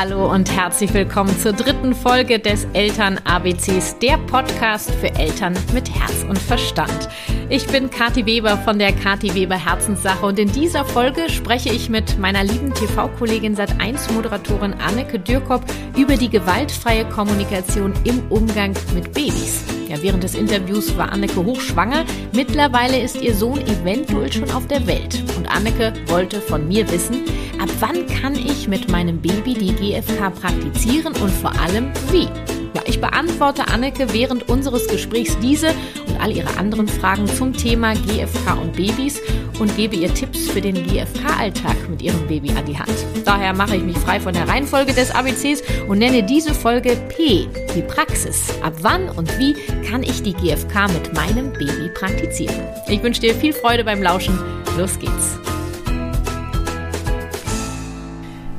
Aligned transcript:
Hallo 0.00 0.32
und 0.32 0.48
herzlich 0.56 0.94
willkommen 0.94 1.36
zur 1.40 1.52
dritten 1.52 1.92
Folge 1.92 2.38
des 2.38 2.68
Eltern 2.72 3.18
ABCs, 3.24 3.98
der 3.98 4.16
Podcast 4.16 4.92
für 4.92 5.12
Eltern 5.16 5.54
mit 5.74 5.92
Herz 5.92 6.24
und 6.28 6.38
Verstand. 6.38 7.08
Ich 7.48 7.66
bin 7.66 7.90
Kathi 7.90 8.24
Weber 8.24 8.58
von 8.58 8.78
der 8.78 8.92
Kathi 8.92 9.34
Weber 9.34 9.56
Herzenssache 9.56 10.24
und 10.24 10.38
in 10.38 10.52
dieser 10.52 10.84
Folge 10.84 11.28
spreche 11.28 11.70
ich 11.70 11.88
mit 11.88 12.16
meiner 12.16 12.44
lieben 12.44 12.72
TV-Kollegin 12.74 13.56
Sat1 13.56 14.12
Moderatorin 14.12 14.74
Anneke 14.74 15.18
Dürkop 15.18 15.64
über 15.96 16.16
die 16.16 16.30
gewaltfreie 16.30 17.04
Kommunikation 17.06 17.92
im 18.04 18.22
Umgang 18.30 18.74
mit 18.94 19.12
Babys. 19.14 19.64
Ja, 19.88 19.96
während 20.02 20.22
des 20.22 20.34
Interviews 20.34 20.98
war 20.98 21.10
Anneke 21.10 21.42
hochschwanger. 21.42 22.04
Mittlerweile 22.34 23.00
ist 23.00 23.22
ihr 23.22 23.34
Sohn 23.34 23.62
eventuell 23.62 24.30
schon 24.30 24.50
auf 24.50 24.66
der 24.66 24.86
Welt. 24.86 25.24
Und 25.38 25.50
Anneke 25.50 25.94
wollte 26.08 26.42
von 26.42 26.68
mir 26.68 26.90
wissen, 26.90 27.24
ab 27.58 27.70
wann 27.80 28.06
kann 28.06 28.34
ich 28.34 28.68
mit 28.68 28.90
meinem 28.90 29.22
Baby 29.22 29.54
die 29.54 29.72
GFK 29.88 30.30
praktizieren 30.30 31.14
und 31.14 31.30
vor 31.30 31.58
allem 31.58 31.90
wie? 32.10 32.28
Ja, 32.74 32.82
ich 32.84 33.00
beantworte 33.00 33.68
Anneke 33.68 34.12
während 34.12 34.48
unseres 34.50 34.86
Gesprächs 34.86 35.38
diese 35.40 35.68
und 36.06 36.20
all 36.20 36.30
ihre 36.30 36.58
anderen 36.58 36.86
Fragen 36.86 37.26
zum 37.26 37.54
Thema 37.54 37.94
GFK 37.94 38.60
und 38.60 38.74
Babys 38.74 39.18
und 39.58 39.74
gebe 39.76 39.96
ihr 39.96 40.12
Tipps 40.12 40.48
für 40.50 40.60
den 40.60 40.74
GFK-Alltag 40.74 41.88
mit 41.88 42.02
ihrem 42.02 42.26
Baby 42.26 42.50
an 42.50 42.66
die 42.66 42.78
Hand. 42.78 42.92
Daher 43.24 43.54
mache 43.54 43.76
ich 43.76 43.82
mich 43.82 43.96
frei 43.96 44.20
von 44.20 44.34
der 44.34 44.46
Reihenfolge 44.46 44.92
des 44.92 45.10
ABCs 45.10 45.62
und 45.88 45.98
nenne 45.98 46.22
diese 46.22 46.52
Folge 46.52 46.96
P, 47.08 47.48
die 47.74 47.82
Praxis. 47.82 48.50
Ab 48.62 48.74
wann 48.82 49.08
und 49.08 49.38
wie 49.38 49.54
kann 49.88 50.02
ich 50.02 50.22
die 50.22 50.34
GFK 50.34 50.88
mit 50.92 51.14
meinem 51.14 51.50
Baby 51.54 51.88
praktizieren? 51.94 52.62
Ich 52.88 53.02
wünsche 53.02 53.22
dir 53.22 53.34
viel 53.34 53.54
Freude 53.54 53.84
beim 53.84 54.02
Lauschen. 54.02 54.38
Los 54.76 54.98
geht's. 54.98 55.38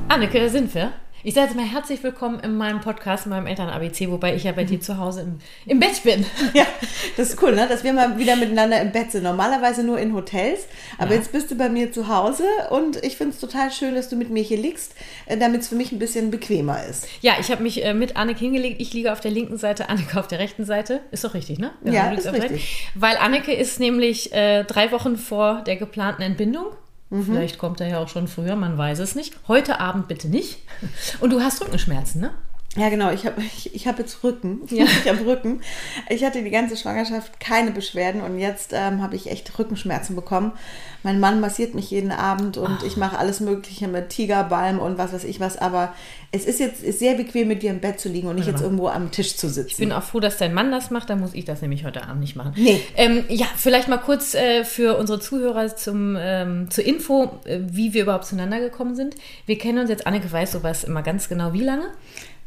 Anneke, 0.08 0.50
sind 0.50 0.74
wir. 0.74 0.92
Ich 1.22 1.34
sage 1.34 1.48
jetzt 1.48 1.56
mal 1.58 1.66
herzlich 1.66 2.02
willkommen 2.02 2.40
in 2.40 2.56
meinem 2.56 2.80
Podcast, 2.80 3.26
in 3.26 3.32
meinem 3.32 3.46
Eltern-ABC, 3.46 4.10
wobei 4.10 4.36
ich 4.36 4.46
ja 4.46 4.54
bei 4.54 4.64
dir 4.64 4.80
zu 4.80 4.98
Hause 4.98 5.22
im, 5.22 5.40
im 5.66 5.80
Bett 5.80 6.02
bin. 6.04 6.26
Ja, 6.54 6.66
das 7.18 7.32
ist 7.32 7.44
cool, 7.44 7.54
ne? 7.54 7.68
dass 7.68 7.84
wir 7.84 7.92
mal 7.92 8.18
wieder 8.18 8.38
miteinander 8.38 8.82
im 8.82 8.92
Bett 8.94 9.12
sind. 9.12 9.24
Normalerweise 9.24 9.84
nur 9.84 10.00
in 10.00 10.14
Hotels, 10.14 10.62
aber 10.98 11.12
ja. 11.12 11.18
jetzt 11.18 11.34
bist 11.34 11.52
du 11.52 11.56
bei 11.56 11.68
mir 11.68 11.92
zu 11.92 12.08
Hause 12.08 12.46
und 12.70 13.04
ich 13.04 13.18
finde 13.18 13.34
es 13.34 13.42
total 13.42 13.70
schön, 13.72 13.96
dass 13.96 14.08
du 14.08 14.16
mit 14.16 14.30
mir 14.30 14.42
hier 14.42 14.58
liegst, 14.58 14.96
äh, 15.26 15.38
damit 15.38 15.62
es 15.62 15.68
für 15.68 15.76
mich 15.76 15.92
ein 15.92 16.00
bisschen 16.00 16.32
bequemer 16.32 16.86
ist. 16.86 17.06
Ja, 17.22 17.34
ich 17.40 17.52
habe 17.52 17.64
mich 17.64 17.84
äh, 17.84 17.94
mit 17.94 18.16
Anneke 18.16 18.40
hingelegt. 18.40 18.80
Ich 18.80 18.94
liege 18.94 19.12
auf 19.12 19.20
der 19.20 19.32
linken 19.32 19.58
Seite, 19.58 19.90
Anneke 19.90 20.18
auf 20.18 20.28
der 20.28 20.40
rechten 20.40 20.64
Seite. 20.64 21.02
Ist 21.12 21.26
doch 21.26 21.34
richtig, 21.34 21.60
ne? 21.60 21.72
Ja, 21.84 21.92
ja 21.92 22.12
ist 22.12 22.32
richtig. 22.32 22.90
Weil 22.96 23.18
Anneke 23.18 23.54
ist 23.54 23.80
nämlich 23.80 24.32
äh, 24.32 24.64
drei 24.64 24.92
Wochen 24.94 25.18
vor 25.18 25.64
der 25.66 25.76
geplanten 25.76 26.22
Entbindung. 26.22 26.68
Mhm. 27.10 27.26
Vielleicht 27.26 27.58
kommt 27.58 27.82
er 27.82 27.88
ja 27.88 28.00
auch 28.00 28.08
schon 28.08 28.28
früher, 28.28 28.56
man 28.56 28.78
weiß 28.78 29.00
es 29.00 29.16
nicht. 29.16 29.36
Heute 29.48 29.80
Abend 29.80 30.08
bitte 30.08 30.28
nicht. 30.28 30.60
Und 31.20 31.32
du 31.32 31.42
hast 31.42 31.62
Rückenschmerzen, 31.62 32.22
ne? 32.22 32.32
Ja, 32.76 32.90
genau. 32.90 33.10
Ich 33.12 33.26
habe 33.26 33.42
ich, 33.42 33.74
ich 33.74 33.88
hab 33.88 33.98
jetzt 33.98 34.24
Rücken. 34.24 34.62
Ja. 34.70 34.86
Ich 34.86 35.10
habe 35.10 35.26
Rücken. 35.26 35.62
Ich 36.10 36.24
hatte 36.24 36.44
die 36.44 36.52
ganze 36.52 36.78
Schwangerschaft 36.78 37.40
keine 37.40 37.72
Beschwerden 37.72 38.22
und 38.22 38.38
jetzt 38.38 38.72
ähm, 38.74 39.02
habe 39.02 39.16
ich 39.16 39.32
echt 39.32 39.58
Rückenschmerzen 39.58 40.16
bekommen. 40.16 40.52
Mein 41.02 41.20
Mann 41.20 41.40
massiert 41.40 41.74
mich 41.74 41.90
jeden 41.90 42.12
Abend 42.12 42.58
und 42.58 42.80
oh. 42.84 42.86
ich 42.86 42.96
mache 42.96 43.18
alles 43.18 43.40
Mögliche 43.40 43.88
mit 43.88 44.10
Tigerbalm 44.10 44.80
und 44.80 44.98
was 44.98 45.14
weiß 45.14 45.24
ich 45.24 45.40
was. 45.40 45.58
Aber 45.58 45.94
es 46.32 46.46
ist 46.46 46.60
jetzt 46.60 46.84
ist 46.84 47.00
sehr 47.00 47.16
bequem, 47.16 47.48
mit 47.48 47.64
dir 47.64 47.72
im 47.72 47.80
Bett 47.80 48.00
zu 48.00 48.08
liegen 48.08 48.28
und 48.28 48.36
nicht 48.36 48.48
jetzt 48.48 48.62
irgendwo 48.62 48.88
am 48.88 49.10
Tisch 49.10 49.36
zu 49.36 49.50
sitzen. 49.50 49.70
Ich 49.70 49.78
bin 49.78 49.92
auch 49.92 50.04
froh, 50.04 50.20
dass 50.20 50.38
dein 50.38 50.54
Mann 50.54 50.72
das 50.72 50.92
macht. 50.92 51.10
Dann 51.10 51.20
muss 51.20 51.34
ich 51.34 51.46
das 51.46 51.62
nämlich 51.62 51.86
heute 51.86 52.04
Abend 52.04 52.22
nicht 52.22 52.36
machen. 52.36 52.54
Nee. 52.56 52.82
Ähm, 52.96 53.24
ja, 53.30 53.48
vielleicht 53.56 53.88
mal 53.88 53.98
kurz 53.98 54.36
äh, 54.36 54.64
für 54.64 54.98
unsere 54.98 55.20
Zuhörer 55.20 55.76
zum, 55.76 56.16
ähm, 56.20 56.70
zur 56.70 56.86
Info, 56.86 57.40
äh, 57.46 57.60
wie 57.62 57.94
wir 57.94 58.04
überhaupt 58.04 58.26
zueinander 58.26 58.60
gekommen 58.60 58.96
sind. 58.96 59.16
Wir 59.48 59.58
kennen 59.58 59.80
uns 59.80 59.90
jetzt, 59.90 60.06
Anneke 60.06 60.32
weiß 60.32 60.52
sowas 60.52 60.84
immer 60.84 61.02
ganz 61.02 61.30
genau, 61.30 61.54
wie 61.54 61.64
lange? 61.64 61.86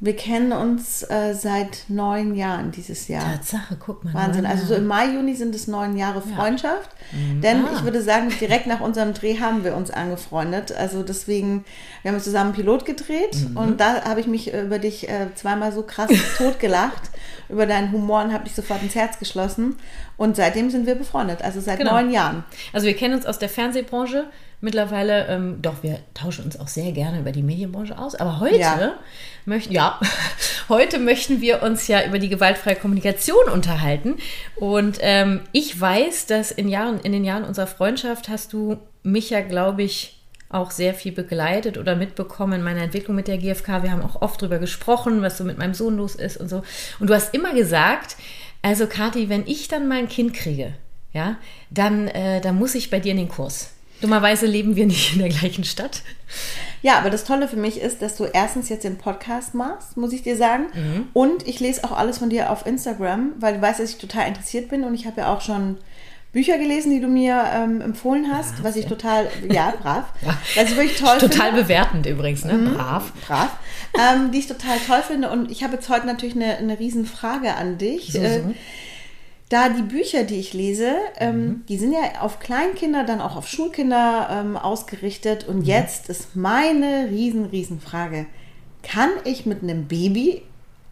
Wir 0.05 0.17
kennen 0.17 0.51
uns 0.51 1.09
äh, 1.09 1.33
seit 1.33 1.85
neun 1.87 2.35
Jahren 2.35 2.73
dieses 2.73 3.07
Jahr. 3.07 3.23
Tatsache, 3.23 3.77
guck 3.79 4.03
mal. 4.03 4.13
Wahnsinn. 4.13 4.47
Also 4.47 4.67
so 4.67 4.75
im 4.75 4.85
Mai, 4.85 5.15
Juni 5.15 5.37
sind 5.37 5.55
es 5.55 5.69
neun 5.69 5.97
Jahre 5.97 6.21
Freundschaft. 6.21 6.91
Ja. 7.13 7.19
Mhm. 7.19 7.41
Denn 7.41 7.65
ah. 7.65 7.69
ich 7.73 7.85
würde 7.85 8.03
sagen, 8.03 8.29
direkt 8.41 8.67
nach 8.67 8.81
unserem 8.81 9.15
Dreh 9.15 9.39
haben 9.39 9.63
wir 9.63 9.77
uns 9.77 9.93
angefreundet. 9.93 10.73
Also 10.73 11.05
deswegen, 11.05 11.65
wir 12.03 12.11
haben 12.11 12.19
zusammen 12.19 12.53
Pilot 12.53 12.85
gedreht 12.85 13.49
mhm. 13.49 13.57
und 13.57 13.72
da 13.81 14.05
habe 14.05 14.21
ich 14.21 14.27
mich 14.27 14.53
über 14.53 14.79
dich 14.79 15.09
äh, 15.09 15.29
zweimal 15.35 15.73
so 15.73 15.83
krass 15.83 16.11
totgelacht, 16.39 17.11
über 17.49 17.67
deinen 17.67 17.93
Humor 17.93 18.23
und 18.23 18.33
habe 18.33 18.45
dich 18.45 18.55
sofort 18.55 18.83
ins 18.83 18.95
Herz 18.95 19.19
geschlossen. 19.19 19.77
Und 20.17 20.37
seitdem 20.37 20.71
sind 20.71 20.87
wir 20.87 20.95
befreundet, 20.95 21.43
also 21.43 21.61
seit 21.61 21.79
genau. 21.79 21.93
neun 21.93 22.11
Jahren. 22.11 22.45
Also 22.73 22.87
wir 22.87 22.95
kennen 22.95 23.15
uns 23.15 23.27
aus 23.27 23.39
der 23.39 23.49
Fernsehbranche 23.49 24.27
mittlerweile, 24.63 25.27
ähm, 25.27 25.59
doch, 25.61 25.83
wir 25.83 25.99
tauschen 26.15 26.45
uns 26.45 26.59
auch 26.59 26.69
sehr 26.69 26.93
gerne 26.93 27.19
über 27.19 27.33
die 27.33 27.43
Medienbranche 27.43 27.99
aus. 27.99 28.15
Aber 28.15 28.41
heute 28.41 28.59
ja. 28.59 28.95
möchten, 29.45 29.73
ja, 29.73 30.01
heute 30.69 30.99
möchten 30.99 31.41
wir 31.41 31.63
uns 31.63 31.89
ja 31.89 32.07
über 32.07 32.19
die 32.19 32.29
gewaltfreie 32.29 32.77
Kommunikation 32.77 33.49
unterhalten. 33.53 34.17
Und 34.55 34.99
ähm, 35.01 35.41
ich 35.51 35.79
weiß, 35.79 36.27
dass 36.27 36.53
in 36.53 36.69
Jahren, 36.69 37.01
in 37.01 37.13
den 37.13 37.25
Jahren 37.25 37.45
unserer 37.45 37.67
Freundschaft 37.67 38.29
hast 38.29 38.53
du 38.53 38.79
mich 39.03 39.31
ja, 39.31 39.41
glaube 39.41 39.83
ich, 39.83 40.22
auch 40.53 40.71
sehr 40.71 40.95
viel 40.95 41.13
begleitet 41.13 41.79
oder 41.79 41.97
mitbekommen 41.97 42.55
in 42.55 42.63
meiner 42.63 42.83
Entwicklung 42.83 43.17
mit 43.17 43.29
der 43.29 43.39
GfK. 43.39 43.83
Wir 43.83 43.93
haben 43.93 44.03
auch 44.03 44.23
oft 44.23 44.41
darüber 44.41 44.59
gesprochen, 44.59 45.23
was 45.23 45.39
so 45.39 45.45
mit 45.45 45.59
meinem 45.59 45.75
Sohn 45.75 45.97
los 45.97 46.15
ist 46.15 46.37
und 46.37 46.49
so. 46.49 46.63
Und 47.01 47.11
du 47.11 47.15
hast 47.15 47.35
immer 47.35 47.55
gesagt, 47.55 48.17
also 48.63 48.87
Kathi, 48.87 49.29
wenn 49.29 49.47
ich 49.47 49.69
dann 49.69 49.89
mal 49.89 49.99
ein 49.99 50.09
Kind 50.09 50.35
kriege, 50.35 50.75
ja, 51.13 51.37
dann, 51.71 52.09
äh, 52.09 52.41
dann 52.41 52.59
muss 52.59 52.75
ich 52.75 52.91
bei 52.91 53.01
dir 53.01 53.13
in 53.13 53.19
den 53.19 53.29
Kurs. 53.29 53.71
Dummerweise 54.01 54.47
leben 54.47 54.75
wir 54.75 54.87
nicht 54.87 55.13
in 55.13 55.21
der 55.21 55.29
gleichen 55.29 55.65
Stadt. 55.65 56.03
Ja, 56.83 56.99
aber 56.99 57.11
das 57.11 57.25
Tolle 57.25 57.47
für 57.47 57.57
mich 57.57 57.81
ist, 57.81 58.03
dass 58.03 58.17
du 58.17 58.25
erstens 58.25 58.69
jetzt 58.69 58.83
den 58.83 58.99
Podcast 58.99 59.55
machst, 59.55 59.97
muss 59.97 60.13
ich 60.13 60.23
dir 60.23 60.37
sagen. 60.37 60.65
Mhm. 60.75 61.09
Und 61.13 61.47
ich 61.47 61.61
lese 61.61 61.85
auch 61.85 61.93
alles 61.93 62.19
von 62.19 62.29
dir 62.29 62.51
auf 62.51 62.67
Instagram, 62.67 63.35
weil 63.39 63.55
du 63.55 63.63
weißt, 63.63 63.79
dass 63.79 63.91
ich 63.91 63.99
total 63.99 64.27
interessiert 64.27 64.69
bin 64.69 64.83
und 64.83 64.95
ich 64.95 65.07
habe 65.07 65.21
ja 65.21 65.33
auch 65.33 65.41
schon 65.41 65.79
Bücher 66.33 66.57
gelesen, 66.57 66.91
die 66.93 67.01
du 67.01 67.09
mir 67.09 67.45
ähm, 67.53 67.81
empfohlen 67.83 68.33
hast, 68.33 68.55
brav, 68.55 68.65
was 68.65 68.77
ich 68.77 68.87
total, 68.87 69.29
ja, 69.51 69.75
brav, 69.83 70.07
ja. 70.23 70.39
was 70.57 70.71
ich 70.71 70.77
wirklich 70.77 70.99
toll 70.99 71.19
Total 71.19 71.49
finde. 71.49 71.63
bewertend 71.63 72.07
übrigens, 72.07 72.45
ne? 72.45 72.55
Mhm, 72.55 72.75
brav. 72.75 73.13
Brav. 73.27 73.51
Ähm, 73.99 74.33
die 74.33 74.39
ich 74.39 74.47
total 74.47 74.79
toll 74.79 75.03
finde 75.07 75.29
und 75.31 75.51
ich 75.51 75.63
habe 75.63 75.75
jetzt 75.75 75.91
heute 75.91 76.07
natürlich 76.07 76.35
eine, 76.35 76.57
eine 76.57 76.79
Riesenfrage 76.79 77.55
an 77.55 77.77
dich. 77.77 78.13
So, 78.13 78.21
so. 78.21 78.25
Äh, 78.25 78.41
da 79.51 79.69
die 79.69 79.83
Bücher, 79.83 80.25
die 80.25 80.41
ich 80.41 80.55
lese, 80.55 80.95
ähm, 81.19 81.37
mhm. 81.37 81.65
die 81.69 81.77
sind 81.77 81.93
ja 81.93 82.23
auf 82.23 82.39
Kleinkinder, 82.41 83.05
dann 83.05 83.21
auch 83.21 83.37
auf 83.37 83.47
Schulkinder 83.47 84.29
ähm, 84.31 84.57
ausgerichtet. 84.57 85.47
Und 85.47 85.59
mhm. 85.59 85.65
jetzt 85.65 86.09
ist 86.09 86.35
meine 86.35 87.09
riesen, 87.11 87.45
riesen 87.45 87.79
Frage. 87.79 88.25
Kann 88.83 89.11
ich 89.25 89.45
mit 89.45 89.63
einem 89.63 89.89
Baby 89.89 90.41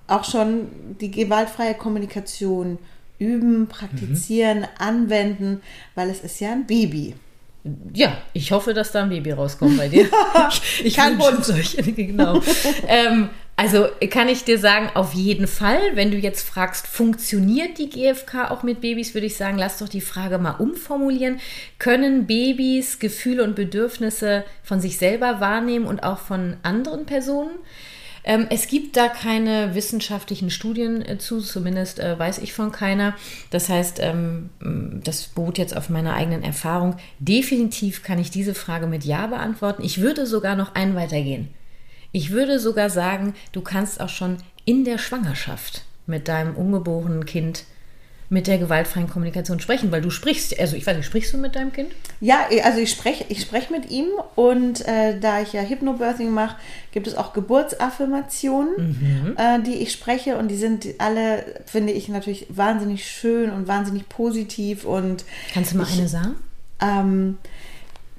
auch 0.08 0.24
schon 0.24 0.68
die 1.00 1.10
gewaltfreie 1.10 1.72
Kommunikation 1.72 2.78
üben, 3.20 3.68
praktizieren, 3.68 4.60
mhm. 4.60 4.66
anwenden, 4.78 5.62
weil 5.94 6.10
es 6.10 6.20
ist 6.20 6.40
ja 6.40 6.50
ein 6.50 6.66
Baby. 6.66 7.14
Ja, 7.92 8.16
ich 8.32 8.52
hoffe, 8.52 8.72
dass 8.72 8.90
da 8.90 9.02
ein 9.02 9.10
Baby 9.10 9.32
rauskommt 9.32 9.76
bei 9.76 9.88
dir. 9.88 10.08
ich, 10.50 10.86
ich 10.86 10.96
Kein 10.96 11.22
Hund. 11.22 11.48
Euch, 11.50 11.76
genau. 11.94 12.40
ähm, 12.88 13.28
also 13.60 13.88
kann 14.08 14.28
ich 14.28 14.44
dir 14.44 14.58
sagen, 14.58 14.88
auf 14.94 15.12
jeden 15.12 15.46
Fall, 15.46 15.94
wenn 15.94 16.10
du 16.10 16.16
jetzt 16.16 16.48
fragst, 16.48 16.86
funktioniert 16.86 17.76
die 17.76 17.90
GfK 17.90 18.50
auch 18.50 18.62
mit 18.62 18.80
Babys, 18.80 19.12
würde 19.12 19.26
ich 19.26 19.36
sagen, 19.36 19.58
lass 19.58 19.76
doch 19.76 19.88
die 19.90 20.00
Frage 20.00 20.38
mal 20.38 20.52
umformulieren. 20.52 21.40
Können 21.78 22.26
Babys 22.26 22.98
Gefühle 22.98 23.44
und 23.44 23.56
Bedürfnisse 23.56 24.44
von 24.62 24.80
sich 24.80 24.96
selber 24.96 25.40
wahrnehmen 25.40 25.84
und 25.84 26.02
auch 26.02 26.20
von 26.20 26.56
anderen 26.62 27.04
Personen? 27.04 27.58
Ähm, 28.24 28.46
es 28.50 28.66
gibt 28.66 28.96
da 28.96 29.08
keine 29.08 29.74
wissenschaftlichen 29.74 30.50
Studien 30.50 31.02
äh, 31.02 31.18
zu, 31.18 31.40
zumindest 31.40 32.00
äh, 32.00 32.18
weiß 32.18 32.38
ich 32.38 32.52
von 32.52 32.72
keiner. 32.72 33.14
Das 33.50 33.68
heißt, 33.68 33.98
ähm, 34.00 34.50
das 35.04 35.28
beruht 35.28 35.58
jetzt 35.58 35.76
auf 35.76 35.88
meiner 35.88 36.14
eigenen 36.14 36.42
Erfahrung. 36.42 36.96
Definitiv 37.18 38.02
kann 38.02 38.18
ich 38.18 38.30
diese 38.30 38.54
Frage 38.54 38.86
mit 38.86 39.04
Ja 39.04 39.26
beantworten. 39.26 39.82
Ich 39.82 40.00
würde 40.00 40.26
sogar 40.26 40.56
noch 40.56 40.74
einen 40.74 40.94
weitergehen. 40.94 41.48
Ich 42.12 42.30
würde 42.30 42.58
sogar 42.58 42.90
sagen, 42.90 43.34
du 43.52 43.60
kannst 43.60 44.00
auch 44.00 44.08
schon 44.08 44.38
in 44.64 44.84
der 44.84 44.98
Schwangerschaft 44.98 45.84
mit 46.06 46.28
deinem 46.28 46.56
ungeborenen 46.56 47.24
Kind 47.24 47.64
mit 48.30 48.46
der 48.46 48.58
gewaltfreien 48.58 49.10
Kommunikation 49.10 49.58
sprechen, 49.58 49.90
weil 49.90 50.00
du 50.00 50.08
sprichst, 50.08 50.58
also 50.58 50.76
ich 50.76 50.86
weiß 50.86 50.96
nicht, 50.96 51.06
sprichst 51.06 51.32
du 51.32 51.38
mit 51.38 51.56
deinem 51.56 51.72
Kind? 51.72 51.90
Ja, 52.20 52.46
also 52.64 52.78
ich 52.78 52.90
spreche 52.90 53.24
ich 53.28 53.42
sprech 53.42 53.70
mit 53.70 53.90
ihm 53.90 54.06
und 54.36 54.86
äh, 54.86 55.18
da 55.18 55.42
ich 55.42 55.52
ja 55.52 55.62
Hypnobirthing 55.62 56.30
mache, 56.30 56.56
gibt 56.92 57.08
es 57.08 57.16
auch 57.16 57.32
Geburtsaffirmationen, 57.32 58.74
mhm. 58.76 59.36
äh, 59.36 59.60
die 59.62 59.74
ich 59.74 59.90
spreche 59.90 60.38
und 60.38 60.46
die 60.46 60.56
sind 60.56 60.86
alle, 60.98 61.44
finde 61.66 61.92
ich, 61.92 62.08
natürlich 62.08 62.46
wahnsinnig 62.48 63.04
schön 63.04 63.50
und 63.50 63.66
wahnsinnig 63.66 64.08
positiv 64.08 64.84
und 64.84 65.24
Kannst 65.52 65.72
du 65.72 65.78
mal 65.78 65.86
ich, 65.90 65.98
eine 65.98 66.08
sagen? 66.08 66.36
Ähm, 66.80 67.38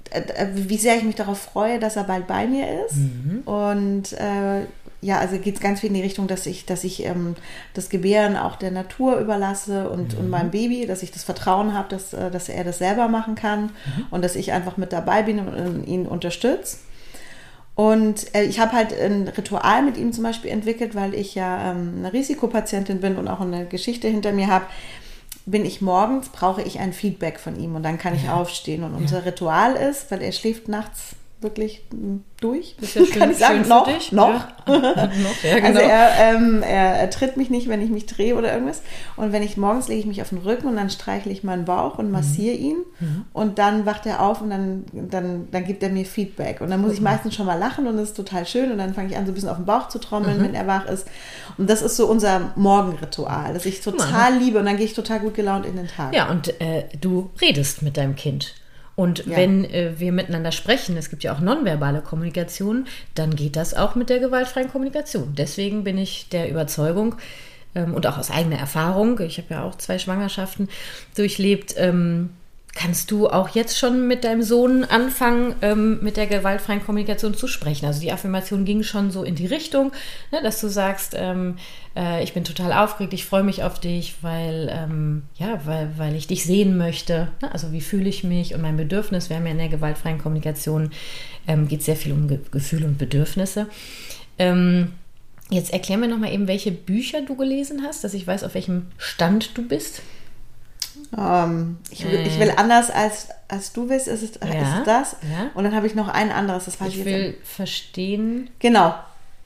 äh, 0.10 0.48
wie 0.54 0.78
sehr 0.78 0.98
ich 0.98 1.04
mich 1.04 1.16
darauf 1.16 1.40
freue, 1.40 1.80
dass 1.80 1.96
er 1.96 2.04
bald 2.04 2.28
bei 2.28 2.48
mir 2.48 2.86
ist. 2.86 2.98
Mhm. 2.98 3.42
Und 3.46 4.12
äh, 4.12 4.66
ja, 5.02 5.18
also 5.18 5.38
geht 5.40 5.56
es 5.56 5.62
ganz 5.62 5.80
viel 5.80 5.90
in 5.90 5.96
die 5.96 6.02
Richtung, 6.02 6.28
dass 6.28 6.46
ich, 6.46 6.66
dass 6.66 6.84
ich 6.84 7.04
ähm, 7.06 7.36
das 7.74 7.90
Gebären 7.90 8.38
auch 8.38 8.56
der 8.56 8.70
Natur 8.70 9.18
überlasse 9.18 9.90
und, 9.90 10.14
mhm. 10.14 10.20
und 10.20 10.30
meinem 10.30 10.52
Baby, 10.52 10.86
dass 10.86 11.02
ich 11.02 11.12
das 11.12 11.24
Vertrauen 11.24 11.74
habe, 11.74 11.90
dass, 11.90 12.14
äh, 12.14 12.30
dass 12.30 12.50
er 12.50 12.64
das 12.64 12.78
selber 12.78 13.08
machen 13.08 13.34
kann 13.34 13.64
mhm. 13.64 14.06
und 14.12 14.24
dass 14.24 14.36
ich 14.36 14.54
einfach 14.54 14.78
mit 14.78 14.94
dabei 14.94 15.24
bin 15.24 15.40
und 15.40 15.88
ihn 15.88 16.06
unterstütze. 16.06 16.78
Und 17.74 18.36
äh, 18.36 18.44
ich 18.44 18.60
habe 18.60 18.74
halt 18.74 18.94
ein 18.94 19.28
Ritual 19.28 19.82
mit 19.82 19.98
ihm 19.98 20.14
zum 20.14 20.24
Beispiel 20.24 20.52
entwickelt, 20.52 20.94
weil 20.94 21.16
ich 21.16 21.34
ja 21.34 21.72
ähm, 21.72 21.96
eine 21.98 22.14
Risikopatientin 22.14 23.02
bin 23.02 23.16
und 23.16 23.28
auch 23.28 23.42
eine 23.42 23.66
Geschichte 23.66 24.08
hinter 24.08 24.34
mir 24.34 24.48
habe. 24.48 24.66
Bin 25.48 25.66
ich 25.66 25.82
morgens, 25.82 26.30
brauche 26.30 26.62
ich 26.62 26.80
ein 26.80 26.94
Feedback 26.94 27.40
von 27.40 27.60
ihm 27.60 27.74
und 27.74 27.82
dann 27.82 27.98
kann 27.98 28.14
ich 28.14 28.26
ja. 28.26 28.36
aufstehen. 28.36 28.84
Und 28.84 28.94
unser 28.94 29.26
Ritual 29.26 29.74
ist, 29.74 30.12
weil 30.12 30.22
er 30.22 30.32
schläft 30.32 30.68
nachts 30.68 31.16
wirklich 31.42 31.84
durch. 32.40 32.76
Das 32.80 32.90
ist 32.90 32.96
ja 32.96 33.06
schön, 33.06 33.20
Kann 33.20 33.32
ich 33.32 33.38
sagen, 33.38 33.68
noch, 33.68 33.88
noch. 34.12 34.48
Ja. 34.68 35.08
noch 35.08 35.44
ja, 35.44 35.56
genau. 35.56 35.68
Also 35.68 35.80
er, 35.80 36.12
ähm, 36.20 36.64
er, 36.64 37.00
er, 37.00 37.10
tritt 37.10 37.38
mich 37.38 37.50
nicht, 37.50 37.68
wenn 37.68 37.82
ich 37.82 37.90
mich 37.90 38.06
drehe 38.06 38.36
oder 38.36 38.54
irgendwas. 38.54 38.82
Und 39.16 39.32
wenn 39.32 39.44
ich 39.44 39.58
morgens 39.58 39.88
lege 39.88 40.02
ich 40.02 40.06
mich 40.06 40.22
auf 40.22 40.30
den 40.30 40.40
Rücken 40.40 40.68
und 40.68 40.76
dann 40.76 40.90
streichle 40.90 41.32
ich 41.32 41.44
meinen 41.44 41.66
Bauch 41.66 41.98
und 41.98 42.12
massiere 42.12 42.58
mhm. 42.58 42.64
ihn. 42.64 42.78
Mhm. 43.00 43.26
Und 43.34 43.60
dann 43.60 43.86
wacht 43.86 44.06
er 44.06 44.22
auf 44.22 44.42
und 44.42 44.50
dann, 44.50 44.86
dann, 44.94 45.48
dann 45.52 45.66
gibt 45.66 45.84
er 45.84 45.90
mir 45.90 46.06
Feedback. 46.06 46.62
Und 46.62 46.70
dann 46.70 46.82
muss 46.82 46.94
ich 46.94 47.02
meistens 47.02 47.36
schon 47.36 47.46
mal 47.46 47.58
lachen 47.58 47.88
und 47.88 47.98
das 47.98 48.10
ist 48.10 48.18
total 48.18 48.46
schön. 48.46 48.72
Und 48.72 48.78
dann 48.78 48.94
fange 48.94 49.10
ich 49.10 49.18
an, 49.18 49.26
so 49.26 49.32
ein 49.32 49.36
bisschen 49.36 49.50
auf 49.50 49.58
den 49.58 49.66
Bauch 49.66 49.90
zu 49.90 50.00
trommeln, 50.00 50.40
mhm. 50.40 50.44
wenn 50.44 50.56
er 50.56 50.68
wach 50.68 50.86
ist. 50.86 51.08
Und 51.58 51.70
das 51.70 51.82
ist 51.82 51.98
so 51.98 52.08
unser 52.08 52.54
Morgenritual, 52.56 53.54
das 53.54 53.66
ich 53.66 53.82
total 53.82 54.38
liebe. 54.38 54.60
Und 54.60 54.66
dann 54.66 54.78
gehe 54.78 54.86
ich 54.86 54.94
total 54.94 55.20
gut 55.20 55.34
gelaunt 55.34 55.66
in 55.66 55.76
den 55.76 55.88
Tag. 55.88 56.14
Ja, 56.14 56.30
und 56.30 56.62
äh, 56.62 56.86
du 57.00 57.32
redest 57.42 57.82
mit 57.82 57.98
deinem 57.98 58.16
Kind. 58.16 58.56
Und 58.96 59.26
ja. 59.26 59.38
wenn 59.38 59.66
äh, 59.66 59.94
wir 59.98 60.12
miteinander 60.12 60.52
sprechen, 60.52 60.98
es 60.98 61.10
gibt 61.10 61.24
ja 61.24 61.34
auch 61.34 61.40
nonverbale 61.40 62.02
Kommunikation, 62.02 62.88
dann 63.16 63.36
geht 63.36 63.56
das 63.56 63.74
auch 63.74 63.96
mit 63.96 64.10
der 64.10 64.20
gewaltfreien 64.20 64.70
Kommunikation. 64.70 65.34
Deswegen 65.36 65.84
bin 65.84 65.98
ich 65.98 66.30
der 66.30 66.50
Überzeugung 66.50 67.16
ähm, 67.74 67.94
und 67.94 68.06
auch 68.08 68.18
aus 68.18 68.32
eigener 68.32 68.58
Erfahrung, 68.58 69.20
ich 69.20 69.38
habe 69.38 69.48
ja 69.52 69.64
auch 69.64 69.76
zwei 69.76 69.98
Schwangerschaften 69.98 70.70
durchlebt, 71.16 71.76
ähm, 71.78 72.32
kannst 72.74 73.12
du 73.12 73.28
auch 73.28 73.50
jetzt 73.50 73.78
schon 73.78 74.08
mit 74.08 74.24
deinem 74.24 74.44
Sohn 74.44 74.86
anfangen, 74.86 75.56
ähm, 75.62 76.00
mit 76.02 76.16
der 76.16 76.28
gewaltfreien 76.28 76.84
Kommunikation 76.84 77.34
zu 77.34 77.48
sprechen. 77.48 77.86
Also 77.86 78.00
die 78.00 78.12
Affirmation 78.12 78.64
ging 78.64 78.84
schon 78.84 79.12
so 79.12 79.24
in 79.24 79.36
die 79.36 79.46
Richtung, 79.46 79.92
ne, 80.32 80.42
dass 80.42 80.62
du 80.62 80.70
sagst, 80.70 81.14
ähm, 81.18 81.58
äh, 81.98 82.24
ich 82.24 82.34
bin 82.34 82.46
total 82.46 82.72
aufgeregt, 82.72 83.14
ich 83.14 83.26
freue 83.26 83.44
mich 83.44 83.64
auf 83.64 83.80
dich, 83.80 84.16
weil, 84.22 84.72
ähm, 84.72 85.24
ja, 85.36 85.60
weil, 85.66 85.92
weil 85.98 86.16
ich 86.16 86.28
dich 86.28 86.46
sehen 86.46 86.78
möchte. 86.78 87.28
Ne? 87.42 87.52
Also 87.52 87.74
wie 87.74 87.82
fühle 87.82 88.08
ich 88.08 88.24
mich 88.24 88.56
und 88.56 88.62
mein 88.62 88.78
Bedürfnis. 88.78 89.30
Wir 89.30 89.36
haben 89.36 89.46
ja 89.46 89.52
in 89.52 89.58
der 89.58 89.70
gewaltfreien 89.70 90.20
Kommunikation, 90.20 90.92
ähm, 91.48 91.68
geht 91.68 91.84
sehr 91.84 91.98
viel 91.98 92.14
um 92.14 92.30
Ge 92.30 92.40
Gefühle 92.52 92.86
und 92.86 92.98
Bedürfnisse. 92.98 93.68
Ähm, 94.40 94.94
jetzt 95.50 95.74
erklär 95.74 95.98
mir 95.98 96.08
nochmal 96.08 96.32
eben, 96.32 96.48
welche 96.48 96.72
Bücher 96.72 97.22
du 97.22 97.36
gelesen 97.36 97.84
hast, 97.86 98.06
dass 98.06 98.14
ich 98.14 98.26
weiß, 98.26 98.46
auf 98.46 98.54
welchem 98.54 98.88
Stand 98.98 99.58
du 99.58 99.68
bist. 99.68 100.02
Ähm, 101.18 101.78
ich, 101.90 102.06
will, 102.06 102.26
ich, 102.26 102.40
will 102.40 102.54
anders 102.56 102.90
als, 102.90 103.28
als 103.48 103.74
du 103.74 103.90
willst, 103.90 104.08
ist 104.08 104.24
es, 104.24 104.40
ja, 104.42 104.62
ist 104.62 104.80
es 104.80 104.84
das. 104.86 105.16
Ja. 105.24 105.52
Und 105.54 105.64
dann 105.66 105.76
habe 105.76 105.88
ich 105.88 105.96
noch 105.96 106.08
ein 106.08 106.32
anderes, 106.32 106.66
das 106.66 106.80
weiß 106.80 106.90
ich, 106.90 107.00
ich 107.00 107.06
will 107.06 107.38
verstehen. 107.44 108.50
Genau. 108.60 108.96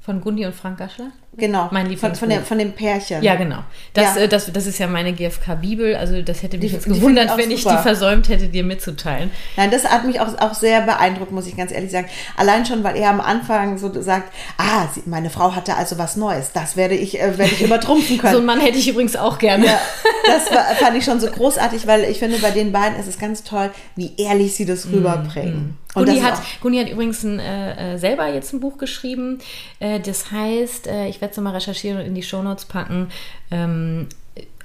Von 0.02 0.22
Gundi 0.22 0.46
und 0.46 0.54
Frank 0.54 0.78
Gaschler? 0.78 1.12
Genau, 1.38 1.68
mein 1.72 1.96
von, 1.98 2.16
von, 2.16 2.30
der, 2.30 2.42
von 2.42 2.58
dem 2.58 2.72
Pärchen. 2.72 3.22
Ja, 3.22 3.36
genau. 3.36 3.60
Das, 3.94 4.16
ja. 4.16 4.22
Äh, 4.22 4.28
das, 4.28 4.52
das 4.52 4.68
ist 4.68 4.78
ja 4.78 4.88
meine 4.88 5.14
GfK-Bibel. 5.14 5.96
Also 5.96 6.22
das 6.22 6.44
hätte 6.44 6.58
mich 6.58 6.70
die, 6.70 6.76
jetzt 6.76 6.86
gewundert, 6.86 7.26
ich 7.32 7.38
wenn 7.38 7.58
super. 7.58 7.74
ich 7.74 7.78
die 7.78 7.84
versäumt 7.84 8.30
hätte, 8.30 8.48
dir 8.48 8.64
mitzuteilen. 8.64 9.32
Nein, 9.58 9.70
das 9.70 9.86
hat 9.86 10.06
mich 10.06 10.20
auch, 10.22 10.38
auch 10.40 10.54
sehr 10.54 10.82
beeindruckt, 10.82 11.32
muss 11.32 11.48
ich 11.48 11.58
ganz 11.58 11.72
ehrlich 11.72 11.92
sagen. 11.92 12.08
Allein 12.38 12.66
schon, 12.66 12.84
weil 12.84 12.96
er 12.96 13.10
am 13.10 13.20
Anfang 13.20 13.78
so 13.78 13.92
sagt, 14.02 14.32
ah, 14.58 14.88
sie, 14.94 15.04
meine 15.06 15.30
Frau 15.30 15.56
hatte 15.56 15.76
also 15.76 15.98
was 15.98 16.16
Neues. 16.16 16.52
Das 16.54 16.78
werde 16.78 16.96
ich, 16.96 17.20
äh, 17.20 17.38
werde 17.38 17.52
ich 17.52 17.62
übertrumpfen 17.66 18.18
können. 18.18 18.34
so 18.34 18.38
einen 18.38 18.48
Mann 18.48 18.62
hätte 18.62 18.78
ich 18.78 18.88
übrigens 18.88 19.16
auch 19.16 19.38
gerne. 19.38 19.66
Ja, 19.66 19.80
das 20.26 20.52
war, 20.56 20.64
fand 20.76 20.98
ich 20.98 21.04
schon 21.04 21.20
so 21.20 21.28
großartig, 21.28 21.86
weil 21.86 22.06
ich 22.06 22.20
finde, 22.20 22.38
bei 22.40 22.52
den 22.52 22.72
beiden 22.72 22.98
ist 22.98 23.08
es 23.08 23.20
ganz 23.20 23.44
toll, 23.44 23.72
wie 23.96 24.14
ehrlich 24.18 24.56
sie 24.56 24.66
das 24.66 24.86
mm, 24.86 24.94
rüberbringen. 24.94 25.54
Mm, 25.54 25.70
mm. 25.70 25.86
Guni 25.96 26.20
hat, 26.20 26.42
Guni 26.62 26.78
hat 26.80 26.90
übrigens 26.90 27.24
ein, 27.24 27.40
äh, 27.40 27.94
äh, 27.94 27.98
selber 27.98 28.28
jetzt 28.28 28.54
ein 28.54 28.60
Buch 28.60 28.78
geschrieben. 28.78 29.40
Äh, 29.80 30.00
das 30.02 30.32
heißt, 30.32 30.88
äh, 30.88 31.08
ich 31.08 31.22
werde 31.22 31.25
es 31.32 31.38
nochmal 31.38 31.54
recherchieren 31.54 32.00
und 32.00 32.06
in 32.06 32.16
die 32.16 32.24
Shownotes 32.24 32.66
packen. 32.66 33.10
Ähm, 33.52 34.08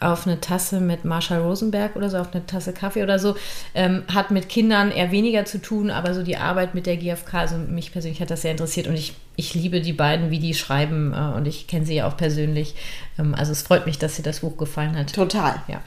auf 0.01 0.27
eine 0.27 0.41
Tasse 0.41 0.81
mit 0.81 1.05
Marshall 1.05 1.43
Rosenberg 1.43 1.95
oder 1.95 2.09
so, 2.09 2.17
auf 2.17 2.33
eine 2.33 2.47
Tasse 2.47 2.73
Kaffee 2.73 3.03
oder 3.03 3.19
so, 3.19 3.37
ähm, 3.75 4.03
hat 4.12 4.31
mit 4.31 4.49
Kindern 4.49 4.91
eher 4.91 5.11
weniger 5.11 5.45
zu 5.45 5.61
tun, 5.61 5.91
aber 5.91 6.15
so 6.15 6.23
die 6.23 6.39
Arbeit 6.39 6.75
mit 6.75 6.87
der 6.87 6.97
GfK, 6.97 7.35
also 7.35 7.57
mich 7.57 7.93
persönlich 7.93 8.21
hat 8.21 8.31
das 8.31 8.43
sehr 8.43 8.53
interessiert 8.53 8.87
und 8.87 8.95
ich, 8.95 9.15
ich 9.37 9.55
liebe 9.55 9.83
die 9.83 9.93
beiden, 9.93 10.31
wie 10.31 10.39
die 10.39 10.55
schreiben 10.55 11.12
äh, 11.12 11.37
und 11.37 11.47
ich 11.47 11.67
kenne 11.67 11.85
sie 11.85 11.97
ja 11.97 12.09
auch 12.09 12.17
persönlich. 12.17 12.75
Ähm, 13.19 13.35
also 13.35 13.53
es 13.53 13.61
freut 13.61 13.85
mich, 13.85 13.99
dass 13.99 14.17
dir 14.17 14.23
das 14.23 14.41
Buch 14.41 14.57
gefallen 14.57 14.97
hat. 14.97 15.12
Total. 15.12 15.57
Ja. 15.69 15.83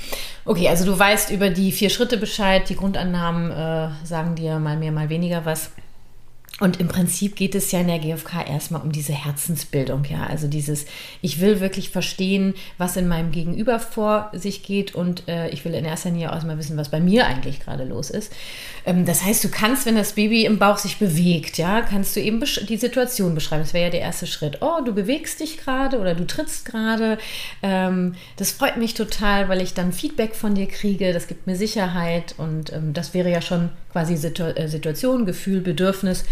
Okay, 0.45 0.69
also 0.69 0.85
du 0.85 0.97
weißt 0.97 1.31
über 1.31 1.49
die 1.49 1.71
vier 1.71 1.89
Schritte 1.89 2.17
Bescheid, 2.17 2.69
die 2.69 2.75
Grundannahmen 2.75 3.49
äh, 3.49 3.89
sagen 4.05 4.35
dir 4.35 4.59
mal 4.59 4.77
mehr, 4.77 4.91
mal 4.91 5.09
weniger 5.09 5.43
was. 5.43 5.71
Und 6.63 6.79
im 6.79 6.87
Prinzip 6.87 7.35
geht 7.35 7.55
es 7.55 7.73
ja 7.73 7.81
in 7.81 7.87
der 7.87 7.99
GfK 7.99 8.47
erstmal 8.47 8.81
um 8.83 8.93
diese 8.93 9.11
Herzensbildung, 9.11 10.05
ja. 10.05 10.27
Also 10.27 10.47
dieses, 10.47 10.85
ich 11.21 11.41
will 11.41 11.59
wirklich 11.59 11.89
verstehen, 11.89 12.53
was 12.77 12.95
in 12.95 13.09
meinem 13.09 13.33
Gegenüber 13.33 13.79
vor 13.79 14.31
sich 14.31 14.63
geht 14.63 14.95
und 14.95 15.27
äh, 15.27 15.49
ich 15.49 15.65
will 15.65 15.73
in 15.73 15.83
erster 15.83 16.09
Linie 16.09 16.29
auch 16.29 16.35
erstmal 16.35 16.57
wissen, 16.57 16.77
was 16.77 16.87
bei 16.87 17.01
mir 17.01 17.27
eigentlich 17.27 17.59
gerade 17.59 17.83
los 17.83 18.09
ist. 18.09 18.31
Ähm, 18.85 19.03
das 19.03 19.25
heißt, 19.25 19.43
du 19.43 19.49
kannst, 19.49 19.85
wenn 19.85 19.97
das 19.97 20.13
Baby 20.13 20.45
im 20.45 20.57
Bauch 20.57 20.77
sich 20.77 20.99
bewegt, 20.99 21.57
ja, 21.57 21.81
kannst 21.81 22.15
du 22.15 22.21
eben 22.21 22.41
die 22.69 22.77
Situation 22.77 23.35
beschreiben. 23.35 23.63
Das 23.63 23.73
wäre 23.73 23.87
ja 23.87 23.91
der 23.91 23.99
erste 23.99 24.25
Schritt. 24.25 24.59
Oh, 24.61 24.81
du 24.85 24.93
bewegst 24.93 25.41
dich 25.41 25.57
gerade 25.57 25.99
oder 25.99 26.15
du 26.15 26.25
trittst 26.25 26.63
gerade. 26.63 27.17
Ähm, 27.61 28.15
das 28.37 28.51
freut 28.51 28.77
mich 28.77 28.93
total, 28.93 29.49
weil 29.49 29.61
ich 29.61 29.73
dann 29.73 29.91
Feedback 29.91 30.33
von 30.33 30.55
dir 30.55 30.67
kriege. 30.67 31.11
Das 31.11 31.27
gibt 31.27 31.45
mir 31.45 31.57
Sicherheit 31.57 32.35
und 32.37 32.71
ähm, 32.71 32.93
das 32.93 33.13
wäre 33.13 33.29
ja 33.29 33.41
schon 33.41 33.67
quasi 33.91 34.15
Situ 34.15 34.43
äh, 34.43 34.69
Situation, 34.69 35.25
Gefühl, 35.25 35.59
Bedürfnis 35.59 36.23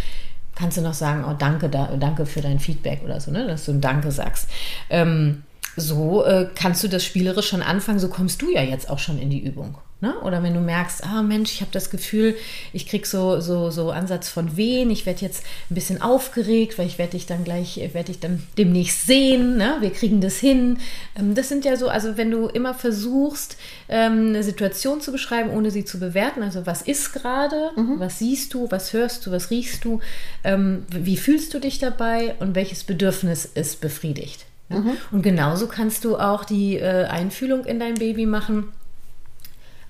kannst 0.61 0.77
du 0.77 0.81
noch 0.81 0.93
sagen, 0.93 1.25
oh 1.27 1.33
danke, 1.37 1.69
da, 1.69 1.87
danke 1.99 2.27
für 2.27 2.41
dein 2.41 2.59
Feedback 2.59 3.01
oder 3.03 3.19
so, 3.19 3.31
ne? 3.31 3.47
dass 3.47 3.65
du 3.65 3.71
ein 3.71 3.81
Danke 3.81 4.11
sagst. 4.11 4.47
Ähm, 4.91 5.41
so 5.75 6.23
äh, 6.23 6.47
kannst 6.53 6.83
du 6.83 6.87
das 6.87 7.03
spielerisch 7.03 7.49
schon 7.49 7.63
anfangen, 7.63 7.97
so 7.97 8.09
kommst 8.09 8.43
du 8.43 8.51
ja 8.51 8.61
jetzt 8.61 8.87
auch 8.89 8.99
schon 8.99 9.17
in 9.17 9.31
die 9.31 9.43
Übung. 9.43 9.79
Ne? 10.01 10.19
Oder 10.21 10.41
wenn 10.41 10.55
du 10.55 10.59
merkst, 10.59 11.03
ah 11.03 11.21
Mensch, 11.21 11.53
ich 11.53 11.61
habe 11.61 11.69
das 11.71 11.91
Gefühl, 11.91 12.35
ich 12.73 12.87
krieg 12.87 13.05
so, 13.05 13.39
so, 13.39 13.69
so 13.69 13.91
Ansatz 13.91 14.29
von 14.29 14.57
Wehen, 14.57 14.89
ich 14.89 15.05
werde 15.05 15.21
jetzt 15.21 15.43
ein 15.69 15.75
bisschen 15.75 16.01
aufgeregt, 16.01 16.79
weil 16.79 16.87
ich 16.87 16.97
werde 16.97 17.11
dich 17.11 17.27
dann 17.27 17.43
gleich, 17.43 17.77
werde 17.77 18.05
dich 18.05 18.19
dann 18.19 18.41
demnächst 18.57 19.05
sehen, 19.05 19.57
ne? 19.57 19.77
wir 19.79 19.91
kriegen 19.91 20.19
das 20.19 20.37
hin. 20.37 20.79
Ähm, 21.15 21.35
das 21.35 21.49
sind 21.49 21.65
ja 21.65 21.77
so, 21.77 21.87
also 21.87 22.17
wenn 22.17 22.31
du 22.31 22.47
immer 22.47 22.73
versuchst, 22.73 23.57
ähm, 23.89 24.29
eine 24.29 24.41
Situation 24.41 25.01
zu 25.01 25.11
beschreiben, 25.11 25.51
ohne 25.51 25.69
sie 25.69 25.85
zu 25.85 25.99
bewerten, 25.99 26.41
also 26.41 26.65
was 26.65 26.81
ist 26.81 27.13
gerade, 27.13 27.69
mhm. 27.75 27.99
was 27.99 28.17
siehst 28.17 28.55
du, 28.55 28.71
was 28.71 28.93
hörst 28.93 29.27
du, 29.27 29.31
was 29.31 29.51
riechst 29.51 29.85
du, 29.85 29.99
ähm, 30.43 30.83
wie 30.89 31.15
fühlst 31.15 31.53
du 31.53 31.59
dich 31.59 31.77
dabei 31.77 32.33
und 32.39 32.55
welches 32.55 32.85
Bedürfnis 32.85 33.45
ist 33.45 33.81
befriedigt. 33.81 34.45
Mhm. 34.69 34.97
Und 35.11 35.21
genauso 35.21 35.67
kannst 35.67 36.05
du 36.05 36.17
auch 36.17 36.43
die 36.43 36.77
äh, 36.77 37.05
Einfühlung 37.05 37.65
in 37.65 37.79
dein 37.79 37.95
Baby 37.95 38.25
machen 38.25 38.73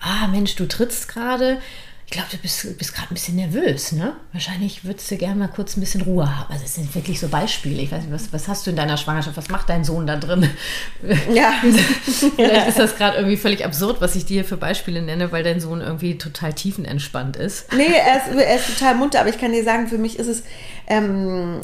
ah 0.02 0.28
Mensch, 0.28 0.56
du 0.56 0.68
trittst 0.68 1.08
gerade. 1.08 1.62
Ich 2.12 2.18
glaube, 2.18 2.28
du 2.30 2.38
bist, 2.40 2.78
bist 2.78 2.94
gerade 2.94 3.10
ein 3.10 3.14
bisschen 3.14 3.38
nervös, 3.38 3.94
ne? 3.94 4.12
Wahrscheinlich 4.34 4.84
würdest 4.84 5.10
du 5.10 5.16
gerne 5.16 5.36
mal 5.36 5.48
kurz 5.48 5.78
ein 5.78 5.80
bisschen 5.80 6.02
Ruhe 6.02 6.26
haben. 6.26 6.52
Also, 6.52 6.64
das 6.64 6.76
sind 6.76 6.94
wirklich 6.94 7.22
so 7.22 7.30
Beispiele. 7.30 7.82
Ich 7.82 7.90
weiß 7.90 8.04
nicht, 8.04 8.12
was, 8.12 8.34
was 8.34 8.50
hast 8.50 8.68
du 8.68 8.72
in 8.72 8.76
deiner 8.76 8.98
Schwangerschaft? 8.98 9.38
Was 9.38 9.48
macht 9.48 9.70
dein 9.70 9.86
Sohn 9.86 10.06
da 10.06 10.18
drin? 10.18 10.50
Ja. 11.34 11.54
Vielleicht 12.36 12.68
ist 12.68 12.80
das 12.80 12.98
gerade 12.98 13.16
irgendwie 13.16 13.38
völlig 13.38 13.64
absurd, 13.64 14.02
was 14.02 14.18
ich 14.18 14.26
dir 14.26 14.44
für 14.44 14.58
Beispiele 14.58 15.02
nenne, 15.02 15.32
weil 15.32 15.44
dein 15.44 15.62
Sohn 15.62 15.80
irgendwie 15.80 16.18
total 16.18 16.52
tiefenentspannt 16.52 17.38
ist. 17.38 17.72
Nee, 17.72 17.86
er 17.86 18.18
ist, 18.18 18.38
er 18.38 18.56
ist 18.58 18.78
total 18.78 18.96
munter, 18.96 19.22
aber 19.22 19.30
ich 19.30 19.40
kann 19.40 19.54
dir 19.54 19.64
sagen, 19.64 19.88
für 19.88 19.98
mich 19.98 20.20
ist 20.20 20.28
es, 20.28 20.44
ähm, 20.88 21.62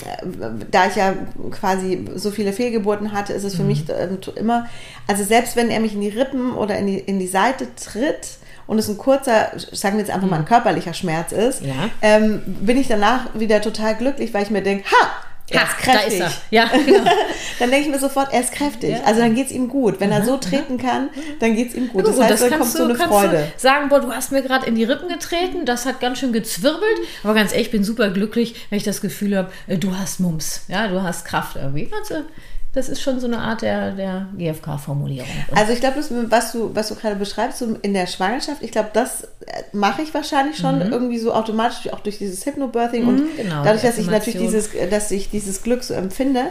da 0.71 0.87
ich 0.87 0.95
ja 0.95 1.13
quasi 1.51 2.05
so 2.15 2.31
viele 2.31 2.53
Fehlgeburten 2.53 3.11
hatte, 3.11 3.33
ist 3.33 3.43
es 3.43 3.53
für 3.53 3.63
mhm. 3.63 3.67
mich 3.67 3.83
ähm, 3.89 4.17
immer, 4.37 4.69
also 5.07 5.25
selbst 5.25 5.57
wenn 5.57 5.69
er 5.69 5.81
mich 5.81 5.93
in 5.93 5.99
die 5.99 6.07
Rippen 6.07 6.53
oder 6.53 6.77
in 6.77 6.87
die, 6.87 6.99
in 6.99 7.19
die 7.19 7.27
Seite 7.27 7.67
tritt, 7.75 8.37
und 8.67 8.77
es 8.77 8.89
ein 8.89 8.97
kurzer, 8.97 9.51
sagen 9.71 9.97
wir 9.97 10.05
jetzt 10.05 10.13
einfach 10.13 10.29
mal 10.29 10.37
ein 10.37 10.41
mhm. 10.43 10.47
körperlicher 10.47 10.93
Schmerz 10.93 11.31
ist, 11.31 11.61
ja. 11.61 11.89
ähm, 12.01 12.41
bin 12.45 12.77
ich 12.77 12.87
danach 12.87 13.33
wieder 13.33 13.61
total 13.61 13.95
glücklich, 13.95 14.33
weil 14.33 14.43
ich 14.43 14.49
mir 14.49 14.61
denke, 14.61 14.85
ha, 14.91 15.09
er 15.49 15.63
ist 15.63 15.77
kräftig. 15.77 16.19
Da 16.19 16.25
ist 16.25 16.33
er. 16.33 16.41
Ja, 16.51 16.69
genau. 16.85 17.09
dann 17.59 17.71
denke 17.71 17.87
ich 17.87 17.89
mir 17.93 17.99
sofort, 17.99 18.33
er 18.33 18.41
ist 18.41 18.51
kräftig. 18.51 18.91
Ja. 18.91 19.03
Also 19.05 19.21
dann 19.21 19.33
geht 19.33 19.47
es 19.47 19.51
ihm 19.53 19.69
gut. 19.69 19.99
Wenn 19.99 20.11
er 20.11 20.25
so 20.25 20.37
treten 20.37 20.77
kann, 20.77 21.09
dann 21.39 21.55
geht 21.55 21.69
es 21.69 21.75
ihm 21.75 21.87
gut. 21.87 22.05
Das 22.05 22.19
heißt, 22.19 22.31
das 22.31 22.39
dann 22.41 22.59
kommt 22.59 22.73
du, 22.73 22.77
so 22.77 22.83
eine 22.83 22.95
Freude. 22.95 23.51
sagen, 23.55 23.87
boah, 23.87 24.01
du 24.01 24.11
hast 24.11 24.31
mir 24.31 24.41
gerade 24.41 24.65
in 24.65 24.75
die 24.75 24.83
Rippen 24.83 25.07
getreten, 25.07 25.65
das 25.65 25.85
hat 25.85 26.01
ganz 26.01 26.19
schön 26.19 26.33
gezwirbelt. 26.33 26.83
Aber 27.23 27.33
ganz 27.33 27.51
ehrlich, 27.51 27.67
ich 27.67 27.71
bin 27.71 27.83
super 27.83 28.09
glücklich, 28.09 28.67
wenn 28.69 28.77
ich 28.77 28.83
das 28.83 28.99
Gefühl 28.99 29.37
habe, 29.37 29.51
äh, 29.67 29.77
du 29.77 29.95
hast 29.95 30.19
Mums. 30.19 30.65
Ja, 30.67 30.89
du 30.89 31.01
hast 31.01 31.23
Kraft 31.23 31.55
irgendwie. 31.55 31.89
Also, 31.97 32.25
das 32.77 32.89
ist 32.89 33.01
schon 33.01 33.19
so 33.19 33.25
eine 33.25 33.39
Art 33.39 33.63
der, 33.63 33.91
der 33.91 34.27
GfK-Formulierung. 34.37 35.27
Also 35.55 35.73
ich 35.73 35.79
glaube, 35.79 35.97
was 36.29 36.51
du, 36.51 36.75
was 36.75 36.89
du 36.89 36.95
gerade 36.95 37.15
beschreibst, 37.15 37.57
so 37.57 37.75
in 37.81 37.93
der 37.93 38.05
Schwangerschaft, 38.05 38.61
ich 38.61 38.71
glaube, 38.71 38.89
das 38.93 39.23
äh, 39.23 39.63
mache 39.73 40.03
ich 40.03 40.13
wahrscheinlich 40.13 40.57
schon 40.57 40.75
mhm. 40.75 40.91
irgendwie 40.91 41.17
so 41.17 41.33
automatisch, 41.33 41.91
auch 41.91 42.01
durch 42.01 42.19
dieses 42.19 42.45
Hypnobirthing 42.45 43.03
mhm, 43.03 43.09
und 43.09 43.37
genau, 43.37 43.63
dadurch, 43.63 43.81
dass 43.81 43.97
ich 43.97 44.07
natürlich 44.07 44.39
dieses, 44.39 44.69
dass 44.91 45.09
ich 45.09 45.31
dieses 45.31 45.63
Glück 45.63 45.83
so 45.83 45.95
empfinde. 45.95 46.43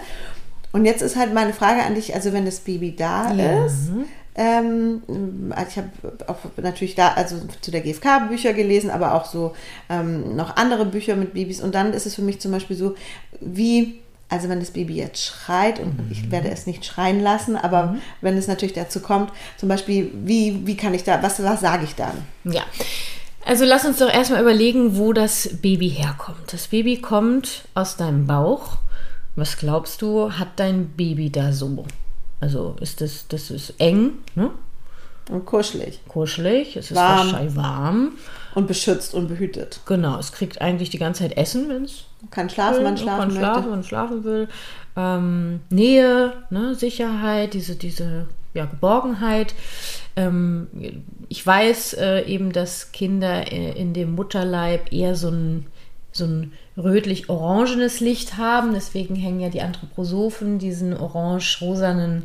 Und 0.73 0.85
jetzt 0.85 1.01
ist 1.01 1.17
halt 1.17 1.33
meine 1.33 1.53
Frage 1.53 1.83
an 1.85 1.95
dich, 1.95 2.15
also 2.15 2.33
wenn 2.33 2.45
das 2.45 2.59
Baby 2.61 2.95
da 2.97 3.33
ja. 3.33 3.65
ist, 3.65 3.89
Ähm, 4.39 5.01
also 5.51 5.71
ich 5.71 5.79
habe 5.79 5.89
auch 6.27 6.37
natürlich 6.59 6.95
da, 6.95 7.15
also 7.15 7.37
zu 7.63 7.71
der 7.71 7.81
GfK 7.81 8.29
Bücher 8.29 8.53
gelesen, 8.53 8.91
aber 8.91 9.15
auch 9.15 9.25
so 9.25 9.55
ähm, 9.89 10.37
noch 10.37 10.57
andere 10.57 10.85
Bücher 10.85 11.17
mit 11.17 11.33
Babys. 11.33 11.63
Und 11.63 11.75
dann 11.75 11.95
ist 11.95 12.05
es 12.05 12.15
für 12.17 12.23
mich 12.23 12.39
zum 12.39 12.53
Beispiel 12.53 12.77
so, 12.77 12.97
wie, 13.41 14.03
also 14.29 14.49
wenn 14.49 14.61
das 14.61 14.73
Baby 14.73 14.97
jetzt 14.97 15.25
schreit, 15.25 15.79
und 15.79 15.99
mhm. 15.99 16.11
ich 16.11 16.31
werde 16.31 16.51
es 16.51 16.67
nicht 16.67 16.85
schreien 16.85 17.21
lassen, 17.21 17.57
aber 17.57 17.87
mhm. 17.87 18.03
wenn 18.21 18.37
es 18.37 18.49
natürlich 18.49 18.75
dazu 18.75 19.01
kommt, 19.01 19.33
zum 19.57 19.69
Beispiel, 19.69 20.11
wie, 20.15 20.67
wie 20.67 20.77
kann 20.77 20.95
ich 20.95 21.05
da, 21.05 21.23
was, 21.23 21.43
was 21.43 21.61
sage 21.61 21.85
ich 21.85 21.95
dann? 21.95 22.27
Ja. 22.45 22.63
Also 23.45 23.65
lass 23.65 23.85
uns 23.85 23.99
doch 23.99 24.13
erstmal 24.13 24.41
überlegen, 24.41 24.97
wo 24.97 25.13
das 25.13 25.49
Baby 25.63 25.89
herkommt. 25.89 26.53
Das 26.53 26.67
Baby 26.67 27.01
kommt 27.01 27.69
aus 27.75 27.97
deinem 27.97 28.27
Bauch. 28.27 28.79
Was 29.37 29.57
glaubst 29.57 30.03
du, 30.03 30.33
hat 30.33 30.49
dein 30.57 30.89
Baby 30.89 31.31
da 31.31 31.53
so? 31.53 31.85
Also 32.41 32.75
ist 32.81 33.01
das, 33.01 33.29
das 33.29 33.51
ist 33.51 33.75
eng, 33.79 34.15
ne? 34.35 34.51
Und 35.31 35.45
kuschelig. 35.45 36.01
Kuschelig, 36.07 36.77
es 36.77 36.91
ist 36.91 36.97
Warm. 36.97 37.27
wahrscheinlich 37.27 37.57
warm. 37.57 38.13
Und 38.55 38.67
beschützt 38.67 39.13
und 39.13 39.29
behütet. 39.29 39.81
Genau, 39.85 40.19
es 40.19 40.33
kriegt 40.33 40.61
eigentlich 40.63 40.89
die 40.91 40.99
ganze 40.99 41.25
Zeit 41.25 41.37
Essen, 41.37 41.69
wenn 41.69 41.85
es 41.85 42.05
Kann 42.31 42.49
schlafen, 42.49 42.85
man 42.85 42.97
schlafen 42.97 43.21
kann 43.21 43.31
schlafen, 43.33 43.73
wenn 43.73 43.85
schlafen 43.85 44.25
will. 44.25 44.49
Ähm, 44.97 45.61
Nähe, 45.69 46.33
ne, 46.49 46.75
Sicherheit, 46.75 47.53
diese, 47.53 47.77
diese 47.77 48.27
ja, 48.55 48.65
Geborgenheit. 48.65 49.55
Ähm, 50.17 50.69
ich 51.29 51.47
weiß 51.47 51.95
äh, 51.95 52.23
eben, 52.23 52.53
dass 52.53 52.93
Kinder 52.93 53.53
äh, 53.53 53.73
in 53.73 53.93
dem 53.93 54.15
Mutterleib 54.15 54.93
eher 54.93 55.15
so 55.17 55.29
ein, 55.29 55.67
so 56.13 56.25
ein 56.25 56.53
rötlich-orangenes 56.77 58.01
Licht 58.01 58.39
haben. 58.39 58.73
Deswegen 58.73 59.17
hängen 59.17 59.41
ja 59.41 59.51
die 59.51 59.61
Anthroposophen 59.61 60.59
diesen 60.59 60.97
orange-rosanen, 60.97 62.25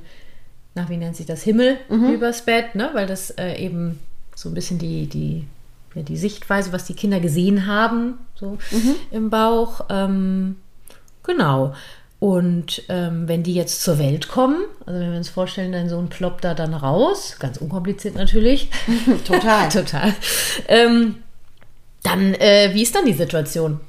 nach 0.74 0.90
wie 0.90 0.98
nennt 0.98 1.16
sich 1.16 1.26
das, 1.26 1.44
Himmel 1.44 1.78
übers 1.90 2.46
Bett, 2.46 2.76
ne? 2.76 2.90
weil 2.94 3.08
das 3.08 3.32
äh, 3.32 3.56
eben 3.56 4.00
so 4.36 4.50
ein 4.50 4.54
bisschen 4.54 4.80
die, 4.80 5.08
die, 5.08 5.46
ja, 5.96 6.02
die 6.02 6.18
Sichtweise, 6.18 6.72
was 6.72 6.86
die 6.86 6.94
Kinder 6.94 7.20
gesehen 7.20 7.68
haben, 7.68 8.20
so 8.36 8.58
im 9.12 9.30
Bauch. 9.30 9.86
Ähm, 9.90 10.58
genau. 11.24 11.74
Und 12.20 12.84
ähm, 12.88 13.28
wenn 13.28 13.42
die 13.42 13.56
jetzt 13.56 13.82
zur 13.82 13.98
Welt 13.98 14.28
kommen, 14.28 14.64
also 14.86 15.00
wenn 15.00 15.10
wir 15.10 15.18
uns 15.18 15.30
vorstellen, 15.30 15.72
dein 15.72 15.90
Sohn 15.90 16.08
ploppt 16.08 16.44
da 16.44 16.54
dann 16.54 16.76
raus, 16.76 17.38
ganz 17.40 17.58
unkompliziert 17.58 18.14
natürlich. 18.14 18.70
Total. 19.26 19.70
Total. 19.70 20.14
Ähm, 20.68 21.16
dann, 22.04 22.36
äh, 22.36 22.70
wie 22.74 22.84
ist 22.84 22.94
dann 22.94 23.06
die 23.06 23.14
Situation? 23.14 23.80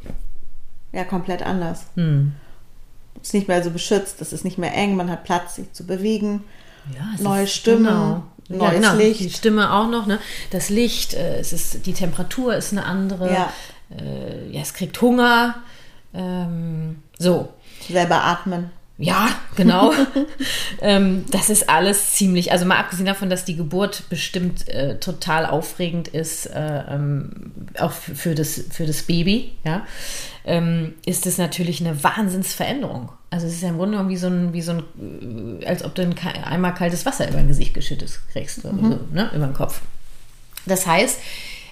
Ja, 0.93 1.05
komplett 1.05 1.43
anders. 1.43 1.85
Hm. 1.95 2.33
Ist 3.21 3.35
nicht 3.35 3.49
mehr 3.49 3.63
so 3.63 3.71
beschützt, 3.71 4.21
es 4.21 4.33
ist 4.33 4.45
nicht 4.45 4.59
mehr 4.59 4.75
eng, 4.75 4.97
man 4.97 5.11
hat 5.11 5.25
Platz, 5.25 5.57
sich 5.57 5.71
zu 5.73 5.87
bewegen. 5.87 6.43
Ja, 6.95 7.23
Neue 7.23 7.45
ist- 7.45 7.53
Stimmen, 7.55 7.85
genau. 7.85 8.23
neues 8.49 8.63
ja, 8.83 8.93
genau. 8.93 8.95
Licht. 8.95 9.21
Die 9.21 9.31
Stimme 9.31 9.73
auch 9.73 9.89
noch, 9.89 10.07
ne? 10.07 10.19
Das 10.51 10.69
Licht, 10.69 11.15
äh, 11.15 11.39
es 11.39 11.53
ist, 11.53 11.87
die 11.87 11.93
Temperatur 11.93 12.55
ist 12.57 12.73
eine 12.73 12.85
andere. 12.85 13.33
Ja. 13.33 13.53
Äh, 13.97 14.51
ja, 14.51 14.61
es 14.63 14.75
kriegt 14.75 15.01
Hunger. 15.01 15.57
Ähm, 16.15 17.03
so. 17.19 17.53
Selber 17.89 18.23
atmen. 18.25 18.71
Ja, 19.03 19.31
genau. 19.57 19.93
ähm, 20.81 21.25
das 21.31 21.51
ist 21.51 21.69
alles 21.69 22.13
ziemlich, 22.13 22.53
also 22.53 22.65
mal 22.65 22.79
abgesehen 22.79 23.07
davon, 23.07 23.29
dass 23.29 23.45
die 23.45 23.57
Geburt 23.57 24.05
bestimmt 24.09 24.69
äh, 24.69 24.99
total 25.01 25.47
aufregend 25.47 26.09
ist, 26.09 26.47
äh, 26.47 26.83
ähm, 26.89 27.53
auch 27.79 27.91
für 27.91 28.35
das, 28.35 28.63
für 28.71 28.87
das 28.87 29.03
Baby, 29.03 29.53
ja, 29.65 29.85
ähm, 30.45 30.95
ist 31.05 31.27
es 31.27 31.37
natürlich 31.37 31.81
eine 31.81 32.05
Wahnsinnsveränderung. 32.05 33.11
Also 33.31 33.47
es 33.47 33.55
ist 33.55 33.63
ja 33.63 33.71
im 33.71 33.77
Grunde 33.77 33.93
genommen 33.93 34.11
wie 34.11 34.17
so 34.17 34.29
ein, 34.29 34.53
wie 34.53 34.63
so 34.63 34.73
ein, 34.73 35.61
äh, 35.61 35.67
als 35.67 35.85
ob 35.85 35.95
du 35.97 36.03
ein, 36.03 36.15
einmal 36.45 36.75
kaltes 36.75 37.05
Wasser 37.05 37.29
über 37.29 37.39
ein 37.39 37.49
Gesicht 37.49 37.75
geschüttet 37.75 38.21
kriegst, 38.33 38.65
oder 38.65 38.75
so, 38.75 39.01
ne, 39.13 39.31
über 39.35 39.47
den 39.47 39.55
Kopf. 39.55 39.81
Das 40.65 40.87
heißt, 40.87 41.19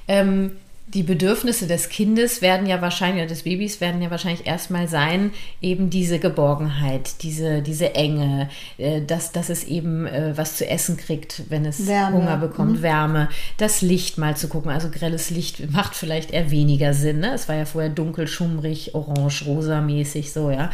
ähm, 0.09 0.57
die 0.95 1.03
Bedürfnisse 1.05 1.67
des 1.69 1.89
Kindes 1.89 2.43
werden 2.43 2.67
ja 2.67 2.81
wahrscheinlich, 2.81 3.23
oder 3.23 3.29
des 3.29 3.45
Babys 3.45 3.81
werden 3.81 4.03
ja 4.03 4.11
wahrscheinlich 4.11 4.47
erstmal 4.47 4.89
sein, 4.89 5.31
eben 5.63 5.89
diese 5.89 6.19
Geborgenheit, 6.19 7.23
diese, 7.23 7.63
diese 7.63 7.95
Enge, 7.95 8.49
äh, 8.77 9.01
dass, 9.01 9.31
dass 9.31 9.51
es 9.51 9.65
eben 9.65 10.07
äh, 10.07 10.37
was 10.37 10.57
zu 10.57 10.67
essen 10.67 10.97
kriegt, 10.97 11.45
wenn 11.49 11.65
es 11.65 11.87
Wärme. 11.87 12.17
Hunger 12.17 12.37
bekommt, 12.39 12.83
Wärme, 12.83 13.29
das 13.57 13.83
Licht 13.83 14.19
mal 14.19 14.37
zu 14.37 14.49
gucken. 14.49 14.71
Also 14.71 14.91
grelles 14.91 15.31
Licht 15.31 15.71
macht 15.71 15.95
vielleicht 15.95 16.33
eher 16.33 16.51
weniger 16.51 16.93
Sinn. 16.93 17.21
Ne? 17.21 17.35
Es 17.35 17.49
war 17.49 17.55
ja 17.55 17.67
vorher 17.67 17.91
dunkel, 17.91 18.27
schummrig, 18.27 18.95
orange, 18.95 19.45
rosa 19.47 19.81
mäßig 19.81 20.33
so, 20.33 20.51
ja. 20.51 20.71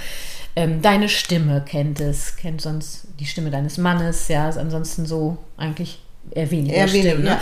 Ähm, 0.59 0.81
deine 0.81 1.11
Stimme 1.11 1.63
kennt 1.67 2.01
es, 2.01 2.37
kennt 2.37 2.63
sonst 2.63 3.09
die 3.21 3.27
Stimme 3.27 3.51
deines 3.51 3.77
Mannes, 3.77 4.29
ja, 4.29 4.49
ist 4.49 4.57
ansonsten 4.57 5.05
so 5.05 5.37
eigentlich 5.59 5.99
eher 6.31 6.51
weniger 6.51 6.75
Eher 6.77 6.93
wenig, 6.93 7.07
Stimmen. 7.07 7.25
Ne? 7.25 7.31
ja. 7.31 7.41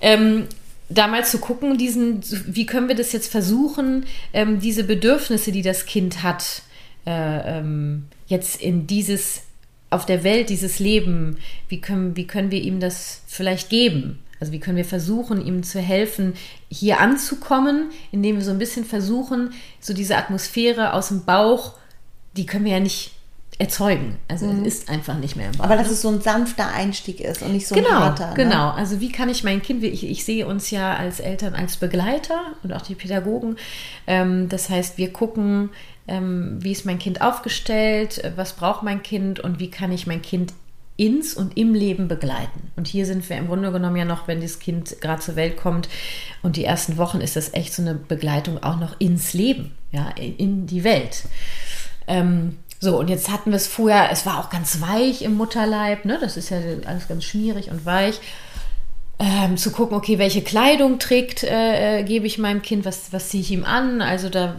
ähm, 0.00 0.48
da 0.88 1.08
mal 1.08 1.24
zu 1.24 1.38
gucken, 1.38 1.78
diesen, 1.78 2.22
wie 2.46 2.66
können 2.66 2.88
wir 2.88 2.94
das 2.94 3.12
jetzt 3.12 3.30
versuchen, 3.30 4.06
ähm, 4.32 4.60
diese 4.60 4.84
Bedürfnisse, 4.84 5.52
die 5.52 5.62
das 5.62 5.86
Kind 5.86 6.22
hat, 6.22 6.62
äh, 7.06 7.58
ähm, 7.58 8.04
jetzt 8.26 8.60
in 8.62 8.86
dieses, 8.86 9.42
auf 9.90 10.06
der 10.06 10.24
Welt, 10.24 10.48
dieses 10.48 10.78
Leben, 10.78 11.38
wie 11.68 11.80
können, 11.80 12.16
wie 12.16 12.26
können 12.26 12.50
wir 12.50 12.60
ihm 12.60 12.80
das 12.80 13.22
vielleicht 13.26 13.70
geben? 13.70 14.18
Also 14.38 14.52
wie 14.52 14.60
können 14.60 14.76
wir 14.76 14.84
versuchen, 14.84 15.44
ihm 15.44 15.62
zu 15.62 15.80
helfen, 15.80 16.34
hier 16.68 17.00
anzukommen, 17.00 17.90
indem 18.12 18.36
wir 18.36 18.44
so 18.44 18.50
ein 18.50 18.58
bisschen 18.58 18.84
versuchen, 18.84 19.54
so 19.80 19.94
diese 19.94 20.16
Atmosphäre 20.16 20.92
aus 20.92 21.08
dem 21.08 21.24
Bauch, 21.24 21.74
die 22.36 22.44
können 22.44 22.66
wir 22.66 22.72
ja 22.72 22.80
nicht 22.80 23.12
erzeugen. 23.58 24.18
Also 24.28 24.46
es 24.50 24.80
ist 24.80 24.90
einfach 24.90 25.18
nicht 25.18 25.34
mehr 25.36 25.46
im 25.46 25.56
Bauch. 25.56 25.64
Aber 25.64 25.76
dass 25.76 25.90
es 25.90 26.02
so 26.02 26.08
ein 26.08 26.20
sanfter 26.20 26.68
Einstieg 26.68 27.20
ist 27.20 27.42
und 27.42 27.52
nicht 27.52 27.66
so 27.66 27.74
ein 27.74 27.82
Genau, 27.82 28.00
harter. 28.00 28.28
Ne? 28.28 28.34
genau. 28.34 28.70
Also 28.70 29.00
wie 29.00 29.10
kann 29.10 29.30
ich 29.30 29.44
mein 29.44 29.62
Kind, 29.62 29.82
ich, 29.82 30.04
ich 30.08 30.24
sehe 30.24 30.46
uns 30.46 30.70
ja 30.70 30.94
als 30.94 31.20
Eltern 31.20 31.54
als 31.54 31.78
Begleiter 31.78 32.38
und 32.62 32.72
auch 32.72 32.82
die 32.82 32.94
Pädagogen. 32.94 33.56
Ähm, 34.06 34.48
das 34.50 34.68
heißt, 34.68 34.98
wir 34.98 35.12
gucken, 35.12 35.70
ähm, 36.06 36.58
wie 36.60 36.72
ist 36.72 36.84
mein 36.84 36.98
Kind 36.98 37.22
aufgestellt, 37.22 38.30
was 38.36 38.52
braucht 38.52 38.82
mein 38.82 39.02
Kind 39.02 39.40
und 39.40 39.58
wie 39.58 39.70
kann 39.70 39.90
ich 39.90 40.06
mein 40.06 40.20
Kind 40.20 40.52
ins 40.98 41.34
und 41.34 41.56
im 41.56 41.74
Leben 41.74 42.08
begleiten. 42.08 42.70
Und 42.76 42.86
hier 42.86 43.06
sind 43.06 43.28
wir 43.28 43.36
im 43.36 43.48
Grunde 43.48 43.70
genommen 43.72 43.96
ja 43.96 44.04
noch, 44.04 44.28
wenn 44.28 44.40
das 44.40 44.58
Kind 44.58 45.00
gerade 45.00 45.20
zur 45.20 45.36
Welt 45.36 45.56
kommt 45.56 45.88
und 46.42 46.56
die 46.56 46.64
ersten 46.64 46.96
Wochen 46.96 47.20
ist 47.20 47.36
das 47.36 47.52
echt 47.54 47.74
so 47.74 47.82
eine 47.82 47.94
Begleitung 47.94 48.62
auch 48.62 48.78
noch 48.78 48.98
ins 48.98 49.34
Leben, 49.34 49.72
ja, 49.92 50.10
in 50.16 50.66
die 50.66 50.84
Welt. 50.84 51.24
Ähm, 52.06 52.56
so, 52.86 52.96
und 52.96 53.10
jetzt 53.10 53.32
hatten 53.32 53.50
wir 53.50 53.56
es 53.56 53.66
vorher, 53.66 54.12
es 54.12 54.26
war 54.26 54.38
auch 54.38 54.48
ganz 54.48 54.80
weich 54.80 55.22
im 55.22 55.34
Mutterleib, 55.34 56.04
ne? 56.04 56.18
Das 56.20 56.36
ist 56.36 56.50
ja 56.50 56.58
alles 56.86 57.08
ganz 57.08 57.24
schmierig 57.24 57.68
und 57.72 57.84
weich. 57.84 58.20
Ähm, 59.18 59.56
zu 59.56 59.72
gucken, 59.72 59.96
okay, 59.96 60.20
welche 60.20 60.40
Kleidung 60.40 61.00
trägt, 61.00 61.42
äh, 61.42 61.98
äh, 61.98 62.04
gebe 62.04 62.28
ich 62.28 62.38
meinem 62.38 62.62
Kind, 62.62 62.84
was, 62.84 63.12
was 63.12 63.30
ziehe 63.30 63.40
ich 63.40 63.50
ihm 63.50 63.64
an? 63.64 64.02
Also 64.02 64.28
da, 64.28 64.54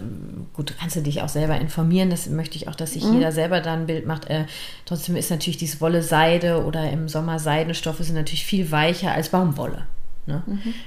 gut, 0.54 0.74
kannst 0.78 0.98
du 0.98 1.02
dich 1.02 1.22
auch 1.22 1.30
selber 1.30 1.58
informieren, 1.58 2.10
das 2.10 2.28
möchte 2.28 2.58
ich 2.58 2.68
auch, 2.68 2.76
dass 2.76 2.94
sich 2.94 3.04
jeder 3.06 3.32
selber 3.32 3.62
da 3.62 3.72
ein 3.72 3.86
Bild 3.86 4.06
macht. 4.06 4.30
Äh, 4.30 4.44
trotzdem 4.84 5.16
ist 5.16 5.32
natürlich 5.32 5.58
dieses 5.58 5.80
Wolle 5.80 6.04
Seide 6.04 6.66
oder 6.66 6.90
im 6.92 7.08
Sommer 7.08 7.40
Seidenstoffe 7.40 8.00
sind 8.00 8.16
natürlich 8.16 8.46
viel 8.46 8.72
weicher 8.72 9.14
als 9.14 9.30
Baumwolle. 9.30 9.88
Ne? 10.28 10.44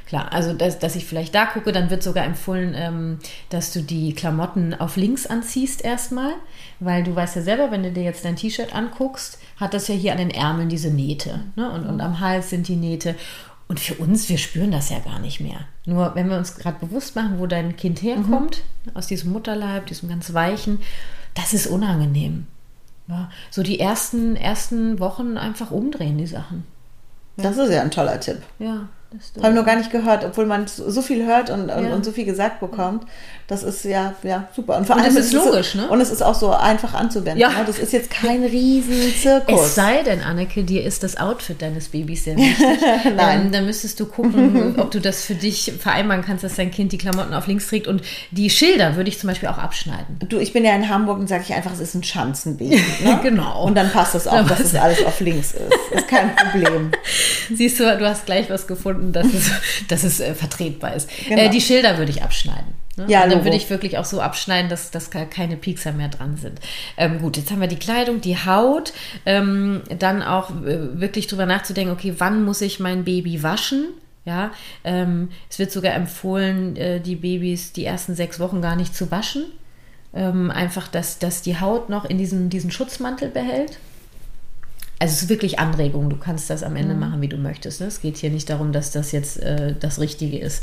Klar, 0.07 0.33
also 0.33 0.53
dass, 0.53 0.79
dass 0.79 0.97
ich 0.97 1.07
vielleicht 1.07 1.35
da 1.35 1.47
gucke, 1.47 1.73
dann 1.73 1.89
wird 1.89 2.03
sogar 2.03 2.25
empfohlen, 2.25 2.75
ähm, 2.77 3.19
dass 3.49 3.73
du 3.73 3.83
die 3.83 4.13
Klamotten 4.13 4.75
auf 4.75 4.97
links 4.97 5.27
anziehst 5.27 5.83
erstmal, 5.83 6.33
weil 6.79 7.03
du 7.03 7.17
weißt 7.17 7.37
ja 7.37 7.43
selber, 7.43 7.71
wenn 7.71 7.83
du 7.83 7.91
dir 7.91 8.03
jetzt 8.03 8.25
dein 8.25 8.37
T-Shirt 8.37 8.75
anguckst, 8.75 9.39
hat 9.57 9.73
das 9.73 9.89
ja 9.89 9.95
hier 9.95 10.13
an 10.13 10.19
den 10.19 10.31
Ärmeln 10.31 10.69
diese 10.69 10.91
Nähte 10.91 11.41
ne? 11.57 11.71
und, 11.71 11.87
und 11.87 12.01
am 12.01 12.21
Hals 12.21 12.51
sind 12.51 12.69
die 12.69 12.77
Nähte. 12.77 13.15
Und 13.67 13.79
für 13.79 13.95
uns, 13.95 14.29
wir 14.29 14.37
spüren 14.37 14.73
das 14.73 14.91
ja 14.91 14.99
gar 14.99 15.21
nicht 15.21 15.41
mehr. 15.41 15.61
Nur 15.87 16.17
wenn 16.17 16.29
wir 16.29 16.37
uns 16.37 16.57
gerade 16.57 16.85
bewusst 16.85 17.15
machen, 17.15 17.39
wo 17.39 17.47
dein 17.47 17.77
Kind 17.77 18.03
herkommt, 18.03 18.63
aus 18.95 19.07
diesem 19.07 19.33
Mutterleib, 19.33 19.87
diesem 19.87 20.09
ganz 20.09 20.35
weichen, 20.35 20.81
das 21.35 21.55
ist 21.55 21.69
unangenehm. 21.69 22.47
Ja, 23.07 23.31
so 23.51 23.63
die 23.63 23.79
ersten, 23.79 24.37
ersten 24.37 24.99
Wochen 24.99 25.37
einfach 25.37 25.71
umdrehen, 25.71 26.19
die 26.19 26.27
Sachen. 26.27 26.65
Das 27.37 27.57
ist 27.57 27.73
ja 27.73 27.83
ein 27.83 27.91
toller 27.91 28.21
Tipp. 28.21 28.43
Ja, 28.59 28.89
das 29.13 29.43
Habe 29.43 29.55
ich 29.55 29.59
noch 29.59 29.67
gar 29.67 29.77
nicht 29.77 29.91
gehört, 29.91 30.25
obwohl 30.25 30.47
man 30.47 30.67
so 30.67 30.89
so 30.91 31.03
viel 31.03 31.27
hört 31.27 31.51
und, 31.51 31.71
und, 31.71 31.85
Ja. 31.85 31.95
und 31.95 32.05
so 32.05 32.13
viel 32.13 32.25
gesagt 32.25 32.61
bekommt. 32.61 33.07
Das 33.51 33.65
ist 33.65 33.85
ja, 33.85 34.15
ja 34.23 34.47
super. 34.55 34.77
Und 34.79 34.87
vor 34.87 34.95
Und 34.95 35.03
allem 35.03 35.17
es 35.17 35.27
ist 35.27 35.35
es 35.35 35.45
logisch, 35.45 35.73
so, 35.73 35.79
ne? 35.79 35.89
Und 35.89 36.01
es 36.01 36.11
ist 36.11 36.23
auch 36.23 36.37
so 36.37 36.53
einfach 36.53 36.95
anzuwenden. 36.95 37.41
Ja. 37.41 37.49
ne? 37.49 37.65
Das 37.67 37.81
ist 37.81 37.93
jetzt 37.93 38.09
kein 38.09 38.45
Riesenzirkus. 38.45 39.61
Es 39.61 39.75
sei 39.75 40.05
denn, 40.05 40.21
Anneke, 40.21 40.63
dir 40.63 40.85
ist 40.85 41.03
das 41.03 41.17
Outfit 41.17 41.61
deines 41.61 41.89
Babys 41.89 42.23
sehr 42.23 42.37
wichtig. 42.37 42.65
Nein. 43.17 43.47
Ähm, 43.47 43.53
dann 43.53 43.67
müsstest 43.67 43.99
du 43.99 44.07
gucken, 44.07 44.77
ob 44.79 44.93
du 44.93 45.01
das 45.01 45.25
für 45.25 45.35
dich 45.35 45.73
vereinbaren 45.81 46.23
kannst, 46.25 46.45
dass 46.45 46.55
dein 46.55 46.71
Kind 46.71 46.93
die 46.93 46.99
Klamotten 46.99 47.35
auf 47.35 47.49
links 47.49 47.67
trägt. 47.67 47.89
Und 47.89 48.03
die 48.31 48.51
Schilder 48.51 48.95
würde 48.95 49.09
ich 49.09 49.19
zum 49.19 49.27
Beispiel 49.27 49.49
auch 49.49 49.59
abschneiden. 49.59 50.21
Du, 50.29 50.39
ich 50.39 50.53
bin 50.53 50.65
ja 50.65 50.73
in 50.77 50.89
Hamburg 50.89 51.19
und 51.19 51.29
sage 51.29 51.43
ich 51.45 51.53
einfach, 51.53 51.73
es 51.73 51.81
ist 51.81 51.97
ein 51.97 52.05
Schanzenbaby. 52.05 52.81
Ne? 53.01 53.19
Genau. 53.23 53.65
Und 53.65 53.75
dann 53.77 53.91
passt 53.91 54.15
es 54.15 54.29
auch, 54.29 54.47
dass 54.47 54.61
es 54.61 54.75
alles 54.75 55.05
auf 55.05 55.21
links 55.21 55.53
ist. 55.53 55.73
Ist 55.91 56.07
kein 56.07 56.37
Problem. 56.37 56.91
Siehst 57.53 57.81
du, 57.81 57.99
du 57.99 58.07
hast 58.07 58.27
gleich 58.27 58.51
was 58.51 58.67
gefunden, 58.67 59.13
dass 59.13 59.27
es, 59.27 59.51
dass 59.89 60.05
es 60.05 60.21
äh, 60.21 60.35
vertretbar 60.35 60.95
ist. 60.95 61.09
Genau. 61.27 61.41
Äh, 61.41 61.49
die 61.49 61.61
Schilder 61.61 61.97
würde 61.97 62.11
ich 62.11 62.23
abschneiden. 62.23 62.75
Ne? 63.01 63.07
Ja, 63.09 63.25
und 63.25 63.33
dann 63.33 63.45
würde 63.45 63.57
ich 63.57 63.69
wirklich 63.71 63.99
auch 63.99 64.05
so 64.05 64.21
abschneiden, 64.21 64.69
dass, 64.69 64.91
dass 64.91 65.11
keine 65.11 65.57
Piekser 65.57 65.93
mehr 65.93 66.09
dran 66.09 66.37
sind. 66.37 66.61
Ähm, 66.97 67.21
gut, 67.21 67.37
jetzt 67.37 67.51
haben 67.51 67.61
wir 67.61 67.69
die 67.69 67.77
Kleidung, 67.77 68.21
die 68.21 68.37
Haut, 68.37 68.93
ähm, 69.27 69.83
dann 69.99 70.23
auch 70.23 70.51
äh, 70.51 71.01
wirklich 71.01 71.27
drüber 71.27 71.47
nachzudenken, 71.47 71.93
okay, 71.93 72.15
wann 72.19 72.45
muss 72.45 72.61
ich 72.61 72.81
mein 72.81 73.05
Baby 73.05 73.43
waschen? 73.43 73.89
Ja, 74.27 74.51
ähm, 74.85 75.31
es 75.49 75.59
wird 75.59 75.73
sogar 75.73 75.95
empfohlen, 75.95 76.77
äh, 76.77 77.01
die 77.01 77.17
Babys 77.17 77.73
die 77.73 77.87
ersten 77.87 78.15
sechs 78.15 78.39
Wochen 78.39 78.61
gar 78.61 78.77
nicht 78.77 78.95
zu 78.95 79.11
waschen. 79.11 79.47
Ähm, 80.13 80.51
einfach, 80.51 80.89
dass, 80.89 81.19
dass 81.19 81.41
die 81.41 81.59
Haut 81.59 81.89
noch 81.89 82.05
in 82.05 82.19
diesen, 82.19 82.51
diesen 82.51 82.71
Schutzmantel 82.71 83.31
behält. 83.31 83.79
Also 84.99 85.15
es 85.15 85.23
ist 85.23 85.29
wirklich 85.31 85.59
Anregung. 85.59 86.11
Du 86.11 86.17
kannst 86.17 86.51
das 86.51 86.63
am 86.63 86.77
Ende 86.77 86.95
mhm. 86.95 87.01
machen, 87.01 87.21
wie 87.23 87.29
du 87.29 87.39
möchtest. 87.39 87.81
Ne? 87.81 87.87
Es 87.87 88.03
geht 88.03 88.19
hier 88.19 88.31
nicht 88.31 88.51
darum, 88.51 88.71
dass 88.71 88.91
das 88.91 89.13
jetzt 89.13 89.39
äh, 89.39 89.75
das 89.81 89.99
Richtige 89.99 90.39
ist. 90.39 90.63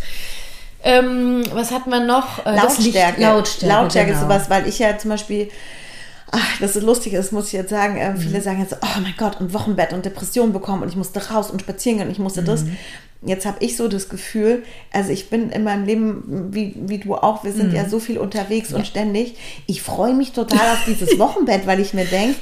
Ähm, 0.83 1.43
was 1.53 1.71
hat 1.71 1.87
man 1.87 2.05
noch? 2.05 2.45
Äh, 2.45 2.55
Lautstärke. 2.55 3.21
Lautstärke, 3.21 3.73
Lautstärke 3.73 4.11
genau. 4.11 4.17
ist 4.17 4.23
sowas, 4.23 4.49
weil 4.49 4.67
ich 4.67 4.79
ja 4.79 4.97
zum 4.97 5.09
Beispiel 5.09 5.49
ach, 6.31 6.59
das 6.59 6.75
ist 6.75 6.83
lustig, 6.83 7.13
das 7.13 7.31
muss 7.31 7.47
ich 7.47 7.53
jetzt 7.53 7.69
sagen. 7.69 7.97
Äh, 7.97 8.11
mhm. 8.11 8.17
Viele 8.17 8.41
sagen 8.41 8.59
jetzt, 8.59 8.75
oh 8.81 8.99
mein 9.01 9.15
Gott, 9.17 9.39
und 9.39 9.53
Wochenbett 9.53 9.93
und 9.93 10.05
Depression 10.05 10.53
bekommen 10.53 10.83
und 10.83 10.89
ich 10.89 10.95
musste 10.95 11.25
raus 11.29 11.51
und 11.51 11.61
spazieren 11.61 11.97
gehen 11.97 12.07
und 12.07 12.11
ich 12.11 12.19
musste 12.19 12.41
mhm. 12.41 12.45
das. 12.45 12.65
Jetzt 13.23 13.47
habe 13.47 13.57
ich 13.61 13.75
so 13.75 13.87
das 13.87 14.09
Gefühl, 14.09 14.63
also 14.91 15.11
ich 15.11 15.29
bin 15.29 15.49
in 15.49 15.63
meinem 15.63 15.85
Leben, 15.85 16.49
wie, 16.53 16.75
wie 16.77 16.99
du 16.99 17.15
auch, 17.15 17.43
wir 17.43 17.51
sind 17.51 17.69
mhm. 17.69 17.75
ja 17.75 17.89
so 17.89 17.99
viel 17.99 18.19
unterwegs 18.19 18.71
ja. 18.71 18.77
und 18.77 18.85
ständig. 18.85 19.35
Ich 19.65 19.81
freue 19.81 20.13
mich 20.13 20.33
total 20.33 20.73
auf 20.73 20.85
dieses 20.85 21.17
Wochenbett, 21.19 21.65
weil 21.65 21.79
ich 21.79 21.93
mir 21.93 22.05
denke, 22.05 22.35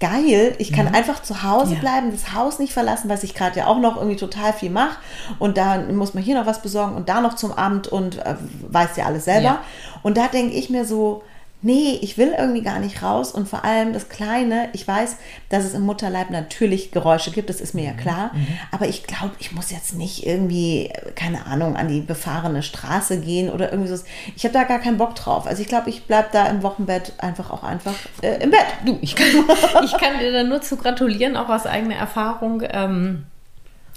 geil, 0.00 0.54
ich 0.58 0.72
kann 0.72 0.86
mhm. 0.86 0.94
einfach 0.94 1.22
zu 1.22 1.42
Hause 1.42 1.74
ja. 1.74 1.80
bleiben, 1.80 2.12
das 2.12 2.32
Haus 2.32 2.58
nicht 2.58 2.72
verlassen, 2.72 3.08
was 3.08 3.24
ich 3.24 3.34
gerade 3.34 3.58
ja 3.58 3.66
auch 3.66 3.78
noch 3.78 3.96
irgendwie 3.96 4.16
total 4.16 4.52
viel 4.52 4.70
mache. 4.70 4.98
Und 5.38 5.56
da 5.56 5.78
muss 5.78 6.14
man 6.14 6.22
hier 6.22 6.38
noch 6.38 6.46
was 6.46 6.62
besorgen 6.62 6.94
und 6.94 7.08
da 7.08 7.20
noch 7.20 7.34
zum 7.34 7.52
Abend 7.52 7.88
und 7.88 8.18
äh, 8.18 8.36
weiß 8.68 8.96
ja 8.96 9.06
alles 9.06 9.24
selber. 9.24 9.42
Ja. 9.42 9.62
Und 10.02 10.16
da 10.16 10.28
denke 10.28 10.54
ich 10.54 10.70
mir 10.70 10.84
so, 10.84 11.22
nee, 11.60 11.98
ich 12.02 12.16
will 12.16 12.34
irgendwie 12.38 12.62
gar 12.62 12.78
nicht 12.78 13.02
raus 13.02 13.32
und 13.32 13.48
vor 13.48 13.64
allem 13.64 13.92
das 13.92 14.08
Kleine, 14.08 14.68
ich 14.72 14.86
weiß, 14.86 15.16
dass 15.48 15.64
es 15.64 15.74
im 15.74 15.82
Mutterleib 15.82 16.30
natürlich 16.30 16.92
Geräusche 16.92 17.32
gibt, 17.32 17.50
das 17.50 17.60
ist 17.60 17.74
mir 17.74 17.84
ja 17.84 17.92
mhm. 17.92 17.96
klar, 17.96 18.30
mhm. 18.32 18.46
aber 18.70 18.86
ich 18.86 19.04
glaube, 19.04 19.32
ich 19.40 19.52
muss 19.52 19.70
jetzt 19.70 19.94
nicht 19.94 20.24
irgendwie, 20.24 20.92
keine 21.16 21.46
Ahnung, 21.46 21.76
an 21.76 21.88
die 21.88 22.00
befahrene 22.00 22.62
Straße 22.62 23.20
gehen 23.20 23.50
oder 23.50 23.72
irgendwie 23.72 23.94
so. 23.94 24.02
Ich 24.36 24.44
habe 24.44 24.54
da 24.54 24.64
gar 24.64 24.78
keinen 24.78 24.98
Bock 24.98 25.16
drauf. 25.16 25.46
Also 25.46 25.62
ich 25.62 25.68
glaube, 25.68 25.90
ich 25.90 26.04
bleibe 26.04 26.28
da 26.32 26.46
im 26.46 26.62
Wochenbett 26.62 27.14
einfach 27.18 27.50
auch 27.50 27.64
einfach 27.64 27.94
äh, 28.22 28.42
im 28.42 28.50
Bett. 28.50 28.66
Du, 28.86 28.98
ich 29.00 29.16
kann, 29.16 29.26
ich 29.84 29.92
kann 29.98 30.18
dir 30.20 30.32
da 30.32 30.44
nur 30.44 30.60
zu 30.60 30.76
gratulieren, 30.76 31.36
auch 31.36 31.48
aus 31.48 31.66
eigener 31.66 31.96
Erfahrung. 31.96 32.62
Ähm, 32.70 33.26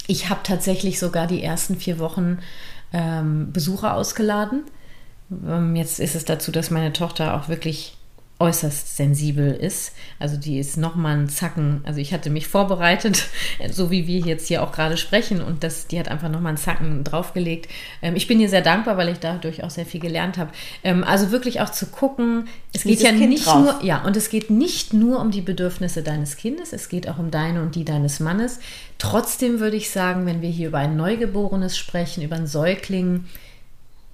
ich 0.07 0.29
habe 0.29 0.41
tatsächlich 0.43 0.99
sogar 0.99 1.27
die 1.27 1.43
ersten 1.43 1.77
vier 1.77 1.99
Wochen 1.99 2.39
ähm, 2.91 3.51
Besucher 3.53 3.93
ausgeladen 3.93 4.63
jetzt 5.73 5.99
ist 5.99 6.15
es 6.15 6.25
dazu, 6.25 6.51
dass 6.51 6.71
meine 6.71 6.93
Tochter 6.93 7.35
auch 7.35 7.47
wirklich 7.47 7.93
äußerst 8.41 8.97
sensibel 8.97 9.53
ist. 9.53 9.93
Also 10.19 10.35
die 10.35 10.57
ist 10.57 10.75
nochmal 10.75 11.15
ein 11.15 11.29
Zacken. 11.29 11.81
Also 11.85 11.99
ich 11.99 12.11
hatte 12.11 12.31
mich 12.31 12.47
vorbereitet, 12.47 13.27
so 13.71 13.91
wie 13.91 14.07
wir 14.07 14.19
jetzt 14.19 14.47
hier 14.47 14.63
auch 14.63 14.71
gerade 14.71 14.97
sprechen 14.97 15.41
und 15.41 15.63
das, 15.63 15.87
die 15.87 15.99
hat 15.99 16.09
einfach 16.09 16.27
nochmal 16.27 16.49
einen 16.49 16.57
Zacken 16.57 17.03
draufgelegt. 17.03 17.69
Ähm, 18.01 18.15
ich 18.15 18.27
bin 18.27 18.39
ihr 18.39 18.49
sehr 18.49 18.63
dankbar, 18.63 18.97
weil 18.97 19.09
ich 19.09 19.19
dadurch 19.19 19.63
auch 19.63 19.69
sehr 19.69 19.85
viel 19.85 19.99
gelernt 19.99 20.37
habe. 20.39 20.51
Ähm, 20.83 21.03
also 21.03 21.31
wirklich 21.31 21.61
auch 21.61 21.69
zu 21.69 21.85
gucken, 21.85 22.47
es 22.73 22.83
geht 22.83 23.01
ja 23.01 23.11
kind 23.11 23.29
nicht 23.29 23.45
drauf. 23.45 23.61
nur, 23.61 23.83
ja, 23.83 24.03
und 24.03 24.17
es 24.17 24.29
geht 24.29 24.49
nicht 24.49 24.91
nur 24.91 25.19
um 25.19 25.29
die 25.29 25.41
Bedürfnisse 25.41 26.01
deines 26.01 26.35
Kindes, 26.35 26.73
es 26.73 26.89
geht 26.89 27.07
auch 27.07 27.19
um 27.19 27.29
deine 27.29 27.61
und 27.61 27.75
die 27.75 27.85
deines 27.85 28.19
Mannes. 28.19 28.59
Trotzdem 28.97 29.59
würde 29.59 29.77
ich 29.77 29.91
sagen, 29.91 30.25
wenn 30.25 30.41
wir 30.41 30.49
hier 30.49 30.69
über 30.69 30.79
ein 30.79 30.97
Neugeborenes 30.97 31.77
sprechen, 31.77 32.23
über 32.23 32.37
einen 32.37 32.47
Säugling, 32.47 33.25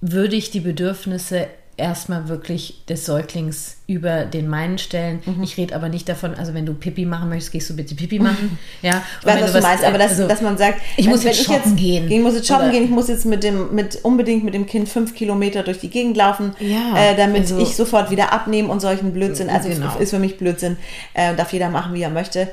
würde 0.00 0.36
ich 0.36 0.50
die 0.50 0.60
Bedürfnisse 0.60 1.48
erstmal 1.78 2.28
wirklich 2.28 2.84
des 2.88 3.06
Säuglings 3.06 3.76
über 3.86 4.24
den 4.24 4.48
meinen 4.48 4.78
stellen. 4.78 5.20
Mhm. 5.24 5.42
Ich 5.44 5.56
rede 5.56 5.74
aber 5.76 5.88
nicht 5.88 6.08
davon, 6.08 6.34
also 6.34 6.52
wenn 6.52 6.66
du 6.66 6.74
Pipi 6.74 7.04
machen 7.04 7.28
möchtest, 7.28 7.52
gehst 7.52 7.70
du 7.70 7.76
bitte 7.76 7.94
Pipi 7.94 8.18
machen. 8.18 8.58
Ja. 8.82 9.02
Ich 9.20 9.26
weiß, 9.26 9.42
was 9.42 9.52
du, 9.52 9.58
was, 9.58 9.64
meinst, 9.64 9.84
aber 9.84 9.96
dass, 9.96 10.10
also, 10.10 10.28
dass 10.28 10.42
man 10.42 10.58
sagt, 10.58 10.80
ich 10.96 11.08
muss 11.08 11.22
jetzt 11.22 11.44
shoppen 11.44 11.72
jetzt, 11.72 11.76
gehen. 11.76 12.10
Ich 12.10 12.20
muss 12.20 12.34
jetzt 12.34 12.48
shoppen 12.48 12.70
gehen, 12.70 12.84
ich 12.84 12.90
muss 12.90 13.08
jetzt 13.08 13.24
mit 13.24 13.44
dem, 13.44 13.74
mit, 13.74 14.04
unbedingt 14.04 14.44
mit 14.44 14.54
dem 14.54 14.66
Kind 14.66 14.88
fünf 14.88 15.14
Kilometer 15.14 15.62
durch 15.62 15.78
die 15.78 15.88
Gegend 15.88 16.16
laufen, 16.16 16.54
ja, 16.58 16.96
äh, 16.96 17.16
damit 17.16 17.42
also, 17.42 17.58
ich 17.58 17.76
sofort 17.76 18.10
wieder 18.10 18.32
abnehme 18.32 18.68
und 18.68 18.80
solchen 18.80 19.12
Blödsinn. 19.12 19.48
Also 19.48 19.68
genau. 19.68 19.96
ist 19.98 20.10
für 20.10 20.18
mich 20.18 20.36
Blödsinn. 20.36 20.76
Äh, 21.14 21.34
darf 21.36 21.52
jeder 21.52 21.70
machen, 21.70 21.94
wie 21.94 22.02
er 22.02 22.10
möchte. 22.10 22.48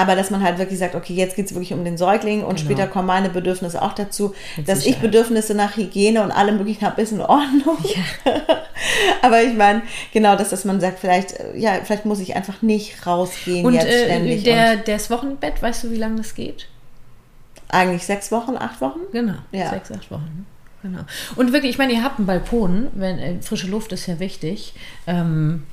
Aber 0.00 0.16
dass 0.16 0.30
man 0.30 0.42
halt 0.42 0.56
wirklich 0.56 0.78
sagt, 0.78 0.94
okay, 0.94 1.12
jetzt 1.12 1.36
geht 1.36 1.44
es 1.44 1.52
wirklich 1.52 1.74
um 1.74 1.84
den 1.84 1.98
Säugling 1.98 2.42
und 2.42 2.56
genau. 2.56 2.70
später 2.70 2.86
kommen 2.86 3.06
meine 3.06 3.28
Bedürfnisse 3.28 3.82
auch 3.82 3.92
dazu, 3.92 4.34
Mit 4.56 4.66
dass 4.66 4.78
Sicherheit. 4.78 4.96
ich 4.96 5.02
Bedürfnisse 5.02 5.54
nach 5.54 5.76
Hygiene 5.76 6.22
und 6.22 6.30
allem 6.30 6.56
möglichen 6.56 6.86
habe, 6.86 7.02
ist 7.02 7.12
in 7.12 7.20
Ordnung. 7.20 7.76
Ja. 8.24 8.32
Aber 9.22 9.42
ich 9.42 9.54
meine, 9.54 9.82
genau 10.10 10.36
das, 10.36 10.48
dass 10.48 10.64
man 10.64 10.80
sagt, 10.80 11.00
vielleicht, 11.00 11.32
äh, 11.32 11.54
ja, 11.54 11.72
vielleicht 11.84 12.06
muss 12.06 12.18
ich 12.18 12.34
einfach 12.34 12.62
nicht 12.62 13.06
rausgehen 13.06 13.66
und, 13.66 13.74
jetzt 13.74 13.88
äh, 13.88 14.06
ständig. 14.06 14.44
Der, 14.44 14.72
und 14.72 14.88
das 14.88 15.10
Wochenbett, 15.10 15.60
weißt 15.60 15.84
du, 15.84 15.90
wie 15.90 15.96
lange 15.96 16.16
das 16.16 16.34
geht? 16.34 16.66
Eigentlich 17.68 18.06
sechs 18.06 18.32
Wochen, 18.32 18.56
acht 18.56 18.80
Wochen? 18.80 19.00
Genau, 19.12 19.34
ja. 19.52 19.68
sechs, 19.68 19.92
acht 19.92 20.10
Wochen. 20.10 20.46
Genau. 20.82 21.00
Und 21.36 21.52
wirklich, 21.52 21.72
ich 21.72 21.78
meine, 21.78 21.92
ihr 21.92 22.02
habt 22.02 22.18
einen 22.18 22.26
Balkon, 22.26 22.88
wenn 22.94 23.18
äh, 23.18 23.42
frische 23.42 23.66
Luft 23.66 23.92
ist 23.92 24.06
ja 24.06 24.18
wichtig. 24.18 24.72
Ähm, 25.06 25.64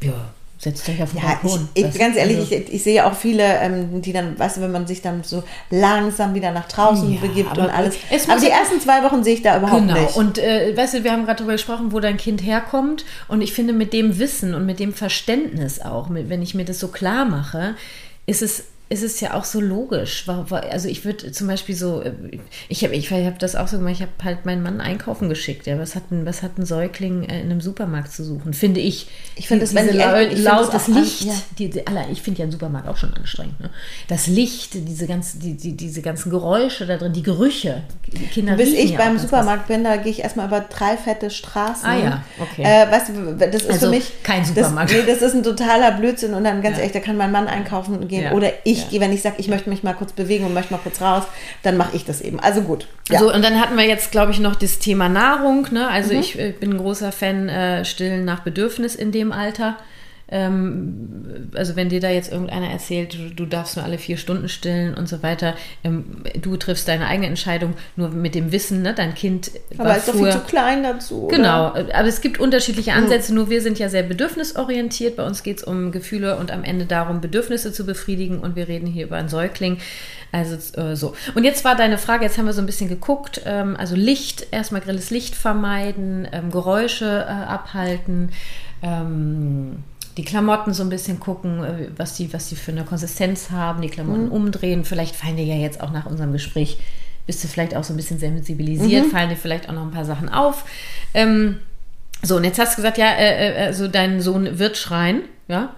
ja, 0.00 0.32
Setzt 0.58 0.88
euch 0.88 1.02
auf 1.02 1.10
den 1.10 1.20
ja, 1.20 1.26
Balkon. 1.26 1.68
Ich, 1.74 1.84
ich 1.84 1.98
ganz 1.98 2.16
ehrlich, 2.16 2.38
also 2.38 2.54
ich, 2.54 2.72
ich, 2.72 2.82
sehe 2.82 3.04
auch 3.04 3.14
viele, 3.14 3.44
ähm, 3.60 4.00
die 4.00 4.12
dann, 4.14 4.38
weißt 4.38 4.56
du, 4.56 4.62
wenn 4.62 4.72
man 4.72 4.86
sich 4.86 5.02
dann 5.02 5.22
so 5.22 5.42
langsam 5.70 6.34
wieder 6.34 6.50
nach 6.50 6.66
draußen 6.66 7.12
ja, 7.12 7.20
begibt 7.20 7.58
und 7.58 7.68
alles. 7.68 7.96
aber 8.26 8.40
die 8.40 8.48
ersten 8.48 8.80
zwei 8.80 9.02
Wochen 9.02 9.22
sehe 9.22 9.34
ich 9.34 9.42
da 9.42 9.58
überhaupt 9.58 9.86
genau. 9.86 10.00
nicht. 10.00 10.16
Und 10.16 10.38
äh, 10.38 10.74
weißt 10.74 10.94
du, 10.94 11.04
wir 11.04 11.12
haben 11.12 11.26
gerade 11.26 11.38
darüber 11.38 11.52
gesprochen, 11.52 11.92
wo 11.92 12.00
dein 12.00 12.16
Kind 12.16 12.42
herkommt. 12.42 13.04
Und 13.28 13.42
ich 13.42 13.52
finde, 13.52 13.74
mit 13.74 13.92
dem 13.92 14.18
Wissen 14.18 14.54
und 14.54 14.64
mit 14.64 14.80
dem 14.80 14.94
Verständnis 14.94 15.80
auch, 15.80 16.08
mit, 16.08 16.30
wenn 16.30 16.40
ich 16.40 16.54
mir 16.54 16.64
das 16.64 16.78
so 16.78 16.88
klar 16.88 17.26
mache, 17.26 17.74
ist 18.24 18.40
es 18.40 18.64
ist 18.88 19.02
es 19.02 19.20
ja 19.20 19.34
auch 19.34 19.44
so 19.44 19.60
logisch. 19.60 20.26
Also 20.28 20.88
ich 20.88 21.04
würde 21.04 21.32
zum 21.32 21.48
Beispiel 21.48 21.74
so, 21.74 22.02
äh, 22.02 22.12
ich 22.68 22.84
habe 22.84 22.94
ich 22.94 23.10
hab 23.10 23.38
das 23.40 23.56
auch 23.56 23.66
so 23.66 23.78
gemacht, 23.78 23.94
ich 23.94 24.02
habe 24.02 24.12
halt 24.22 24.46
meinen 24.46 24.62
Mann 24.62 24.80
einkaufen 24.80 25.28
geschickt. 25.28 25.66
Ja, 25.66 25.76
was 25.76 25.96
hat 25.96 26.12
ein, 26.12 26.24
was 26.24 26.44
hat 26.44 26.56
ein 26.56 26.64
Säugling 26.64 27.24
in 27.24 27.30
einem 27.30 27.60
Supermarkt 27.60 28.12
zu 28.12 28.22
suchen? 28.22 28.54
Finde 28.54 28.78
ich. 28.78 29.08
Ich 29.34 29.48
finde 29.48 29.64
das, 29.64 29.74
wenn 29.74 29.88
die, 29.90 29.96
laut, 29.96 30.28
ich 30.30 30.38
lautes 30.38 30.86
Licht, 30.86 31.22
an, 31.22 31.28
ja. 31.28 31.34
die, 31.58 31.70
die, 31.70 31.82
ich 32.12 32.22
finde 32.22 32.38
ja 32.38 32.44
einen 32.44 32.52
Supermarkt 32.52 32.88
auch 32.88 32.96
schon 32.96 33.12
anstrengend. 33.14 33.58
Ne? 33.58 33.70
Das 34.06 34.28
Licht, 34.28 34.74
diese, 34.74 35.08
ganzen, 35.08 35.40
die, 35.40 35.54
die, 35.54 35.72
diese 35.76 36.00
ganzen 36.00 36.30
Geräusche 36.30 36.86
da 36.86 36.96
drin, 36.96 37.12
die 37.12 37.24
Gerüche. 37.24 37.82
Die 38.06 38.26
Kinder 38.26 38.54
Bis 38.54 38.68
ich 38.68 38.90
ja 38.90 38.98
beim 38.98 39.18
Supermarkt 39.18 39.68
was. 39.68 39.76
bin, 39.76 39.82
da 39.82 39.96
gehe 39.96 40.12
ich 40.12 40.20
erstmal 40.20 40.46
über 40.46 40.60
drei 40.60 40.96
fette 40.96 41.30
Straßen. 41.30 41.84
Ah 41.84 41.98
ja, 41.98 42.24
okay. 42.40 42.62
Äh, 42.62 42.88
weißt 42.88 43.08
du, 43.08 43.34
das 43.34 43.62
ist 43.62 43.70
also 43.70 43.86
für 43.86 43.90
mich. 43.90 44.12
Kein 44.22 44.44
Supermarkt. 44.44 44.92
Das, 44.92 44.96
nee, 44.96 45.06
das 45.06 45.22
ist 45.22 45.34
ein 45.34 45.42
totaler 45.42 45.90
Blödsinn 45.90 46.34
und 46.34 46.44
dann 46.44 46.62
ganz 46.62 46.76
ja. 46.76 46.82
ehrlich, 46.82 46.92
da 46.92 47.00
kann 47.00 47.16
mein 47.16 47.32
Mann 47.32 47.48
einkaufen 47.48 48.06
gehen 48.06 48.32
oder 48.32 48.52
ich 48.62 48.75
ich, 48.76 48.90
ja. 48.90 49.00
wenn 49.00 49.12
ich 49.12 49.22
sage, 49.22 49.36
ich 49.38 49.48
möchte 49.48 49.70
mich 49.70 49.82
mal 49.82 49.94
kurz 49.94 50.12
bewegen 50.12 50.44
und 50.44 50.54
möchte 50.54 50.72
mal 50.72 50.80
kurz 50.80 51.00
raus, 51.00 51.24
dann 51.62 51.76
mache 51.76 51.96
ich 51.96 52.04
das 52.04 52.20
eben. 52.20 52.40
Also 52.40 52.62
gut. 52.62 52.86
Ja. 53.08 53.18
So, 53.18 53.32
und 53.32 53.42
dann 53.42 53.60
hatten 53.60 53.76
wir 53.76 53.84
jetzt, 53.84 54.10
glaube 54.10 54.32
ich, 54.32 54.40
noch 54.40 54.56
das 54.56 54.78
Thema 54.78 55.08
Nahrung. 55.08 55.66
Ne? 55.70 55.88
Also 55.88 56.14
mhm. 56.14 56.20
ich, 56.20 56.38
ich 56.38 56.56
bin 56.56 56.72
ein 56.72 56.78
großer 56.78 57.12
Fan 57.12 57.48
äh, 57.48 57.84
Stillen 57.84 58.24
nach 58.24 58.40
Bedürfnis 58.40 58.94
in 58.94 59.12
dem 59.12 59.32
Alter. 59.32 59.76
Ähm, 60.28 61.50
also 61.54 61.76
wenn 61.76 61.88
dir 61.88 62.00
da 62.00 62.10
jetzt 62.10 62.32
irgendeiner 62.32 62.68
erzählt, 62.68 63.14
du, 63.14 63.34
du, 63.34 63.46
darfst 63.46 63.76
nur 63.76 63.84
alle 63.84 63.96
vier 63.96 64.16
Stunden 64.16 64.48
stillen 64.48 64.94
und 64.94 65.08
so 65.08 65.22
weiter, 65.22 65.54
ähm, 65.84 66.22
du 66.40 66.56
triffst 66.56 66.88
deine 66.88 67.06
eigene 67.06 67.28
Entscheidung 67.28 67.74
nur 67.94 68.08
mit 68.08 68.34
dem 68.34 68.50
Wissen, 68.50 68.82
ne? 68.82 68.92
dein 68.92 69.14
Kind 69.14 69.52
aber 69.78 69.90
war 69.90 69.96
ist 69.98 70.10
früher, 70.10 70.32
doch 70.32 70.32
viel 70.32 70.42
zu 70.42 70.46
klein 70.48 70.82
dazu. 70.82 71.28
Genau, 71.28 71.70
oder? 71.70 71.94
aber 71.94 72.08
es 72.08 72.20
gibt 72.20 72.40
unterschiedliche. 72.40 72.92
Ansätze, 72.92 73.32
mhm. 73.32 73.38
nur 73.38 73.50
wir 73.50 73.60
sind 73.62 73.78
ja 73.78 73.88
sehr 73.88 74.02
bedürfnisorientiert, 74.02 75.16
bei 75.16 75.24
uns 75.24 75.44
geht 75.44 75.58
es 75.58 75.64
um 75.64 75.92
Gefühle 75.92 76.36
und 76.38 76.50
am 76.50 76.64
Ende 76.64 76.86
darum, 76.86 77.20
Bedürfnisse 77.20 77.72
zu 77.72 77.86
befriedigen 77.86 78.40
und 78.40 78.56
wir 78.56 78.66
reden 78.66 78.86
hier 78.86 79.06
über 79.06 79.16
einen 79.16 79.28
Säugling. 79.28 79.78
Also 80.32 80.56
äh, 80.80 80.96
so. 80.96 81.14
Und 81.34 81.44
jetzt 81.44 81.64
war 81.64 81.76
deine 81.76 81.98
Frage, 81.98 82.24
jetzt 82.24 82.36
haben 82.36 82.46
wir 82.46 82.52
so 82.52 82.60
ein 82.60 82.66
bisschen 82.66 82.88
geguckt, 82.88 83.42
ähm, 83.44 83.76
also 83.76 83.94
Licht, 83.94 84.48
erstmal 84.50 84.80
grelles 84.80 85.10
Licht 85.10 85.36
vermeiden, 85.36 86.26
ähm, 86.32 86.50
Geräusche 86.50 87.06
äh, 87.06 87.30
abhalten, 87.30 88.30
ähm, 88.82 89.84
die 90.16 90.24
Klamotten 90.24 90.72
so 90.72 90.82
ein 90.82 90.88
bisschen 90.88 91.20
gucken, 91.20 91.62
äh, 91.62 91.88
was 91.96 92.14
die, 92.14 92.32
was 92.32 92.48
die 92.48 92.56
für 92.56 92.72
eine 92.72 92.84
Konsistenz 92.84 93.50
haben, 93.50 93.82
die 93.82 93.88
Klamotten 93.88 94.26
mhm. 94.26 94.32
umdrehen. 94.32 94.84
Vielleicht 94.84 95.14
fallen 95.14 95.36
dir 95.36 95.44
ja 95.44 95.56
jetzt 95.56 95.80
auch 95.80 95.92
nach 95.92 96.06
unserem 96.06 96.32
Gespräch, 96.32 96.78
bist 97.26 97.42
du 97.42 97.48
vielleicht 97.48 97.76
auch 97.76 97.84
so 97.84 97.92
ein 97.92 97.96
bisschen 97.96 98.18
sensibilisiert, 98.18 99.06
mhm. 99.06 99.10
fallen 99.10 99.28
dir 99.28 99.36
vielleicht 99.36 99.68
auch 99.68 99.74
noch 99.74 99.82
ein 99.82 99.90
paar 99.90 100.04
Sachen 100.04 100.28
auf. 100.28 100.64
Ähm, 101.12 101.58
so, 102.22 102.36
und 102.36 102.44
jetzt 102.44 102.58
hast 102.58 102.72
du 102.72 102.76
gesagt, 102.76 102.98
ja, 102.98 103.10
äh, 103.12 103.64
äh 103.64 103.66
also 103.66 103.88
dein 103.88 104.20
Sohn 104.20 104.58
wird 104.58 104.76
schreien, 104.76 105.22
ja. 105.48 105.74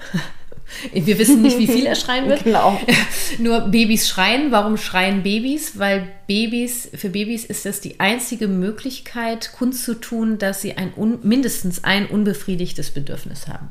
Wir 0.92 1.18
wissen 1.18 1.42
nicht, 1.42 1.58
wie 1.58 1.66
viel 1.66 1.86
er 1.86 1.94
schreien 1.96 2.28
wird. 2.28 2.44
Genau. 2.44 2.80
Nur 3.38 3.60
Babys 3.68 4.08
schreien. 4.08 4.50
Warum 4.50 4.76
schreien 4.76 5.22
Babys? 5.22 5.78
Weil 5.78 6.08
Babys, 6.26 6.90
für 6.94 7.10
Babys 7.10 7.44
ist 7.44 7.64
das 7.64 7.80
die 7.80 8.00
einzige 8.00 8.48
Möglichkeit, 8.48 9.52
kundzutun, 9.52 10.38
dass 10.38 10.62
sie 10.62 10.76
ein 10.76 10.92
mindestens 11.22 11.84
ein 11.84 12.06
unbefriedigtes 12.06 12.90
Bedürfnis 12.90 13.48
haben. 13.48 13.68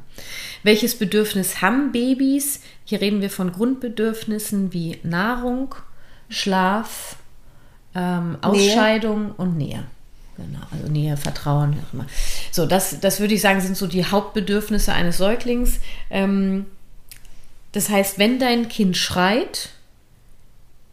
Welches 0.63 0.95
Bedürfnis 0.95 1.61
haben 1.61 1.91
Babys? 1.91 2.61
Hier 2.85 3.01
reden 3.01 3.21
wir 3.21 3.29
von 3.29 3.51
Grundbedürfnissen 3.51 4.73
wie 4.73 4.97
Nahrung, 5.03 5.75
Schlaf, 6.29 7.17
ähm, 7.95 8.37
Ausscheidung 8.41 9.25
Nähe. 9.25 9.33
und 9.37 9.57
Nähe. 9.57 9.83
Genau, 10.37 10.59
also 10.71 10.87
Nähe, 10.87 11.17
Vertrauen, 11.17 11.75
wie 11.75 11.79
auch 11.79 11.93
immer. 11.93 12.05
So, 12.51 12.65
das, 12.67 12.99
das 12.99 13.19
würde 13.19 13.33
ich 13.33 13.41
sagen, 13.41 13.59
sind 13.59 13.75
so 13.75 13.87
die 13.87 14.05
Hauptbedürfnisse 14.05 14.93
eines 14.93 15.17
Säuglings. 15.17 15.79
Ähm, 16.09 16.67
das 17.71 17.89
heißt, 17.89 18.17
wenn 18.19 18.39
dein 18.39 18.69
Kind 18.69 18.97
schreit, 18.97 19.69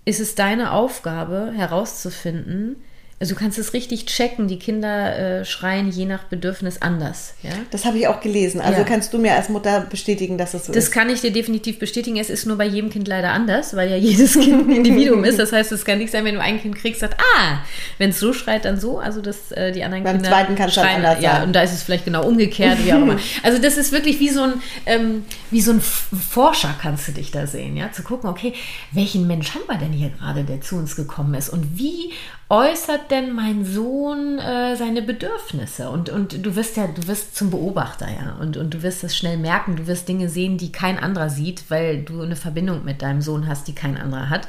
ist 0.04 0.20
es 0.20 0.34
deine 0.34 0.72
Aufgabe 0.72 1.52
herauszufinden, 1.54 2.76
also 3.20 3.34
du 3.34 3.40
kannst 3.40 3.58
es 3.58 3.72
richtig 3.72 4.06
checken, 4.06 4.48
die 4.48 4.58
Kinder 4.58 5.16
äh, 5.40 5.44
schreien 5.44 5.88
je 5.90 6.04
nach 6.04 6.24
Bedürfnis 6.24 6.82
anders. 6.82 7.34
Ja? 7.42 7.52
Das 7.70 7.84
habe 7.84 7.96
ich 7.96 8.08
auch 8.08 8.20
gelesen. 8.20 8.60
Also 8.60 8.80
ja. 8.80 8.84
kannst 8.84 9.14
du 9.14 9.18
mir 9.18 9.34
als 9.34 9.48
Mutter 9.48 9.82
bestätigen, 9.82 10.36
dass 10.36 10.52
es 10.52 10.66
so 10.66 10.72
das 10.72 10.84
ist? 10.84 10.88
Das 10.88 10.90
kann 10.92 11.08
ich 11.08 11.20
dir 11.20 11.32
definitiv 11.32 11.78
bestätigen. 11.78 12.16
Es 12.16 12.28
ist 12.28 12.44
nur 12.44 12.58
bei 12.58 12.66
jedem 12.66 12.90
Kind 12.90 13.06
leider 13.06 13.30
anders, 13.30 13.76
weil 13.76 13.88
ja 13.88 13.96
jedes 13.96 14.34
Kind 14.34 14.68
ein 14.68 14.76
Individuum 14.76 15.22
ist. 15.24 15.38
Das 15.38 15.52
heißt, 15.52 15.70
es 15.70 15.84
kann 15.84 15.98
nicht 15.98 16.10
sein, 16.10 16.24
wenn 16.24 16.34
du 16.34 16.40
ein 16.40 16.60
Kind 16.60 16.74
kriegst, 16.74 17.00
sagt, 17.00 17.20
ah, 17.38 17.58
wenn 17.98 18.10
es 18.10 18.18
so 18.18 18.32
schreit, 18.32 18.64
dann 18.64 18.80
so. 18.80 18.98
Also 18.98 19.20
dass 19.20 19.52
äh, 19.52 19.70
die 19.70 19.84
anderen 19.84 20.02
Beim 20.02 20.16
Kinder 20.16 20.30
zweiten 20.30 20.54
kann 20.56 20.68
es 20.68 20.74
schreien. 20.74 20.96
anders 20.96 21.22
ja, 21.22 21.36
sein. 21.36 21.42
und 21.44 21.52
da 21.52 21.62
ist 21.62 21.72
es 21.72 21.84
vielleicht 21.84 22.04
genau 22.04 22.26
umgekehrt, 22.26 22.84
wie 22.84 22.92
auch 22.92 22.98
immer. 22.98 23.16
Also 23.42 23.60
das 23.60 23.76
ist 23.76 23.92
wirklich 23.92 24.20
wie 24.20 24.30
so 24.30 24.42
ein, 24.42 24.52
ähm, 24.86 25.24
wie 25.50 25.60
so 25.60 25.72
ein 25.72 25.80
Forscher 25.80 26.74
kannst 26.80 27.08
du 27.08 27.12
dich 27.12 27.30
da 27.30 27.46
sehen, 27.46 27.76
ja, 27.76 27.92
zu 27.92 28.02
gucken, 28.02 28.28
okay, 28.28 28.54
welchen 28.92 29.26
Mensch 29.26 29.54
haben 29.54 29.64
wir 29.68 29.76
denn 29.76 29.92
hier 29.92 30.10
gerade, 30.10 30.44
der 30.44 30.60
zu 30.60 30.76
uns 30.76 30.96
gekommen 30.96 31.34
ist 31.34 31.50
und 31.50 31.78
wie 31.78 32.12
äußert 32.54 33.10
denn 33.10 33.32
mein 33.32 33.64
Sohn 33.64 34.38
äh, 34.38 34.76
seine 34.76 35.02
Bedürfnisse? 35.02 35.90
Und, 35.90 36.08
und 36.08 36.46
du 36.46 36.54
wirst 36.54 36.76
ja, 36.76 36.86
du 36.86 37.06
wirst 37.08 37.34
zum 37.34 37.50
Beobachter, 37.50 38.06
ja. 38.08 38.36
Und, 38.40 38.56
und 38.56 38.72
du 38.72 38.82
wirst 38.82 39.02
es 39.02 39.16
schnell 39.16 39.36
merken, 39.38 39.74
du 39.74 39.88
wirst 39.88 40.08
Dinge 40.08 40.28
sehen, 40.28 40.56
die 40.56 40.70
kein 40.70 40.98
anderer 40.98 41.30
sieht, 41.30 41.64
weil 41.68 42.02
du 42.02 42.22
eine 42.22 42.36
Verbindung 42.36 42.84
mit 42.84 43.02
deinem 43.02 43.22
Sohn 43.22 43.48
hast, 43.48 43.66
die 43.66 43.74
kein 43.74 43.96
anderer 43.96 44.30
hat. 44.30 44.46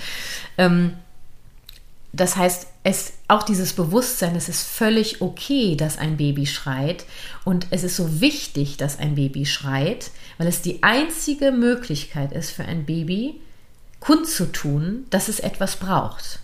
Ähm, 0.60 0.94
das 2.14 2.38
heißt, 2.38 2.68
es, 2.84 3.14
auch 3.28 3.42
dieses 3.42 3.74
Bewusstsein, 3.74 4.36
es 4.36 4.50
ist 4.50 4.68
völlig 4.68 5.22
okay, 5.22 5.76
dass 5.76 5.98
ein 5.98 6.16
Baby 6.16 6.46
schreit. 6.46 7.06
Und 7.44 7.66
es 7.72 7.84
ist 7.84 7.96
so 7.96 8.22
wichtig, 8.22 8.78
dass 8.78 9.00
ein 9.00 9.16
Baby 9.16 9.48
schreit, 9.48 10.12
weil 10.38 10.48
es 10.48 10.62
die 10.62 10.84
einzige 10.84 11.52
Möglichkeit 11.52 12.34
ist 12.34 12.52
für 12.52 12.66
ein 12.66 12.86
Baby, 12.86 13.42
kundzutun, 14.00 15.08
dass 15.10 15.28
es 15.28 15.40
etwas 15.40 15.78
braucht. 15.78 16.40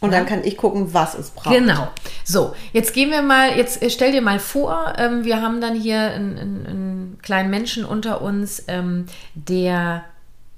Und 0.00 0.12
dann 0.12 0.26
kann 0.26 0.44
ich 0.44 0.56
gucken, 0.56 0.92
was 0.92 1.14
es 1.14 1.30
braucht. 1.30 1.54
Genau. 1.54 1.88
So, 2.24 2.54
jetzt 2.72 2.92
gehen 2.92 3.10
wir 3.10 3.22
mal, 3.22 3.56
jetzt 3.56 3.82
äh, 3.82 3.88
stell 3.88 4.12
dir 4.12 4.20
mal 4.20 4.38
vor, 4.38 4.92
ähm, 4.98 5.24
wir 5.24 5.40
haben 5.40 5.60
dann 5.60 5.74
hier 5.74 5.98
einen, 5.98 6.38
einen, 6.38 6.66
einen, 6.66 7.18
kleinen 7.22 7.48
Menschen 7.48 7.86
unter 7.86 8.20
uns, 8.20 8.64
ähm, 8.68 9.06
der 9.34 10.04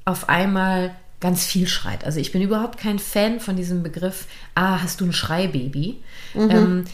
auf 0.04 0.28
einmal 0.28 0.94
ganz 1.20 1.46
viel 1.46 1.68
schreit. 1.68 2.04
Also 2.04 2.18
ich 2.18 2.32
bin 2.32 2.42
überhaupt 2.42 2.78
kein 2.78 2.98
Fan 2.98 3.40
von 3.40 3.56
diesem 3.56 3.82
Begriff, 3.82 4.26
ah, 4.54 4.82
hast 4.82 5.00
du 5.00 5.04
ein 5.04 5.12
Schreibaby? 5.12 6.02
Mhm. 6.34 6.50
Ähm, 6.50 6.84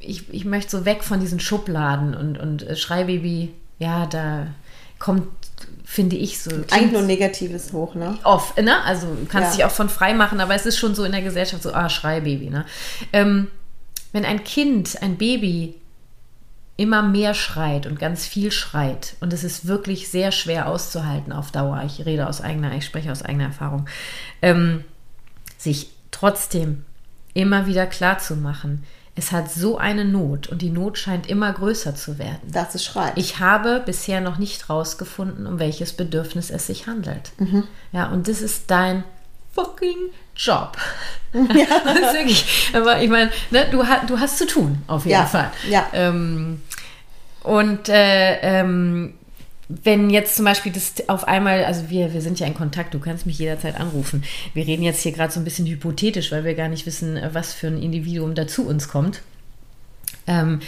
ich, 0.00 0.32
ich 0.32 0.44
möchte 0.44 0.70
so 0.70 0.84
weg 0.84 1.04
von 1.04 1.20
diesen 1.20 1.40
Schubladen 1.40 2.14
und, 2.14 2.38
und 2.38 2.66
äh, 2.66 2.76
Schreibaby, 2.76 3.52
ja, 3.78 4.06
da 4.06 4.46
kommt 4.98 5.28
finde 5.90 6.14
ich 6.14 6.40
so. 6.40 6.52
Eigentlich 6.70 6.92
nur 6.92 7.02
Negatives 7.02 7.72
hoch, 7.72 7.96
ne? 7.96 8.16
Off, 8.22 8.56
ne? 8.56 8.80
Also 8.84 9.08
du 9.08 9.26
kannst 9.26 9.50
ja. 9.50 9.56
dich 9.56 9.64
auch 9.64 9.74
von 9.74 9.88
frei 9.88 10.14
machen, 10.14 10.40
aber 10.40 10.54
es 10.54 10.64
ist 10.64 10.78
schon 10.78 10.94
so 10.94 11.02
in 11.02 11.10
der 11.10 11.20
Gesellschaft 11.20 11.64
so, 11.64 11.72
ah, 11.74 11.88
Schreibaby, 11.88 12.48
ne? 12.48 12.64
Ähm, 13.12 13.48
wenn 14.12 14.24
ein 14.24 14.44
Kind, 14.44 15.02
ein 15.02 15.18
Baby 15.18 15.74
immer 16.76 17.02
mehr 17.02 17.34
schreit 17.34 17.86
und 17.86 17.98
ganz 17.98 18.24
viel 18.24 18.52
schreit 18.52 19.16
und 19.18 19.32
es 19.32 19.42
ist 19.42 19.66
wirklich 19.66 20.08
sehr 20.08 20.30
schwer 20.30 20.68
auszuhalten 20.68 21.32
auf 21.32 21.50
Dauer, 21.50 21.82
ich 21.84 22.06
rede 22.06 22.28
aus 22.28 22.40
eigener, 22.40 22.72
ich 22.76 22.84
spreche 22.84 23.10
aus 23.10 23.22
eigener 23.24 23.46
Erfahrung, 23.46 23.86
ähm, 24.42 24.84
sich 25.58 25.90
trotzdem 26.12 26.84
immer 27.34 27.66
wieder 27.66 27.86
klar 27.86 28.20
zu 28.20 28.36
machen, 28.36 28.84
es 29.16 29.32
hat 29.32 29.50
so 29.50 29.76
eine 29.76 30.04
Not 30.04 30.48
und 30.48 30.62
die 30.62 30.70
Not 30.70 30.96
scheint 30.96 31.28
immer 31.28 31.52
größer 31.52 31.94
zu 31.94 32.18
werden. 32.18 32.40
Dass 32.50 32.74
es 32.74 32.84
schreit. 32.84 33.12
Ich 33.16 33.38
habe 33.38 33.82
bisher 33.84 34.20
noch 34.20 34.38
nicht 34.38 34.70
rausgefunden, 34.70 35.46
um 35.46 35.58
welches 35.58 35.92
Bedürfnis 35.92 36.50
es 36.50 36.66
sich 36.66 36.86
handelt. 36.86 37.32
Mhm. 37.38 37.64
Ja, 37.92 38.08
und 38.08 38.28
das 38.28 38.40
ist 38.40 38.70
dein 38.70 39.04
fucking 39.52 40.10
Job. 40.36 40.76
Ja. 41.32 41.42
wirklich, 42.12 42.70
aber 42.72 43.02
ich 43.02 43.10
meine, 43.10 43.30
ne, 43.50 43.66
du, 43.70 43.84
du 44.06 44.18
hast 44.18 44.38
zu 44.38 44.46
tun, 44.46 44.82
auf 44.86 45.04
jeden 45.04 45.20
ja. 45.20 45.26
Fall. 45.26 45.50
Ja. 45.68 45.86
Ähm, 45.92 46.62
und 47.42 47.88
äh, 47.88 48.36
ähm, 48.40 49.14
wenn 49.82 50.10
jetzt 50.10 50.34
zum 50.34 50.44
Beispiel 50.44 50.72
das 50.72 50.94
auf 51.08 51.28
einmal, 51.28 51.64
also 51.64 51.90
wir, 51.90 52.12
wir 52.12 52.20
sind 52.20 52.40
ja 52.40 52.46
in 52.46 52.54
Kontakt, 52.54 52.92
du 52.92 52.98
kannst 52.98 53.24
mich 53.24 53.38
jederzeit 53.38 53.78
anrufen. 53.78 54.24
Wir 54.52 54.66
reden 54.66 54.82
jetzt 54.82 55.02
hier 55.02 55.12
gerade 55.12 55.32
so 55.32 55.38
ein 55.38 55.44
bisschen 55.44 55.66
hypothetisch, 55.66 56.32
weil 56.32 56.44
wir 56.44 56.54
gar 56.54 56.68
nicht 56.68 56.86
wissen, 56.86 57.20
was 57.32 57.54
für 57.54 57.68
ein 57.68 57.80
Individuum 57.80 58.34
da 58.34 58.48
zu 58.48 58.66
uns 58.66 58.88
kommt. 58.88 59.22
Ähm, 60.26 60.60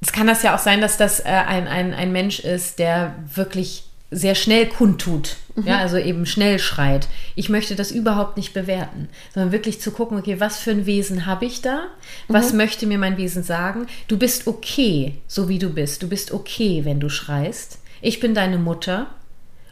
es 0.00 0.12
kann 0.12 0.26
das 0.26 0.42
ja 0.42 0.54
auch 0.54 0.58
sein, 0.58 0.80
dass 0.80 0.96
das 0.96 1.20
äh, 1.20 1.24
ein, 1.24 1.68
ein, 1.68 1.92
ein 1.92 2.12
Mensch 2.12 2.40
ist, 2.40 2.78
der 2.78 3.14
wirklich 3.34 3.84
sehr 4.10 4.34
schnell 4.34 4.66
kundtut, 4.66 5.36
mhm. 5.54 5.66
ja, 5.66 5.78
also 5.78 5.96
eben 5.96 6.26
schnell 6.26 6.58
schreit. 6.58 7.08
Ich 7.36 7.48
möchte 7.48 7.76
das 7.76 7.92
überhaupt 7.92 8.36
nicht 8.36 8.54
bewerten, 8.54 9.08
sondern 9.34 9.52
wirklich 9.52 9.80
zu 9.80 9.92
gucken, 9.92 10.18
okay, 10.18 10.40
was 10.40 10.58
für 10.58 10.72
ein 10.72 10.86
Wesen 10.86 11.26
habe 11.26 11.44
ich 11.44 11.62
da? 11.62 11.88
Was 12.26 12.52
mhm. 12.52 12.56
möchte 12.56 12.86
mir 12.86 12.98
mein 12.98 13.18
Wesen 13.18 13.42
sagen? 13.42 13.86
Du 14.08 14.18
bist 14.18 14.46
okay, 14.46 15.16
so 15.28 15.48
wie 15.48 15.58
du 15.58 15.70
bist. 15.70 16.02
Du 16.02 16.08
bist 16.08 16.32
okay, 16.32 16.84
wenn 16.84 16.98
du 16.98 17.08
schreist. 17.08 17.78
Ich 18.00 18.20
bin 18.20 18.34
deine 18.34 18.58
Mutter. 18.58 19.06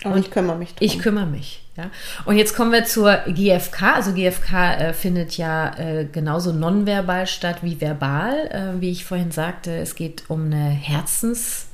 Und, 0.04 0.12
und 0.12 0.18
ich 0.20 0.30
kümmere 0.30 0.56
mich 0.56 0.74
drum. 0.74 0.86
Ich 0.86 0.98
kümmere 0.98 1.26
mich. 1.26 1.64
Ja. 1.76 1.90
Und 2.24 2.36
jetzt 2.36 2.54
kommen 2.54 2.72
wir 2.72 2.84
zur 2.84 3.16
GFK. 3.26 3.94
Also 3.94 4.12
GFK 4.12 4.52
äh, 4.52 4.92
findet 4.92 5.36
ja 5.36 5.76
äh, 5.78 6.04
genauso 6.04 6.52
nonverbal 6.52 7.26
statt 7.26 7.58
wie 7.62 7.80
verbal. 7.80 8.48
Äh, 8.50 8.80
wie 8.80 8.90
ich 8.90 9.04
vorhin 9.04 9.30
sagte, 9.30 9.76
es 9.76 9.94
geht 9.94 10.28
um 10.28 10.46
eine 10.46 10.70
Herzens, 10.70 11.66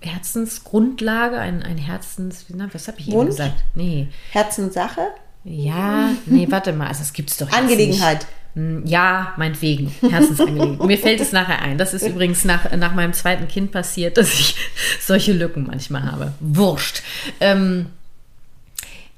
Herzensgrundlage, 0.00 1.38
ein, 1.38 1.62
ein 1.62 1.78
Herzens, 1.78 2.46
was 2.72 2.88
habe 2.88 2.98
ich 2.98 3.08
eben 3.08 3.26
gesagt? 3.26 3.62
Nee. 3.74 4.08
Herzenssache? 4.30 5.02
Ja, 5.44 6.10
nee, 6.26 6.46
warte 6.50 6.72
mal, 6.72 6.88
also 6.88 7.02
es 7.02 7.12
gibt 7.12 7.30
es 7.30 7.38
doch 7.38 7.50
Angelegenheit. 7.52 8.18
Nicht. 8.18 8.28
Hm, 8.54 8.84
ja, 8.84 9.32
meinetwegen, 9.36 9.94
Herzensangelegenheit. 10.00 10.86
Mir 10.86 10.98
fällt 10.98 11.20
es 11.20 11.32
nachher 11.32 11.62
ein. 11.62 11.78
Das 11.78 11.94
ist 11.94 12.06
übrigens 12.06 12.44
nach, 12.44 12.70
nach 12.76 12.94
meinem 12.94 13.12
zweiten 13.12 13.46
Kind 13.46 13.70
passiert, 13.70 14.16
dass 14.16 14.32
ich 14.34 14.56
solche 15.00 15.32
Lücken 15.32 15.66
manchmal 15.66 16.04
habe. 16.10 16.32
Wurscht. 16.40 17.02
Ähm, 17.40 17.86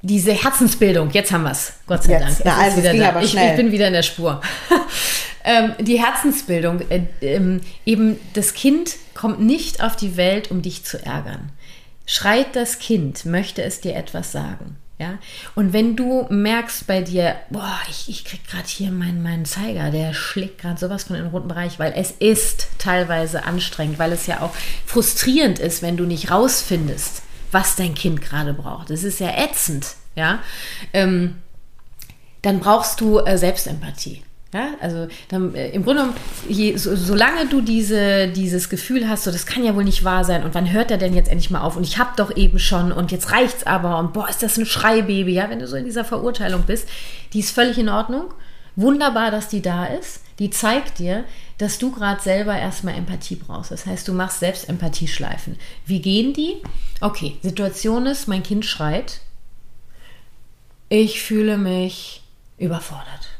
diese 0.02 0.32
Herzensbildung, 0.32 1.10
jetzt 1.10 1.32
haben 1.32 1.44
wir 1.44 1.52
es, 1.52 1.74
Gott 1.86 2.02
sei 2.02 2.12
jetzt, 2.12 2.22
Dank. 2.22 2.40
Na, 2.44 2.56
also 2.56 2.82
wieder 2.82 3.08
aber 3.08 3.22
ich, 3.22 3.34
ich, 3.34 3.56
bin 3.56 3.72
wieder 3.72 3.86
in 3.86 3.92
der 3.92 4.02
Spur. 4.02 4.40
ähm, 5.44 5.74
die 5.80 6.02
Herzensbildung, 6.02 6.82
äh, 6.90 7.04
äh, 7.20 7.60
eben 7.86 8.18
das 8.34 8.52
Kind 8.52 8.96
kommt 9.14 9.40
nicht 9.40 9.82
auf 9.82 9.94
die 9.94 10.16
Welt, 10.16 10.50
um 10.50 10.60
dich 10.60 10.84
zu 10.84 11.04
ärgern. 11.04 11.52
Schreit 12.04 12.56
das 12.56 12.80
Kind, 12.80 13.24
möchte 13.24 13.62
es 13.62 13.80
dir 13.80 13.94
etwas 13.94 14.32
sagen. 14.32 14.76
Ja? 14.98 15.18
Und 15.54 15.72
wenn 15.72 15.96
du 15.96 16.26
merkst 16.28 16.86
bei 16.86 17.02
dir, 17.02 17.36
boah, 17.50 17.78
ich, 17.88 18.08
ich 18.08 18.24
krieg 18.24 18.46
gerade 18.46 18.68
hier 18.68 18.90
meinen, 18.90 19.22
meinen 19.22 19.44
Zeiger, 19.44 19.90
der 19.90 20.14
schlägt 20.14 20.60
gerade 20.60 20.78
sowas 20.78 21.04
von 21.04 21.16
in 21.16 21.22
den 21.22 21.30
roten 21.30 21.48
Bereich, 21.48 21.78
weil 21.78 21.92
es 21.96 22.12
ist 22.12 22.68
teilweise 22.78 23.44
anstrengend, 23.44 23.98
weil 23.98 24.12
es 24.12 24.26
ja 24.26 24.40
auch 24.40 24.54
frustrierend 24.86 25.58
ist, 25.58 25.82
wenn 25.82 25.96
du 25.96 26.04
nicht 26.04 26.30
rausfindest, 26.30 27.22
was 27.50 27.76
dein 27.76 27.94
Kind 27.94 28.22
gerade 28.22 28.54
braucht. 28.54 28.90
Es 28.90 29.04
ist 29.04 29.20
ja 29.20 29.30
ätzend, 29.36 29.96
ja. 30.14 30.38
Ähm, 30.92 31.36
dann 32.42 32.60
brauchst 32.60 33.00
du 33.00 33.18
äh, 33.18 33.38
Selbstempathie. 33.38 34.22
Ja, 34.54 34.74
also 34.80 35.08
dann, 35.28 35.54
äh, 35.54 35.70
im 35.70 35.82
Grunde 35.82 36.02
genommen, 36.02 36.18
je, 36.46 36.76
so, 36.76 36.94
solange 36.94 37.46
du 37.46 37.62
diese, 37.62 38.28
dieses 38.28 38.68
Gefühl 38.68 39.08
hast, 39.08 39.24
so 39.24 39.30
das 39.30 39.46
kann 39.46 39.64
ja 39.64 39.74
wohl 39.74 39.84
nicht 39.84 40.04
wahr 40.04 40.24
sein 40.24 40.44
und 40.44 40.54
wann 40.54 40.70
hört 40.70 40.90
er 40.90 40.98
denn 40.98 41.14
jetzt 41.14 41.30
endlich 41.30 41.48
mal 41.48 41.62
auf 41.62 41.76
und 41.76 41.84
ich 41.84 41.96
habe 41.96 42.10
doch 42.16 42.36
eben 42.36 42.58
schon 42.58 42.92
und 42.92 43.12
jetzt 43.12 43.32
reicht's 43.32 43.64
aber 43.64 43.98
und 43.98 44.12
boah, 44.12 44.28
ist 44.28 44.42
das 44.42 44.58
ein 44.58 44.66
Schreibaby, 44.66 45.32
ja, 45.32 45.48
wenn 45.48 45.58
du 45.58 45.66
so 45.66 45.76
in 45.76 45.86
dieser 45.86 46.04
Verurteilung 46.04 46.64
bist, 46.64 46.86
die 47.32 47.40
ist 47.40 47.52
völlig 47.52 47.78
in 47.78 47.88
Ordnung. 47.88 48.34
Wunderbar, 48.76 49.30
dass 49.30 49.48
die 49.48 49.62
da 49.62 49.86
ist. 49.86 50.20
Die 50.38 50.50
zeigt 50.50 50.98
dir, 50.98 51.24
dass 51.58 51.78
du 51.78 51.90
gerade 51.90 52.20
selber 52.20 52.58
erstmal 52.58 52.94
Empathie 52.94 53.36
brauchst. 53.36 53.70
Das 53.70 53.84
heißt, 53.84 54.08
du 54.08 54.14
machst 54.14 54.40
selbst 54.40 54.68
Empathieschleifen. 54.68 55.56
Wie 55.84 56.00
gehen 56.00 56.32
die? 56.32 56.56
Okay, 57.00 57.36
Situation 57.42 58.06
ist, 58.06 58.28
mein 58.28 58.42
Kind 58.42 58.64
schreit. 58.64 59.20
Ich 60.88 61.22
fühle 61.22 61.58
mich 61.58 62.22
überfordert 62.58 63.31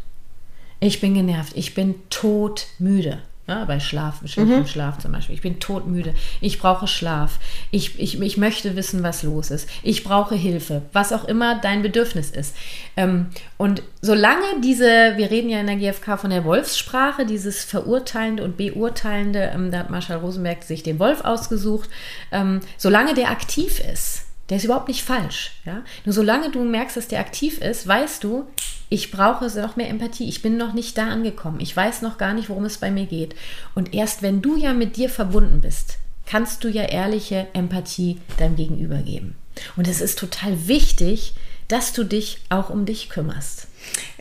ich 0.83 1.01
bin 1.01 1.15
genervt, 1.15 1.53
ich 1.55 1.75
bin 1.75 1.95
todmüde. 2.11 3.19
Ja, 3.49 3.65
bei 3.65 3.81
Schlaf, 3.81 4.21
schlechtem 4.25 4.61
mhm. 4.61 4.67
Schlaf 4.67 4.99
zum 4.99 5.11
Beispiel. 5.11 5.35
Ich 5.35 5.43
bin 5.43 5.59
todmüde. 5.59 6.15
Ich 6.41 6.61
brauche 6.61 6.87
Schlaf. 6.87 7.41
Ich, 7.73 7.99
ich, 7.99 8.21
ich 8.21 8.37
möchte 8.37 8.77
wissen, 8.77 9.03
was 9.03 9.25
los 9.25 9.51
ist. 9.51 9.69
Ich 9.83 10.05
brauche 10.05 10.37
Hilfe, 10.37 10.83
was 10.93 11.13
auch 11.13 11.25
immer 11.25 11.59
dein 11.61 11.83
Bedürfnis 11.83 12.31
ist. 12.31 12.55
Ähm, 12.97 13.27
und 13.59 13.83
solange 14.01 14.61
diese, 14.63 15.15
wir 15.17 15.31
reden 15.31 15.51
ja 15.51 15.59
in 15.59 15.67
der 15.67 15.77
GfK 15.77 16.17
von 16.19 16.31
der 16.31 16.45
Wolfssprache, 16.45 17.27
dieses 17.27 17.65
Verurteilende 17.65 18.45
und 18.45 18.57
Beurteilende, 18.57 19.51
ähm, 19.53 19.73
da 19.73 19.81
hat 19.81 19.91
Marshall 19.91 20.19
Rosenberg 20.19 20.63
sich 20.63 20.85
den 20.85 21.01
Wolf 21.01 21.23
ausgesucht, 21.25 21.91
ähm, 22.31 22.61
solange 22.79 23.15
der 23.15 23.31
aktiv 23.31 23.81
ist, 23.81 24.23
der 24.51 24.59
ist 24.59 24.65
überhaupt 24.65 24.89
nicht 24.89 25.03
falsch. 25.03 25.53
Ja? 25.65 25.83
Nur 26.05 26.13
solange 26.13 26.51
du 26.51 26.63
merkst, 26.63 26.97
dass 26.97 27.09
der 27.09 27.21
aktiv 27.21 27.59
ist, 27.61 27.89
weißt 27.89 28.23
du, 28.23 28.47
ich 28.93 29.11
brauche 29.11 29.47
noch 29.59 29.77
mehr 29.77 29.89
Empathie, 29.89 30.29
ich 30.29 30.43
bin 30.43 30.59
noch 30.59 30.75
nicht 30.75 30.99
da 30.99 31.09
angekommen, 31.09 31.61
ich 31.61 31.75
weiß 31.75 32.03
noch 32.03 32.19
gar 32.19 32.35
nicht, 32.35 32.51
worum 32.51 32.67
es 32.67 32.77
bei 32.77 32.91
mir 32.91 33.07
geht. 33.07 33.35
Und 33.75 33.95
erst 33.95 34.21
wenn 34.21 34.43
du 34.43 34.55
ja 34.57 34.75
mit 34.75 34.97
dir 34.97 35.09
verbunden 35.09 35.63
bist, 35.63 35.97
kannst 36.27 36.63
du 36.63 36.69
ja 36.69 36.83
ehrliche 36.83 37.47
Empathie 37.55 38.19
deinem 38.37 38.55
Gegenüber 38.55 38.99
geben. 38.99 39.35
Und 39.77 39.89
es 39.89 40.03
ist 40.03 40.19
total 40.19 40.69
wichtig, 40.69 41.33
dass 41.69 41.95
du 41.95 42.05
dich 42.05 42.39
auch 42.51 42.69
um 42.69 42.85
dich 42.85 43.09
kümmerst. 43.09 43.67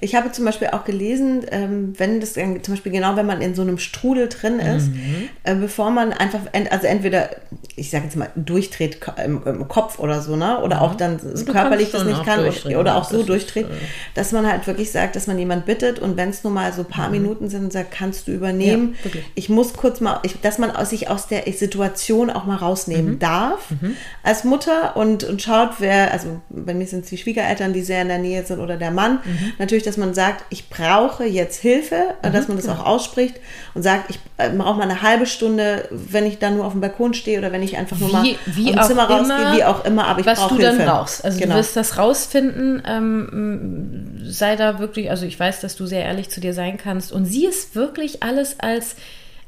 Ich 0.02 0.16
habe 0.16 0.32
zum 0.32 0.46
Beispiel 0.46 0.70
auch 0.70 0.84
gelesen, 0.84 1.46
ähm, 1.52 1.94
wenn 1.98 2.20
das 2.20 2.34
zum 2.34 2.60
Beispiel 2.68 2.92
genau, 2.92 3.16
wenn 3.16 3.26
man 3.26 3.42
in 3.42 3.56
so 3.56 3.62
einem 3.62 3.78
Strudel 3.78 4.28
drin 4.30 4.60
ist, 4.60 4.88
mhm. 4.90 5.30
äh, 5.44 5.56
bevor 5.56 5.92
man 5.92 6.12
einfach, 6.12 6.42
also 6.70 6.88
entweder, 6.88 7.30
ich 7.76 7.90
sage 7.92 8.06
jetzt 8.06 8.18
mal, 8.18 8.30
durchdreht 8.36 9.00
im, 9.24 9.68
Kopf 9.68 10.00
oder 10.00 10.22
so, 10.22 10.36
ne? 10.36 10.60
Oder 10.62 10.78
mhm. 10.78 10.82
auch 10.82 10.96
dann 10.96 11.20
so 11.20 11.46
körperlich 11.46 11.92
das 11.92 12.04
nicht 12.04 12.24
kann 12.26 12.40
oder, 12.40 12.80
oder, 12.80 12.96
auch 12.96 13.10
so 13.10 13.24
durchdreht, 13.24 13.68
ist, 13.68 13.72
äh, 13.72 13.86
dass 14.16 14.32
man 14.32 14.46
halt 14.46 14.66
wirklich 14.68 14.92
sagt, 14.92 15.16
dass 15.16 15.28
man 15.28 15.38
jemand 15.38 15.66
bittet 15.66 16.00
und 16.00 16.18
wenn 16.18 16.30
es 16.30 16.44
nur 16.44 16.52
mal 16.52 16.74
so 16.74 16.82
ein 16.82 16.88
paar 16.88 17.08
mhm. 17.08 17.22
Minuten 17.22 17.50
sind 17.50 17.66
und 17.66 17.74
sagt, 17.74 17.92
kannst 17.92 18.28
du 18.28 18.32
übernehmen. 18.32 18.96
Ja, 19.04 19.12
ich 19.36 19.50
muss 19.50 19.74
kurz 19.74 20.02
mal, 20.02 20.20
ich, 20.24 20.40
dass 20.42 20.58
man 20.58 20.72
sich 20.86 21.10
aus 21.10 21.28
der 21.28 21.44
Situation 21.54 22.30
auch 22.30 22.46
mal 22.46 22.56
rausnehmen 22.56 23.14
mhm. 23.14 23.20
darf 23.20 23.72
mhm. 23.72 23.96
als 24.24 24.44
Mutter 24.44 24.96
und, 24.96 25.24
und 25.24 25.42
schaut, 25.42 25.76
wer, 25.80 26.12
also 26.12 26.42
bei 26.50 26.74
mir 26.74 26.88
sind 26.88 27.04
es 27.04 27.10
die 27.10 27.18
Schwiegereltern, 27.18 27.74
die 27.74 27.82
sehr 27.82 28.02
in 28.02 28.08
der 28.08 28.20
Nähe 28.20 28.44
sind 28.44 28.60
oder 28.60 28.78
der 28.78 28.92
Mann, 28.92 29.20
mhm. 29.24 29.54
natürlich, 29.60 29.84
dass 29.84 29.91
man 29.98 30.14
sagt, 30.14 30.46
ich 30.50 30.70
brauche 30.70 31.26
jetzt 31.26 31.62
Hilfe, 31.62 32.16
mhm, 32.24 32.34
dass 32.34 32.48
man 32.48 32.58
das 32.58 32.66
genau. 32.66 32.80
auch 32.80 32.86
ausspricht 32.86 33.36
und 33.74 33.84
sagt, 33.84 34.10
ich 34.10 34.20
äh, 34.38 34.50
brauche 34.50 34.78
mal 34.78 34.84
eine 34.84 35.02
halbe 35.02 35.26
Stunde, 35.26 35.88
wenn 35.92 36.26
ich 36.26 36.40
dann 36.40 36.56
nur 36.56 36.66
auf 36.66 36.74
dem 36.74 36.82
Balkon 36.82 37.14
stehe 37.14 37.40
oder 37.40 37.52
wenn 37.52 37.64
ich 37.64 37.78
einfach 37.78 37.98
nur 37.98 38.12
mal 38.12 38.26
wie 38.46 38.78
aus 38.78 38.88
dem 38.88 38.96
Zimmer 38.96 39.10
rausgehe, 39.10 39.58
wie 39.58 39.64
auch 39.64 39.86
immer, 39.86 40.08
aber 40.08 40.20
ich 40.20 40.26
brauche 40.26 40.56
Hilfe. 40.56 40.68
Was 40.68 40.72
du 40.72 40.78
dann 40.78 40.88
brauchst. 40.88 41.26
Also 41.26 41.40
genau. 41.40 41.54
du 41.54 41.60
wirst 41.60 41.76
das 41.76 41.98
rausfinden, 41.98 42.84
ähm, 42.86 44.20
sei 44.24 44.56
da 44.56 44.80
wirklich, 44.80 45.10
also 45.10 45.26
ich 45.26 45.40
weiß, 45.40 45.62
dass 45.62 45.76
du 45.76 45.86
sehr 45.86 46.04
ehrlich 46.04 46.30
zu 46.30 46.42
dir 46.42 46.54
sein 46.54 46.78
kannst 46.78 47.12
und 47.12 47.26
sieh 47.26 47.48
es 47.48 47.76
wirklich 47.76 48.24
alles 48.24 48.60
als 48.60 48.96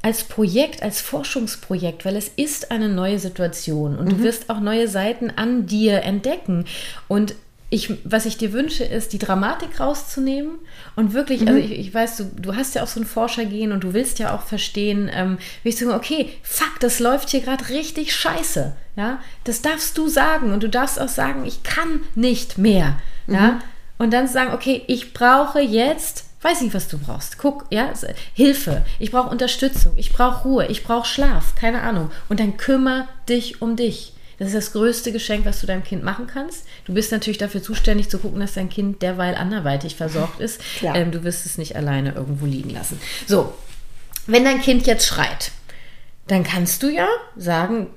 als 0.04 0.22
Projekt, 0.24 0.82
als 0.82 1.00
Forschungsprojekt, 1.00 2.04
weil 2.04 2.14
es 2.16 2.28
ist 2.36 2.70
eine 2.70 2.90
neue 2.90 3.18
Situation 3.18 3.96
und 3.96 4.04
mhm. 4.04 4.10
du 4.10 4.22
wirst 4.22 4.50
auch 4.50 4.60
neue 4.60 4.86
Seiten 4.86 5.30
an 5.34 5.64
dir 5.64 6.02
entdecken. 6.02 6.66
Und 7.08 7.34
ich, 7.70 7.92
was 8.04 8.26
ich 8.26 8.36
dir 8.36 8.52
wünsche, 8.52 8.84
ist, 8.84 9.12
die 9.12 9.18
Dramatik 9.18 9.80
rauszunehmen 9.80 10.58
und 10.96 11.12
wirklich, 11.12 11.40
also 11.40 11.52
mhm. 11.54 11.62
also 11.62 11.72
ich, 11.72 11.80
ich, 11.80 11.94
weiß, 11.94 12.16
du, 12.18 12.24
du 12.36 12.54
hast 12.54 12.74
ja 12.74 12.82
auch 12.82 12.88
so 12.88 13.00
ein 13.00 13.06
Forschergehen 13.06 13.72
und 13.72 13.82
du 13.82 13.94
willst 13.94 14.18
ja 14.18 14.34
auch 14.34 14.42
verstehen, 14.42 15.10
ähm, 15.12 15.38
wie 15.62 15.70
ich 15.70 15.78
sage, 15.78 15.94
okay, 15.94 16.30
fuck, 16.42 16.78
das 16.80 17.00
läuft 17.00 17.30
hier 17.30 17.40
gerade 17.40 17.68
richtig 17.70 18.14
scheiße. 18.14 18.76
Ja, 18.96 19.18
das 19.42 19.60
darfst 19.60 19.98
du 19.98 20.08
sagen 20.08 20.52
und 20.52 20.62
du 20.62 20.68
darfst 20.68 21.00
auch 21.00 21.08
sagen, 21.08 21.44
ich 21.44 21.64
kann 21.64 22.00
nicht 22.14 22.58
mehr. 22.58 22.96
Mhm. 23.26 23.34
Ja, 23.34 23.58
und 23.98 24.12
dann 24.12 24.28
sagen, 24.28 24.52
okay, 24.52 24.82
ich 24.86 25.12
brauche 25.12 25.60
jetzt 25.60 26.24
weiß 26.44 26.60
nicht, 26.60 26.74
was 26.74 26.88
du 26.88 26.98
brauchst. 26.98 27.38
Guck, 27.38 27.64
ja, 27.70 27.90
Hilfe, 28.34 28.84
ich 28.98 29.10
brauche 29.10 29.30
Unterstützung, 29.30 29.94
ich 29.96 30.12
brauche 30.12 30.46
Ruhe, 30.46 30.66
ich 30.66 30.84
brauche 30.84 31.06
Schlaf, 31.08 31.54
keine 31.54 31.80
Ahnung. 31.80 32.10
Und 32.28 32.38
dann 32.38 32.58
kümmere 32.58 33.08
dich 33.28 33.62
um 33.62 33.76
dich. 33.76 34.13
Das 34.38 34.48
ist 34.48 34.56
das 34.56 34.72
größte 34.72 35.12
Geschenk, 35.12 35.44
was 35.44 35.60
du 35.60 35.66
deinem 35.66 35.84
Kind 35.84 36.02
machen 36.02 36.26
kannst. 36.26 36.66
Du 36.84 36.94
bist 36.94 37.12
natürlich 37.12 37.38
dafür 37.38 37.62
zuständig 37.62 38.08
zu 38.10 38.18
gucken, 38.18 38.40
dass 38.40 38.54
dein 38.54 38.68
Kind 38.68 39.02
derweil 39.02 39.34
anderweitig 39.34 39.96
versorgt 39.96 40.40
ist. 40.40 40.60
Ähm, 40.94 41.10
du 41.10 41.24
wirst 41.24 41.46
es 41.46 41.56
nicht 41.56 41.76
alleine 41.76 42.12
irgendwo 42.12 42.46
liegen 42.46 42.70
lassen. 42.70 43.00
So, 43.26 43.54
wenn 44.26 44.44
dein 44.44 44.60
Kind 44.60 44.86
jetzt 44.86 45.06
schreit, 45.06 45.50
dann 46.26 46.44
kannst 46.44 46.82
du 46.82 46.88
ja 46.88 47.08
sagen, 47.36 47.88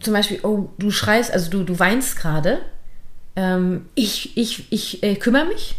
zum 0.00 0.12
Beispiel, 0.14 0.40
oh, 0.42 0.70
du 0.78 0.90
schreist, 0.90 1.32
also 1.32 1.50
du, 1.50 1.64
du 1.64 1.78
weinst 1.78 2.16
gerade. 2.16 2.60
Ähm, 3.36 3.86
ich 3.94 4.36
ich, 4.36 4.70
ich 4.70 5.02
äh, 5.02 5.16
kümmere 5.16 5.46
mich. 5.46 5.76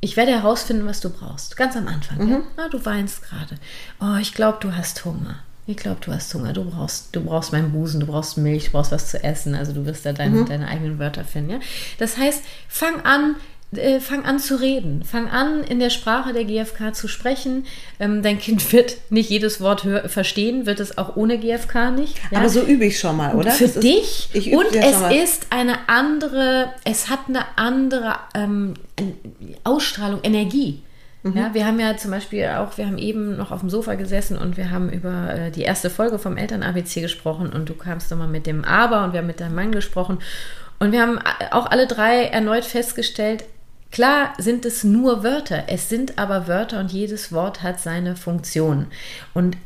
Ich 0.00 0.16
werde 0.16 0.32
herausfinden, 0.32 0.86
was 0.86 1.00
du 1.00 1.10
brauchst. 1.10 1.56
Ganz 1.56 1.76
am 1.76 1.88
Anfang. 1.88 2.18
Mhm. 2.24 2.30
Ja? 2.30 2.42
Na, 2.56 2.68
du 2.68 2.84
weinst 2.84 3.22
gerade. 3.22 3.56
Oh, 4.00 4.16
ich 4.20 4.34
glaube, 4.34 4.58
du 4.60 4.74
hast 4.74 5.04
Hunger. 5.04 5.42
Ich 5.66 5.76
glaube, 5.76 5.98
du 6.04 6.12
hast 6.12 6.32
Hunger. 6.34 6.52
Du 6.52 6.64
brauchst, 6.64 7.16
du 7.16 7.22
brauchst 7.22 7.52
meinen 7.52 7.72
Busen, 7.72 8.00
du 8.00 8.06
brauchst 8.06 8.36
Milch, 8.36 8.66
du 8.66 8.70
brauchst 8.72 8.92
was 8.92 9.10
zu 9.10 9.22
essen. 9.22 9.54
Also 9.54 9.72
du 9.72 9.86
wirst 9.86 10.04
da 10.04 10.12
deine, 10.12 10.40
mhm. 10.40 10.46
deine 10.46 10.68
eigenen 10.68 10.98
Wörter 10.98 11.24
finden. 11.24 11.50
Ja? 11.50 11.60
Das 11.98 12.18
heißt, 12.18 12.42
fang 12.68 13.00
an, 13.02 13.36
äh, 13.72 13.98
fang 14.00 14.26
an 14.26 14.38
zu 14.38 14.60
reden. 14.60 15.04
Fang 15.04 15.30
an, 15.30 15.64
in 15.64 15.78
der 15.78 15.88
Sprache 15.88 16.34
der 16.34 16.44
GfK 16.44 16.92
zu 16.92 17.08
sprechen. 17.08 17.64
Ähm, 17.98 18.22
dein 18.22 18.38
Kind 18.38 18.72
wird 18.74 18.98
nicht 19.08 19.30
jedes 19.30 19.62
Wort 19.62 19.86
verstehen, 20.06 20.66
wird 20.66 20.80
es 20.80 20.98
auch 20.98 21.16
ohne 21.16 21.38
GfK 21.38 21.90
nicht. 21.92 22.20
Ja? 22.30 22.38
Aber 22.38 22.50
so 22.50 22.60
übe 22.60 22.84
ich 22.84 22.98
schon 22.98 23.16
mal, 23.16 23.34
oder? 23.34 23.50
Für 23.50 23.68
das 23.68 23.80
dich. 23.80 24.28
Ist, 24.34 24.48
und 24.48 24.74
es 24.74 25.30
ist 25.30 25.46
eine 25.48 25.88
andere, 25.88 26.74
es 26.84 27.08
hat 27.08 27.20
eine 27.28 27.44
andere 27.56 28.16
ähm, 28.34 28.74
Ausstrahlung, 29.64 30.20
Energie. 30.22 30.82
Mhm. 31.24 31.36
Ja, 31.36 31.54
wir 31.54 31.66
haben 31.66 31.80
ja 31.80 31.96
zum 31.96 32.10
Beispiel 32.10 32.46
auch, 32.46 32.76
wir 32.76 32.86
haben 32.86 32.98
eben 32.98 33.36
noch 33.36 33.50
auf 33.50 33.60
dem 33.60 33.70
Sofa 33.70 33.94
gesessen 33.94 34.36
und 34.36 34.56
wir 34.56 34.70
haben 34.70 34.90
über 34.90 35.34
äh, 35.34 35.50
die 35.50 35.62
erste 35.62 35.90
Folge 35.90 36.18
vom 36.18 36.36
Eltern-ABC 36.36 37.00
gesprochen 37.00 37.50
und 37.50 37.68
du 37.68 37.74
kamst 37.74 38.10
nochmal 38.10 38.28
mit 38.28 38.46
dem 38.46 38.64
Aber 38.64 39.04
und 39.04 39.12
wir 39.14 39.20
haben 39.20 39.26
mit 39.26 39.40
deinem 39.40 39.54
Mann 39.54 39.72
gesprochen 39.72 40.18
und 40.78 40.92
wir 40.92 41.00
haben 41.00 41.18
auch 41.50 41.66
alle 41.66 41.86
drei 41.86 42.26
erneut 42.26 42.64
festgestellt, 42.64 43.44
Klar 43.94 44.32
sind 44.38 44.66
es 44.66 44.82
nur 44.82 45.22
Wörter, 45.22 45.66
es 45.68 45.88
sind 45.88 46.18
aber 46.18 46.48
Wörter 46.48 46.80
und 46.80 46.90
jedes 46.90 47.30
Wort 47.30 47.62
hat 47.62 47.78
seine 47.78 48.16
Funktion. 48.16 48.88
Und 49.34 49.56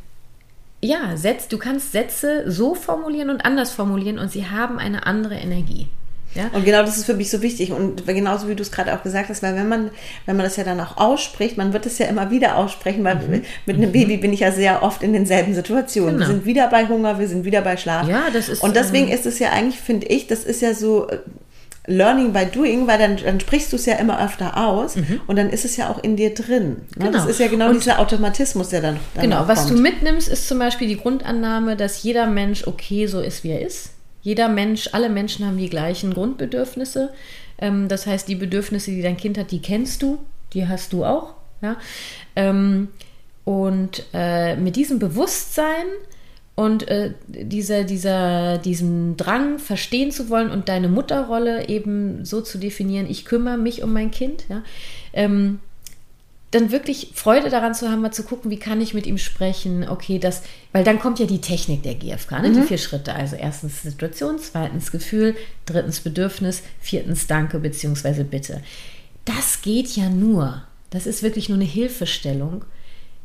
ja, 0.83 1.16
Setz, 1.16 1.49
du 1.49 1.57
kannst 1.57 1.92
Sätze 1.92 2.51
so 2.51 2.75
formulieren 2.75 3.31
und 3.31 3.47
anders 3.47 3.73
formulieren 3.73 4.18
und 4.18 4.31
sie 4.31 4.47
haben 4.47 4.79
eine 4.79 5.07
andere 5.07 5.37
Energie. 5.37 5.88
Ja? 6.34 6.50
Und 6.52 6.64
genau 6.64 6.82
das 6.82 6.96
ist 6.96 7.06
für 7.06 7.14
mich 7.14 7.30
so 7.30 7.42
wichtig. 7.42 7.72
Und 7.72 8.06
genauso 8.06 8.48
wie 8.48 8.54
du 8.54 8.62
es 8.62 8.70
gerade 8.70 8.94
auch 8.94 9.02
gesagt 9.02 9.28
hast, 9.28 9.42
weil 9.42 9.56
wenn 9.56 9.68
man, 9.68 9.90
wenn 10.26 10.36
man 10.36 10.44
das 10.44 10.56
ja 10.56 10.64
dann 10.64 10.80
auch 10.80 10.96
ausspricht, 10.96 11.56
man 11.56 11.72
wird 11.72 11.86
es 11.86 11.98
ja 11.98 12.06
immer 12.06 12.30
wieder 12.30 12.56
aussprechen, 12.56 13.02
weil 13.04 13.16
mhm. 13.16 13.42
mit 13.66 13.76
einem 13.76 13.92
Baby 13.92 14.18
bin 14.18 14.32
ich 14.32 14.40
ja 14.40 14.52
sehr 14.52 14.82
oft 14.82 15.02
in 15.02 15.12
denselben 15.12 15.54
Situationen. 15.54 16.16
Genau. 16.16 16.26
Wir 16.26 16.34
sind 16.34 16.44
wieder 16.44 16.68
bei 16.68 16.86
Hunger, 16.86 17.18
wir 17.18 17.28
sind 17.28 17.44
wieder 17.44 17.62
bei 17.62 17.76
Schlaf. 17.76 18.08
Ja, 18.08 18.24
das 18.32 18.48
ist. 18.48 18.62
Und 18.62 18.76
deswegen 18.76 19.08
ähm, 19.08 19.14
ist 19.14 19.26
es 19.26 19.38
ja 19.38 19.50
eigentlich, 19.50 19.80
finde 19.80 20.06
ich, 20.06 20.26
das 20.26 20.44
ist 20.44 20.62
ja 20.62 20.74
so. 20.74 21.08
Äh, 21.08 21.18
Learning 21.90 22.34
by 22.34 22.44
Doing, 22.44 22.86
weil 22.86 22.98
dann, 22.98 23.16
dann 23.16 23.40
sprichst 23.40 23.72
du 23.72 23.76
es 23.76 23.86
ja 23.86 23.94
immer 23.94 24.22
öfter 24.22 24.58
aus 24.58 24.96
mhm. 24.96 25.22
und 25.26 25.36
dann 25.36 25.48
ist 25.48 25.64
es 25.64 25.78
ja 25.78 25.88
auch 25.88 26.04
in 26.04 26.16
dir 26.16 26.34
drin. 26.34 26.68
Ne? 26.68 27.06
Genau. 27.06 27.12
Das 27.12 27.24
ist 27.24 27.40
ja 27.40 27.48
genau 27.48 27.70
und 27.70 27.76
dieser 27.76 27.98
Automatismus, 27.98 28.68
der 28.68 28.82
dann, 28.82 29.00
dann 29.14 29.22
Genau, 29.22 29.48
was 29.48 29.68
du 29.68 29.74
mitnimmst, 29.74 30.28
ist 30.28 30.46
zum 30.46 30.58
Beispiel 30.58 30.86
die 30.86 30.98
Grundannahme, 30.98 31.76
dass 31.76 32.02
jeder 32.02 32.26
Mensch 32.26 32.66
okay 32.66 33.06
so 33.06 33.20
ist, 33.20 33.42
wie 33.42 33.52
er 33.52 33.66
ist. 33.66 33.92
Jeder 34.22 34.48
Mensch, 34.48 34.90
alle 34.92 35.09
Menschen 35.09 35.46
haben 35.46 35.59
die 35.59 35.70
gleichen 35.70 36.14
Grundbedürfnisse. 36.14 37.11
Ähm, 37.59 37.88
das 37.88 38.07
heißt, 38.07 38.28
die 38.28 38.35
Bedürfnisse, 38.35 38.90
die 38.90 39.02
dein 39.02 39.16
Kind 39.16 39.38
hat, 39.38 39.50
die 39.50 39.62
kennst 39.62 40.02
du, 40.02 40.18
die 40.52 40.66
hast 40.66 40.92
du 40.92 41.04
auch. 41.04 41.35
Ja? 41.61 41.76
Ähm, 42.37 42.88
und 43.44 44.04
äh, 44.12 44.57
mit 44.57 44.76
diesem 44.76 44.98
Bewusstsein 44.98 45.87
und 46.54 46.88
äh, 46.88 47.14
dieser, 47.28 47.85
dieser, 47.85 48.59
diesem 48.59 49.16
Drang, 49.16 49.61
verstehen 49.61 50.11
zu 50.11 50.28
wollen 50.28 50.50
und 50.50 50.68
deine 50.68 50.88
Mutterrolle 50.88 51.68
eben 51.68 52.24
so 52.24 52.40
zu 52.40 52.59
definieren, 52.59 53.07
ich 53.09 53.24
kümmere 53.24 53.57
mich 53.57 53.83
um 53.85 53.92
mein 53.92 54.11
Kind, 54.11 54.44
ja, 54.48 54.64
ähm, 55.12 55.61
dann 56.50 56.70
wirklich 56.70 57.12
Freude 57.14 57.50
daran 57.50 57.74
zu 57.74 57.90
haben, 57.90 58.00
mal 58.00 58.12
zu 58.12 58.22
gucken, 58.22 58.50
wie 58.50 58.58
kann 58.58 58.80
ich 58.80 58.94
mit 58.94 59.06
ihm 59.06 59.18
sprechen, 59.18 59.87
okay, 59.87 60.18
das, 60.18 60.42
weil 60.72 60.82
dann 60.82 60.98
kommt 60.98 61.18
ja 61.18 61.26
die 61.26 61.40
Technik 61.40 61.82
der 61.82 61.94
GfK, 61.94 62.40
ne? 62.40 62.48
Mhm. 62.48 62.54
die 62.54 62.62
vier 62.62 62.78
Schritte. 62.78 63.14
Also 63.14 63.37
erstens 63.37 63.82
Situation, 63.82 64.38
zweitens 64.38 64.90
Gefühl, 64.90 65.37
drittens 65.66 66.00
Bedürfnis, 66.00 66.62
viertens 66.80 67.26
Danke 67.26 67.58
bzw. 67.58 68.22
Bitte. 68.22 68.62
Das 69.26 69.61
geht 69.61 69.94
ja 69.96 70.08
nur, 70.08 70.62
das 70.88 71.06
ist 71.06 71.22
wirklich 71.22 71.50
nur 71.50 71.58
eine 71.58 71.66
Hilfestellung, 71.66 72.64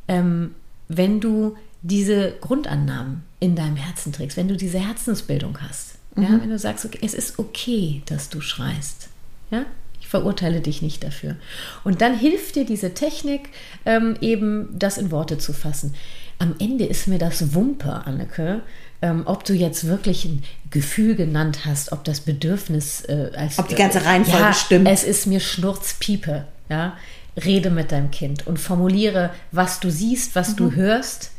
ähm, 0.09 0.53
wenn 0.89 1.21
du 1.21 1.55
diese 1.81 2.33
Grundannahmen 2.41 3.23
in 3.39 3.55
deinem 3.55 3.77
Herzen 3.77 4.12
trägst, 4.12 4.36
wenn 4.36 4.49
du 4.49 4.57
diese 4.57 4.79
Herzensbildung 4.79 5.59
hast. 5.62 5.95
Mhm. 6.15 6.23
Ja? 6.23 6.29
Wenn 6.41 6.49
du 6.49 6.59
sagst, 6.59 6.83
okay, 6.83 6.99
es 7.01 7.13
ist 7.13 7.39
okay, 7.39 8.01
dass 8.05 8.27
du 8.27 8.41
schreist. 8.41 9.07
Ja? 9.49 9.65
Verurteile 10.13 10.62
dich 10.62 10.84
nicht 10.84 11.04
dafür. 11.04 11.38
Und 11.84 12.02
dann 12.02 12.15
hilft 12.15 12.56
dir 12.56 12.65
diese 12.65 12.93
Technik, 12.93 13.49
ähm, 13.84 14.15
eben 14.21 14.69
das 14.78 14.99
in 14.99 15.10
Worte 15.10 15.39
zu 15.39 15.54
fassen. 15.54 15.95
Am 16.38 16.54
Ende 16.60 16.86
ist 16.86 17.08
mir 17.08 17.17
das 17.17 17.56
Wumpe, 17.56 18.06
Anneke, 18.06 18.62
ähm, 19.02 19.23
ob 19.26 19.43
du 19.43 19.56
jetzt 19.56 19.88
wirklich 19.88 20.26
ein 20.26 20.43
Gefühl 20.69 21.15
genannt 21.15 21.65
hast, 21.65 21.91
ob 21.91 22.04
das 22.04 22.19
Bedürfnis 22.19 23.02
äh, 23.06 23.32
als. 23.36 23.58
Ob 23.58 23.67
die 23.67 23.73
ganze 23.73 24.06
Reihenfolge 24.06 24.39
ja, 24.39 24.54
stimmt. 24.54 24.88
Es 24.88 25.04
ist 25.04 25.26
mir 25.26 25.39
Schnurzpiepe, 25.39 26.45
ja. 26.69 26.95
Rede 27.36 27.71
mit 27.71 27.91
deinem 27.91 28.12
Kind 28.12 28.45
und 28.45 28.60
formuliere, 28.60 29.32
was 29.52 29.80
du 29.80 29.89
siehst, 29.89 30.36
was 30.36 30.52
mhm. 30.52 30.58
du 30.58 30.71
hörst 30.73 31.32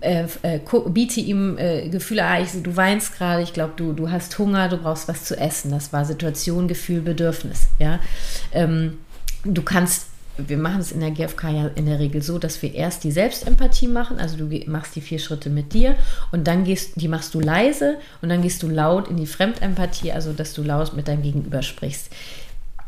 äh, 0.00 0.24
äh, 0.42 0.60
biete 0.88 1.20
ihm 1.20 1.56
äh, 1.58 1.88
Gefühle, 1.88 2.24
ah, 2.24 2.40
ich, 2.40 2.50
du 2.62 2.76
weinst 2.76 3.16
gerade, 3.16 3.42
ich 3.42 3.52
glaube, 3.52 3.74
du, 3.76 3.92
du 3.92 4.10
hast 4.10 4.38
Hunger, 4.38 4.68
du 4.68 4.76
brauchst 4.76 5.08
was 5.08 5.24
zu 5.24 5.36
essen. 5.36 5.70
Das 5.70 5.92
war 5.92 6.04
Situation, 6.04 6.68
Gefühl, 6.68 7.00
Bedürfnis. 7.00 7.68
Ja? 7.78 8.00
Ähm, 8.52 8.98
du 9.44 9.62
kannst, 9.62 10.06
wir 10.36 10.58
machen 10.58 10.80
es 10.80 10.92
in 10.92 11.00
der 11.00 11.10
GfK 11.10 11.48
ja 11.48 11.66
in 11.74 11.86
der 11.86 11.98
Regel 11.98 12.22
so, 12.22 12.38
dass 12.38 12.62
wir 12.62 12.74
erst 12.74 13.04
die 13.04 13.10
Selbstempathie 13.10 13.88
machen, 13.88 14.18
also 14.18 14.36
du 14.36 14.48
machst 14.66 14.94
die 14.94 15.00
vier 15.00 15.18
Schritte 15.18 15.50
mit 15.50 15.72
dir 15.72 15.96
und 16.30 16.46
dann 16.46 16.64
gehst, 16.64 16.92
die 17.00 17.08
machst 17.08 17.34
du 17.34 17.40
leise 17.40 17.96
und 18.22 18.28
dann 18.28 18.42
gehst 18.42 18.62
du 18.62 18.68
laut 18.68 19.08
in 19.08 19.16
die 19.16 19.26
Fremdempathie, 19.26 20.12
also 20.12 20.32
dass 20.32 20.54
du 20.54 20.62
laut 20.62 20.94
mit 20.94 21.08
deinem 21.08 21.22
Gegenüber 21.22 21.62
sprichst 21.62 22.10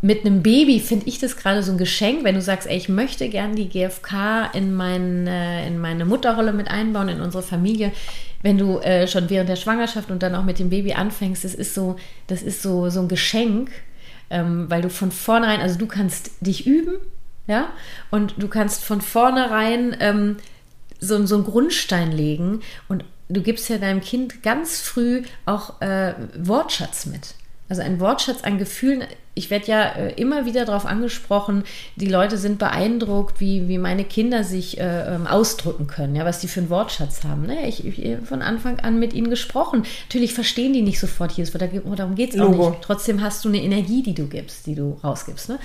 mit 0.03 0.25
einem 0.25 0.43
Baby 0.43 0.81
finde 0.81 1.07
ich 1.09 1.19
das 1.19 1.37
gerade 1.37 1.63
so 1.63 1.73
ein 1.73 1.79
Geschenk, 1.79 2.25
wenn 2.25 2.35
du 2.35 2.41
sagst, 2.41 2.67
ey, 2.67 2.77
ich 2.77 2.89
möchte 2.89 3.29
gern 3.29 3.55
die 3.55 3.69
GfK 3.69 4.51
in, 4.55 4.75
mein, 4.75 5.27
äh, 5.27 5.67
in 5.67 5.79
meine 5.79 6.05
Mutterrolle 6.07 6.53
mit 6.53 6.69
einbauen, 6.69 7.09
in 7.09 7.21
unsere 7.21 7.43
Familie. 7.43 7.93
Wenn 8.43 8.57
du 8.57 8.79
äh, 8.79 9.07
schon 9.07 9.29
während 9.29 9.51
der 9.51 9.57
Schwangerschaft 9.57 10.11
und 10.11 10.23
dann 10.23 10.35
auch 10.35 10.45
mit 10.45 10.59
dem 10.59 10.71
Baby 10.71 10.95
anfängst, 10.95 11.45
das 11.45 11.55
ist 11.55 11.75
so, 11.75 11.97
das 12.29 12.43
ist 12.43 12.63
so, 12.63 12.89
so 12.89 13.01
ein 13.01 13.09
Geschenk, 13.09 13.71
ähm, 14.31 14.71
weil 14.71 14.81
du 14.81 14.89
von 14.89 15.13
vornherein, 15.13 15.61
also 15.61 15.79
du 15.79 15.87
kannst 15.87 16.31
dich 16.41 16.67
üben, 16.67 16.95
ja, 17.47 17.69
und 18.11 18.35
du 18.39 18.49
kannst 18.49 18.83
von 18.85 19.03
vornherein 19.03 19.95
ähm, 20.01 20.37
so, 20.99 21.27
so 21.27 21.35
einen 21.35 21.45
Grundstein 21.45 22.13
legen 22.13 22.61
und 22.89 23.05
du 23.29 23.43
gibst 23.43 23.69
ja 23.69 23.77
deinem 23.77 24.01
Kind 24.01 24.43
ganz 24.43 24.81
früh 24.81 25.23
auch 25.45 25.81
äh, 25.83 26.15
Wortschatz 26.39 27.07
mit. 27.07 27.35
Also 27.71 27.83
ein 27.83 28.01
Wortschatz 28.01 28.43
an 28.43 28.59
Gefühlen. 28.59 29.05
Ich 29.35 29.49
werde 29.49 29.67
ja 29.67 29.83
äh, 29.85 30.13
immer 30.15 30.45
wieder 30.45 30.65
darauf 30.65 30.85
angesprochen, 30.85 31.63
die 31.95 32.09
Leute 32.09 32.37
sind 32.37 32.59
beeindruckt, 32.59 33.41
wie, 33.41 33.69
wie 33.69 33.79
meine 33.79 34.05
Kinder 34.05 34.43
sich 34.43 34.81
äh, 34.81 35.15
ähm, 35.15 35.29
ausdrücken 35.29 35.87
können, 35.87 36.17
ja, 36.17 36.25
was 36.25 36.41
die 36.41 36.49
für 36.49 36.61
einen 36.61 36.69
Wortschatz 36.69 37.23
haben. 37.23 37.47
Naja, 37.47 37.67
ich, 37.69 37.87
ich 37.87 38.19
von 38.27 38.43
Anfang 38.43 38.81
an 38.81 38.99
mit 38.99 39.13
ihnen 39.15 39.31
gesprochen. 39.31 39.85
Natürlich 40.09 40.35
verstehen 40.35 40.73
die 40.73 40.83
nicht 40.83 40.99
sofort 40.99 41.31
hier, 41.31 41.47
darum 41.47 42.17
geht 42.17 42.35
es 42.35 42.41
auch 42.41 42.49
nicht. 42.49 42.83
Trotzdem 42.83 43.23
hast 43.23 43.45
du 43.45 43.49
eine 43.49 43.63
Energie, 43.63 44.03
die 44.03 44.15
du 44.15 44.27
gibst, 44.27 44.67
die 44.67 44.75
du 44.75 44.99
rausgibst. 45.05 45.49
Ne? 45.49 45.59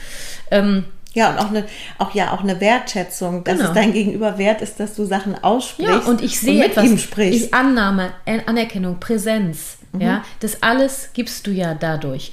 Ähm, 0.52 0.86
ja, 1.16 1.32
und 1.32 1.40
auch 1.40 1.50
eine, 1.50 1.66
auch 1.98 2.14
ja, 2.14 2.34
auch 2.34 2.42
eine 2.42 2.60
Wertschätzung, 2.60 3.46
dass 3.46 3.58
genau. 3.58 3.70
es 3.70 3.74
dein 3.74 3.94
Gegenüber 3.94 4.38
wert 4.38 4.62
ist, 4.62 4.80
dass 4.80 4.96
du 4.96 5.06
Sachen 5.06 5.42
aussprichst. 5.44 5.92
Ja, 5.92 6.10
und 6.10 6.22
ich 6.22 6.40
sehe 6.40 6.52
und 6.52 6.60
mit 6.60 6.72
etwas, 6.72 6.86
ihm 6.86 6.98
sprichst. 6.98 7.46
Ich, 7.46 7.54
Annahme, 7.54 8.12
Anerkennung, 8.46 9.00
Präsenz. 9.00 9.78
Mhm. 9.96 10.02
Ja, 10.02 10.26
das 10.40 10.64
alles 10.64 11.10
gibst 11.14 11.48
du 11.48 11.52
ja 11.52 11.74
dadurch. 11.74 12.32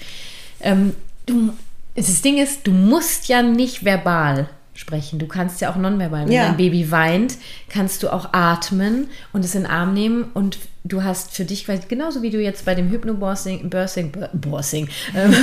Ähm, 0.61 0.95
du, 1.27 1.53
das 1.95 2.23
Ding 2.23 2.39
ist, 2.39 2.67
du 2.67 2.73
musst 2.73 3.29
ja 3.29 3.43
nicht 3.43 3.85
verbal 3.85 4.49
sprechen. 4.75 5.19
Du 5.19 5.27
kannst 5.27 5.61
ja 5.61 5.71
auch 5.71 5.77
nonverbal. 5.77 6.27
Wenn 6.27 6.33
ja. 6.33 6.47
dein 6.47 6.57
Baby 6.57 6.91
weint, 6.91 7.37
kannst 7.69 8.03
du 8.03 8.13
auch 8.13 8.33
atmen 8.33 9.09
und 9.33 9.45
es 9.45 9.55
in 9.55 9.63
den 9.63 9.71
Arm 9.71 9.93
nehmen 9.93 10.25
und 10.35 10.59
du 10.85 11.05
hast 11.05 11.35
für 11.35 11.45
dich, 11.45 11.67
genauso 11.89 12.23
wie 12.23 12.31
du 12.31 12.41
jetzt 12.41 12.65
bei 12.65 12.75
dem 12.75 12.91
Hypnobirthing, 12.91 13.69
Birthing, 13.69 14.13
Birthing, 14.33 14.89
ähm, 15.17 15.35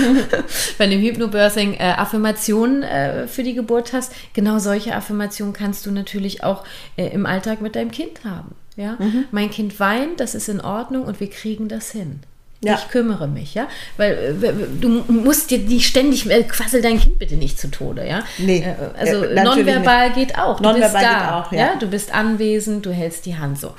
bei 0.78 0.88
dem 0.88 1.00
Hypnobirthing 1.00 1.76
äh, 1.76 1.94
Affirmationen 1.98 2.84
äh, 2.84 3.28
für 3.28 3.44
die 3.44 3.54
Geburt 3.54 3.94
hast, 3.94 4.14
genau 4.34 4.60
solche 4.60 4.96
Affirmationen 4.96 5.54
kannst 5.54 5.86
du 5.86 5.92
natürlich 5.92 6.44
auch 6.44 6.64
äh, 6.98 7.08
im 7.08 7.26
Alltag 7.26 7.62
mit 7.62 7.76
deinem 7.76 7.92
Kind 7.92 8.26
haben. 8.26 8.56
Ja? 8.80 8.96
Mhm. 8.98 9.26
Mein 9.32 9.52
Kind 9.52 9.80
weint, 9.80 10.20
das 10.20 10.36
ist 10.36 10.48
in 10.48 10.62
Ordnung 10.62 11.04
und 11.04 11.20
wir 11.20 11.30
kriegen 11.30 11.68
das 11.68 11.92
hin. 11.92 12.22
Ja. 12.62 12.76
Ich 12.76 12.90
kümmere 12.90 13.28
mich, 13.28 13.54
ja. 13.54 13.68
Weil 13.98 14.38
äh, 14.42 14.54
du 14.82 14.90
musst 15.08 15.50
dir 15.52 15.60
nicht 15.60 15.88
ständig, 15.88 16.30
äh, 16.30 16.44
quassel 16.44 16.82
dein 16.82 17.00
Kind 17.00 17.20
bitte 17.20 17.36
nicht 17.36 17.60
zu 17.60 17.72
Tode, 17.72 18.08
ja. 18.08 18.24
Nee. 18.38 18.64
Äh, 18.64 18.76
also 18.98 19.24
äh, 19.24 19.44
nonverbal 19.44 20.12
geht 20.12 20.38
auch. 20.38 20.58
Du 20.58 20.64
nonverbal 20.64 20.92
bist 20.92 21.04
da, 21.04 21.20
geht 21.20 21.32
auch, 21.32 21.52
ja. 21.52 21.60
ja. 21.60 21.76
Du 21.76 21.88
bist 21.88 22.14
anwesend, 22.14 22.86
du 22.86 22.92
hältst 22.92 23.26
die 23.26 23.38
Hand 23.38 23.60
so. 23.60 23.74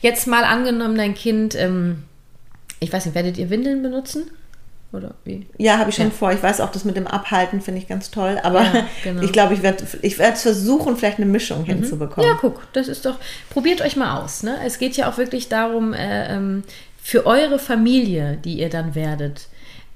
Jetzt 0.00 0.26
mal 0.26 0.44
angenommen, 0.44 0.96
dein 0.96 1.14
Kind, 1.14 1.56
ähm, 1.56 2.04
ich 2.78 2.92
weiß 2.92 3.06
nicht, 3.06 3.14
werdet 3.14 3.36
ihr 3.36 3.50
Windeln 3.50 3.82
benutzen? 3.82 4.30
Oder 4.92 5.14
wie? 5.24 5.46
Ja, 5.56 5.78
habe 5.78 5.90
ich 5.90 5.96
schon 5.96 6.06
ja. 6.06 6.10
vor. 6.10 6.32
Ich 6.32 6.42
weiß 6.42 6.60
auch, 6.60 6.72
das 6.72 6.84
mit 6.84 6.96
dem 6.96 7.06
Abhalten 7.06 7.60
finde 7.60 7.80
ich 7.80 7.86
ganz 7.86 8.10
toll. 8.10 8.40
Aber 8.42 8.62
ja, 8.62 8.86
genau. 9.04 9.22
ich 9.24 9.32
glaube, 9.32 9.54
ich 9.54 9.62
werde 9.62 9.84
ich 10.02 10.18
werd 10.18 10.36
versuchen, 10.36 10.96
vielleicht 10.96 11.18
eine 11.18 11.26
Mischung 11.26 11.62
mhm. 11.62 11.66
hinzubekommen. 11.66 12.28
Ja, 12.28 12.36
guck, 12.40 12.66
das 12.72 12.88
ist 12.88 13.06
doch, 13.06 13.16
probiert 13.50 13.82
euch 13.82 13.96
mal 13.96 14.20
aus. 14.20 14.42
Ne? 14.42 14.56
Es 14.64 14.78
geht 14.78 14.96
ja 14.96 15.08
auch 15.08 15.16
wirklich 15.16 15.48
darum, 15.48 15.92
äh, 15.92 16.34
ähm, 16.34 16.64
für 17.02 17.24
eure 17.24 17.58
Familie, 17.58 18.38
die 18.44 18.58
ihr 18.58 18.68
dann 18.68 18.94
werdet, 18.94 19.48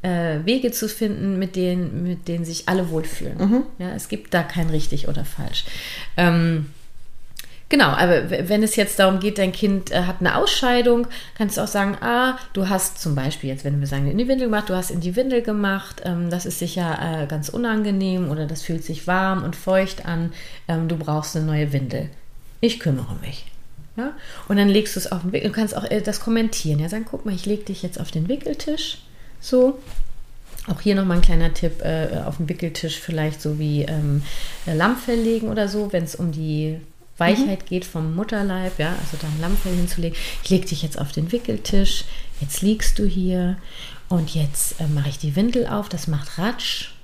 äh, 0.03 0.45
Wege 0.45 0.71
zu 0.71 0.89
finden, 0.89 1.39
mit 1.39 1.57
denen, 1.57 2.05
mit 2.05 2.29
denen 2.29 2.45
sich 2.45 2.69
alle 2.69 2.91
wohlfühlen. 2.91 3.39
Mhm. 3.39 3.63
Ja, 3.79 3.95
es 3.95 4.09
gibt 4.09 4.33
da 4.33 4.43
kein 4.43 4.71
richtig 4.71 5.09
oder 5.09 5.25
falsch. 5.25 5.65
Ähm, 6.17 6.67
Genau, 7.75 7.89
aber 7.89 8.31
wenn 8.31 8.63
es 8.63 8.77
jetzt 8.77 9.01
darum 9.01 9.19
geht, 9.19 9.37
dein 9.37 9.51
Kind 9.51 9.91
äh, 9.91 10.03
hat 10.03 10.21
eine 10.21 10.37
Ausscheidung, 10.37 11.09
kannst 11.37 11.57
du 11.57 11.61
auch 11.61 11.67
sagen, 11.67 11.97
ah, 12.03 12.39
du 12.53 12.69
hast 12.69 13.01
zum 13.01 13.17
Beispiel 13.17 13.51
jetzt, 13.51 13.65
wenn 13.65 13.81
wir 13.81 13.89
sagen, 13.89 14.09
in 14.09 14.17
die 14.17 14.29
Windel 14.29 14.47
gemacht, 14.47 14.69
du 14.69 14.77
hast 14.77 14.93
in 14.93 15.01
die 15.01 15.17
Windel 15.17 15.43
gemacht, 15.43 16.01
ähm, 16.05 16.31
das 16.31 16.47
ist 16.47 16.61
sicher 16.61 16.97
äh, 17.03 17.27
ganz 17.27 17.49
unangenehm 17.49 18.31
oder 18.31 18.47
das 18.47 18.63
fühlt 18.63 18.85
sich 18.85 19.09
warm 19.09 19.43
und 19.43 19.57
feucht 19.57 20.07
an, 20.07 20.33
ähm, 20.69 20.87
du 20.87 20.97
brauchst 20.97 21.35
eine 21.35 21.47
neue 21.47 21.73
Windel. 21.73 22.11
Ich 22.61 22.79
kümmere 22.79 23.17
mich. 23.21 23.45
Ja? 23.97 24.13
Und 24.47 24.57
dann 24.57 24.69
legst 24.69 24.95
du 24.95 25.01
es 25.01 25.11
auf 25.11 25.23
den 25.23 25.33
Wickel. 25.33 25.49
Du 25.49 25.57
kannst 25.57 25.77
auch 25.77 25.91
äh, 25.91 26.01
das 26.01 26.21
kommentieren. 26.21 26.79
Ja, 26.79 26.89
sagen, 26.89 27.07
guck 27.11 27.27
mal, 27.27 27.35
ich 27.35 27.45
lege 27.45 27.65
dich 27.65 27.83
jetzt 27.83 27.99
auf 27.99 28.13
den 28.13 28.29
Wickeltisch. 28.29 28.99
So. 29.41 29.81
Auch 30.69 30.81
hier 30.81 30.95
nochmal 30.95 31.17
ein 31.17 31.23
kleiner 31.23 31.53
Tipp, 31.53 31.83
äh, 31.83 32.21
auf 32.25 32.37
dem 32.37 32.49
Wickeltisch 32.49 33.01
vielleicht 33.01 33.43
so 33.43 33.59
wie 33.59 33.83
ähm, 33.83 34.23
Lammfell 34.65 35.19
legen 35.19 35.49
oder 35.49 35.67
so, 35.67 35.93
wenn 35.93 36.05
es 36.05 36.15
um 36.15 36.31
die 36.31 36.79
Weichheit 37.19 37.63
mhm. 37.63 37.67
geht 37.67 37.85
vom 37.85 38.15
Mutterleib, 38.15 38.79
ja, 38.79 38.91
also 38.91 39.17
da 39.21 39.27
ein 39.27 39.41
Lammfell 39.41 39.75
hinzulegen. 39.75 40.19
Ich 40.43 40.51
lege 40.51 40.67
dich 40.67 40.83
jetzt 40.83 40.99
auf 40.99 41.13
den 41.13 41.31
Wickeltisch, 41.33 42.05
jetzt 42.41 42.63
liegst 42.63 42.99
du 42.99 43.07
hier 43.07 43.57
und 44.09 44.35
jetzt 44.35 44.81
äh, 44.81 44.87
mache 44.87 45.09
ich 45.09 45.19
die 45.19 45.37
Windel 45.37 45.67
auf, 45.67 45.89
das 45.89 46.09
macht 46.09 46.39
Ratsch 46.39 46.95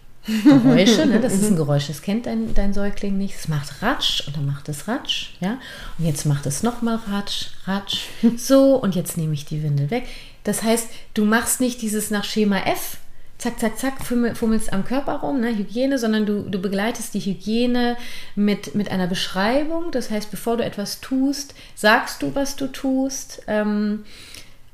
Geräusche, 0.45 1.07
ne? 1.07 1.19
das 1.21 1.33
ist 1.35 1.45
ein 1.45 1.57
Geräusch, 1.57 1.87
das 1.87 2.03
kennt 2.03 2.27
dein, 2.27 2.55
dein 2.55 2.75
Säugling 2.75 3.17
nicht. 3.17 3.37
Es 3.37 3.49
macht 3.49 3.83
Ratsch 3.83 4.27
und 4.27 4.37
dann 4.37 4.47
macht 4.47 4.69
es 4.69 4.87
Ratsch, 4.87 5.31
ja. 5.41 5.59
Und 5.99 6.05
jetzt 6.05 6.27
macht 6.27 6.47
es 6.47 6.63
nochmal 6.63 7.01
Ratsch, 7.09 7.47
Ratsch, 7.65 8.05
so 8.37 8.75
und 8.77 8.95
jetzt 8.95 9.17
nehme 9.17 9.33
ich 9.33 9.47
die 9.47 9.63
Windel 9.63 9.91
weg. 9.91 10.07
Das 10.45 10.63
heißt, 10.63 10.89
du 11.15 11.25
machst 11.25 11.61
nicht 11.61 11.81
dieses 11.81 12.11
nach 12.11 12.25
Schema 12.25 12.61
F, 12.61 12.99
zack, 13.41 13.59
zack, 13.59 13.79
zack, 13.79 14.05
fummelst 14.05 14.73
am 14.73 14.85
Körper 14.85 15.15
rum, 15.17 15.41
ne? 15.41 15.49
Hygiene, 15.57 15.99
sondern 15.99 16.27
du, 16.27 16.43
du 16.43 16.61
begleitest 16.61 17.15
die 17.15 17.21
Hygiene 17.21 17.97
mit, 18.35 18.75
mit 18.75 18.91
einer 18.91 19.07
Beschreibung. 19.07 19.91
Das 19.91 20.11
heißt, 20.11 20.31
bevor 20.31 20.59
du 20.59 20.65
etwas 20.65 21.01
tust, 21.01 21.55
sagst 21.75 22.23
du, 22.23 22.35
was 22.35 22.57
du 22.57 22.67
tust. 22.67 23.43
Ähm, 23.47 24.05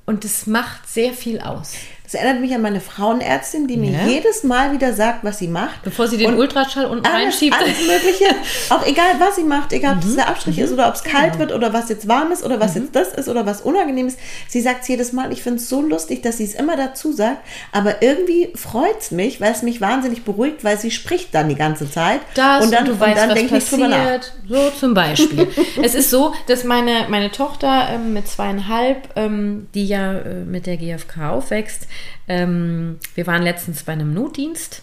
und 0.05 0.24
das 0.24 0.46
macht 0.46 0.88
sehr 0.88 1.12
viel 1.12 1.40
aus. 1.40 1.74
Das 2.06 2.14
erinnert 2.14 2.40
mich 2.40 2.54
an 2.54 2.62
meine 2.62 2.80
Frauenärztin, 2.80 3.66
die 3.66 3.76
mir 3.76 3.90
ja. 3.90 4.06
jedes 4.06 4.44
Mal 4.44 4.72
wieder 4.72 4.92
sagt, 4.92 5.24
was 5.24 5.38
sie 5.38 5.48
macht. 5.48 5.82
Bevor 5.82 6.06
sie 6.06 6.16
den 6.16 6.34
und 6.34 6.38
Ultraschall 6.38 6.86
unten 6.86 7.04
alles, 7.04 7.16
reinschiebt. 7.16 7.56
Alles 7.60 7.78
Mögliche. 7.80 8.26
auch 8.70 8.86
egal, 8.86 9.16
was 9.18 9.34
sie 9.34 9.42
macht, 9.42 9.72
egal, 9.72 9.96
ob 9.96 10.04
es 10.04 10.10
mhm. 10.10 10.16
der 10.16 10.28
Abstrich 10.28 10.58
mhm. 10.58 10.64
ist 10.64 10.72
oder 10.72 10.88
ob 10.88 10.94
es 10.94 11.02
kalt 11.02 11.32
genau. 11.32 11.38
wird 11.40 11.52
oder 11.52 11.72
was 11.72 11.88
jetzt 11.88 12.06
warm 12.06 12.30
ist 12.30 12.44
oder 12.44 12.60
was 12.60 12.76
mhm. 12.76 12.82
jetzt 12.82 12.94
das 12.94 13.08
ist 13.08 13.28
oder 13.28 13.44
was 13.44 13.60
unangenehm 13.60 14.06
ist. 14.06 14.20
Sie 14.46 14.60
sagt 14.60 14.82
es 14.82 14.88
jedes 14.88 15.12
Mal. 15.12 15.32
Ich 15.32 15.42
finde 15.42 15.58
es 15.58 15.68
so 15.68 15.82
lustig, 15.82 16.22
dass 16.22 16.36
sie 16.36 16.44
es 16.44 16.54
immer 16.54 16.76
dazu 16.76 17.10
sagt. 17.10 17.38
Aber 17.72 18.02
irgendwie 18.02 18.52
freut 18.54 19.00
es 19.00 19.10
mich, 19.10 19.40
weil 19.40 19.50
es 19.50 19.62
mich 19.62 19.80
wahnsinnig 19.80 20.22
beruhigt, 20.22 20.62
weil 20.62 20.78
sie 20.78 20.92
spricht 20.92 21.34
dann 21.34 21.48
die 21.48 21.56
ganze 21.56 21.90
Zeit. 21.90 22.20
Das 22.34 22.64
und 22.64 22.72
dann, 22.72 22.86
und 22.86 22.94
du 22.94 23.00
weißt, 23.00 23.16
dann 23.16 23.30
was 23.30 23.46
passiert. 23.48 24.32
So 24.48 24.70
zum 24.70 24.94
Beispiel. 24.94 25.48
es 25.82 25.96
ist 25.96 26.10
so, 26.10 26.32
dass 26.46 26.62
meine, 26.62 27.06
meine 27.08 27.32
Tochter 27.32 27.88
ähm, 27.90 28.12
mit 28.12 28.28
zweieinhalb, 28.28 29.08
ähm, 29.16 29.66
die 29.74 29.86
ja 29.86 30.12
äh, 30.12 30.44
mit 30.44 30.66
der 30.66 30.76
GfK 30.76 31.30
aufwächst, 31.30 31.88
ähm, 32.28 32.98
wir 33.14 33.26
waren 33.26 33.42
letztens 33.42 33.82
bei 33.82 33.92
einem 33.92 34.14
Notdienst 34.14 34.82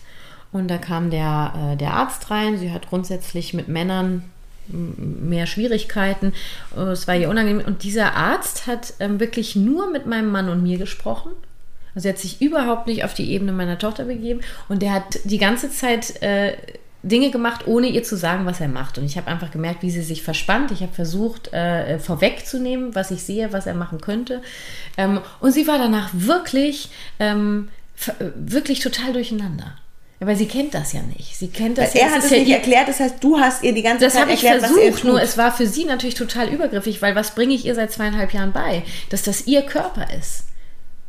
und 0.51 0.67
da 0.67 0.77
kam 0.77 1.09
der, 1.09 1.73
äh, 1.73 1.77
der 1.77 1.93
Arzt 1.93 2.29
rein. 2.29 2.57
Sie 2.57 2.71
hat 2.71 2.89
grundsätzlich 2.89 3.53
mit 3.53 3.67
Männern 3.67 4.23
mehr 4.67 5.45
Schwierigkeiten. 5.45 6.33
Äh, 6.75 6.81
es 6.81 7.07
war 7.07 7.15
ihr 7.15 7.29
unangenehm. 7.29 7.65
Und 7.65 7.83
dieser 7.83 8.15
Arzt 8.15 8.67
hat 8.67 8.93
ähm, 8.99 9.19
wirklich 9.19 9.55
nur 9.55 9.91
mit 9.91 10.05
meinem 10.05 10.31
Mann 10.31 10.49
und 10.49 10.63
mir 10.63 10.77
gesprochen. 10.77 11.31
Also 11.95 12.07
er 12.07 12.13
hat 12.13 12.19
sich 12.19 12.41
überhaupt 12.41 12.87
nicht 12.87 13.03
auf 13.03 13.13
die 13.13 13.31
Ebene 13.31 13.51
meiner 13.51 13.77
Tochter 13.77 14.05
begeben. 14.05 14.41
Und 14.69 14.81
der 14.81 14.93
hat 14.93 15.19
die 15.25 15.37
ganze 15.37 15.69
Zeit 15.69 16.21
äh, 16.21 16.55
Dinge 17.03 17.31
gemacht, 17.31 17.67
ohne 17.67 17.87
ihr 17.87 18.03
zu 18.03 18.15
sagen, 18.15 18.45
was 18.45 18.61
er 18.61 18.69
macht. 18.69 18.97
Und 18.97 19.03
ich 19.05 19.17
habe 19.17 19.27
einfach 19.27 19.51
gemerkt, 19.51 19.83
wie 19.83 19.91
sie 19.91 20.01
sich 20.01 20.23
verspannt. 20.23 20.71
Ich 20.71 20.81
habe 20.81 20.93
versucht, 20.93 21.51
äh, 21.53 21.99
vorwegzunehmen, 21.99 22.95
was 22.95 23.11
ich 23.11 23.23
sehe, 23.23 23.51
was 23.51 23.67
er 23.67 23.73
machen 23.73 23.99
könnte. 23.99 24.41
Ähm, 24.97 25.19
und 25.41 25.51
sie 25.51 25.67
war 25.67 25.77
danach 25.77 26.09
wirklich, 26.13 26.89
ähm, 27.19 27.67
wirklich 28.35 28.79
total 28.79 29.13
durcheinander. 29.13 29.75
Weil 30.19 30.37
sie 30.37 30.47
kennt 30.47 30.73
das 30.73 30.93
ja 30.93 31.01
nicht. 31.01 31.35
Sie 31.35 31.49
kennt 31.49 31.77
das. 31.77 31.95
Er 31.95 32.11
hat 32.11 32.23
es 32.23 32.29
ja 32.29 32.37
nicht 32.37 32.51
erklärt. 32.51 32.87
Das 32.87 33.01
heißt, 33.01 33.21
du 33.21 33.37
hast 33.37 33.63
ihr 33.63 33.73
die 33.73 33.81
ganze 33.81 34.05
das 34.05 34.13
Zeit 34.13 34.29
erklärt, 34.29 34.61
was 34.61 34.63
er 34.63 34.69
Das 34.69 34.69
habe 34.69 34.81
ich 34.81 34.91
versucht. 34.91 35.03
Nur 35.03 35.21
es 35.21 35.37
war 35.37 35.51
für 35.51 35.67
sie 35.67 35.83
natürlich 35.83 36.15
total 36.15 36.47
übergriffig, 36.47 37.01
weil 37.01 37.15
was 37.15 37.35
bringe 37.35 37.53
ich 37.53 37.65
ihr 37.65 37.75
seit 37.75 37.91
zweieinhalb 37.91 38.33
Jahren 38.33 38.53
bei? 38.53 38.83
Dass 39.09 39.23
das 39.23 39.47
ihr 39.47 39.63
Körper 39.63 40.07
ist. 40.17 40.45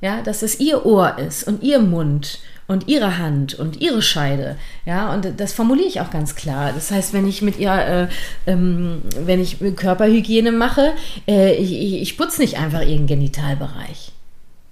Ja, 0.01 0.21
dass 0.21 0.41
das 0.41 0.59
ihr 0.59 0.85
Ohr 0.85 1.17
ist 1.19 1.45
und 1.45 1.63
ihr 1.63 1.79
Mund 1.79 2.41
und 2.67 2.89
ihre 2.89 3.19
Hand 3.19 3.55
und 3.55 3.81
ihre 3.81 4.03
Scheide. 4.03 4.57
Ja, 4.87 5.13
und 5.13 5.39
das 5.39 5.53
formuliere 5.53 5.89
ich 5.89 6.01
auch 6.01 6.11
ganz 6.11 6.35
klar. 6.35 6.73
Das 6.75 6.91
heißt, 6.91 7.13
wenn 7.13 7.27
ich 7.29 7.43
mit 7.43 7.59
ihr, 7.59 7.73
äh, 7.73 8.09
ähm, 8.51 9.03
wenn 9.19 9.41
ich 9.41 9.59
Körperhygiene 9.77 10.53
mache, 10.53 10.93
äh, 11.29 11.55
ich, 11.55 12.01
ich 12.01 12.17
putze 12.17 12.41
nicht 12.41 12.59
einfach 12.59 12.83
ihren 12.83 13.07
Genitalbereich. 13.07 14.13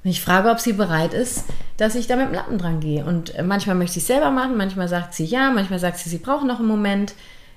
Ich 0.05 0.21
frage, 0.21 0.51
ob 0.51 0.59
sie 0.59 0.73
bereit 0.73 1.15
ist, 1.15 1.45
dass 1.77 1.95
ich 1.95 2.09
da 2.09 2.17
mit 2.17 2.27
dem 2.27 2.35
Lappen 2.35 2.59
dran 2.59 2.81
gehe. 2.81 3.05
Und 3.05 3.35
äh, 3.35 3.43
manchmal 3.43 3.77
möchte 3.77 3.99
ich 3.99 4.03
es 4.03 4.09
selber 4.09 4.31
machen, 4.31 4.57
manchmal 4.57 4.89
sagt 4.89 5.15
sie 5.15 5.25
ja, 5.25 5.51
manchmal 5.51 5.79
sagt 5.79 5.99
sie, 5.99 6.11
sie 6.11 6.19
braucht 6.19 6.45
noch 6.45 6.59
einen 6.59 6.69
Moment. 6.69 7.15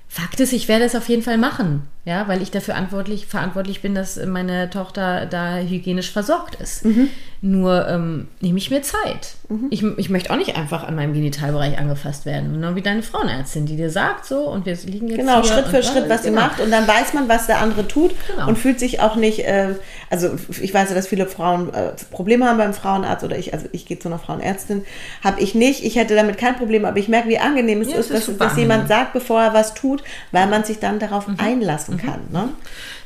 Fakt 0.08 0.38
ist, 0.38 0.52
ich 0.52 0.68
werde 0.68 0.84
es 0.84 0.94
auf 0.94 1.08
jeden 1.08 1.22
Fall 1.22 1.36
machen, 1.36 1.82
ja, 2.04 2.28
weil 2.28 2.40
ich 2.40 2.52
dafür 2.52 2.74
verantwortlich, 2.74 3.82
bin, 3.82 3.94
dass 3.96 4.24
meine 4.24 4.70
Tochter 4.70 5.26
da 5.26 5.58
hygienisch 5.58 6.12
versorgt 6.12 6.54
ist. 6.60 6.84
Mhm. 6.84 7.08
Nur 7.46 7.86
ähm, 7.86 8.26
nehme 8.40 8.58
ich 8.58 8.72
mir 8.72 8.82
Zeit. 8.82 9.36
Mhm. 9.48 9.68
Ich, 9.70 9.80
ich 9.84 10.10
möchte 10.10 10.32
auch 10.32 10.36
nicht 10.36 10.56
einfach 10.56 10.82
an 10.82 10.96
meinem 10.96 11.12
Genitalbereich 11.12 11.78
angefasst 11.78 12.26
werden. 12.26 12.54
Genau 12.54 12.74
wie 12.74 12.82
deine 12.82 13.04
Frauenärztin, 13.04 13.66
die 13.66 13.76
dir 13.76 13.88
sagt 13.88 14.26
so 14.26 14.48
und 14.48 14.66
wir 14.66 14.76
liegen 14.84 15.06
jetzt 15.06 15.18
Genau, 15.18 15.44
Schritt 15.44 15.68
für 15.68 15.80
Schritt, 15.84 16.08
was 16.08 16.24
sie 16.24 16.30
genau. 16.30 16.40
macht 16.40 16.60
und 16.60 16.72
dann 16.72 16.88
weiß 16.88 17.14
man, 17.14 17.28
was 17.28 17.46
der 17.46 17.60
andere 17.60 17.86
tut 17.86 18.16
genau. 18.26 18.48
und 18.48 18.58
fühlt 18.58 18.80
sich 18.80 18.98
auch 18.98 19.14
nicht, 19.14 19.46
äh, 19.46 19.76
also 20.10 20.30
ich 20.60 20.74
weiß 20.74 20.88
ja, 20.88 20.96
dass 20.96 21.06
viele 21.06 21.26
Frauen 21.26 21.72
äh, 21.72 21.92
Probleme 22.10 22.46
haben 22.46 22.58
beim 22.58 22.74
Frauenarzt 22.74 23.22
oder 23.22 23.38
ich, 23.38 23.54
also 23.54 23.68
ich 23.70 23.86
gehe 23.86 24.00
zu 24.00 24.08
einer 24.08 24.18
Frauenärztin, 24.18 24.84
habe 25.22 25.40
ich 25.40 25.54
nicht. 25.54 25.84
Ich 25.84 25.94
hätte 25.94 26.16
damit 26.16 26.38
kein 26.38 26.56
Problem, 26.56 26.84
aber 26.84 26.98
ich 26.98 27.06
merke, 27.06 27.28
wie 27.28 27.38
angenehm 27.38 27.80
es 27.80 27.92
ja, 27.92 27.98
ist, 27.98 28.10
dass, 28.10 28.28
dass 28.36 28.56
jemand 28.56 28.88
sagt, 28.88 29.12
bevor 29.12 29.40
er 29.40 29.54
was 29.54 29.74
tut, 29.74 30.02
weil 30.32 30.48
man 30.48 30.64
sich 30.64 30.80
dann 30.80 30.98
darauf 30.98 31.28
mhm. 31.28 31.36
einlassen 31.38 31.94
mhm. 31.94 31.98
kann. 31.98 32.20
Ne? 32.32 32.48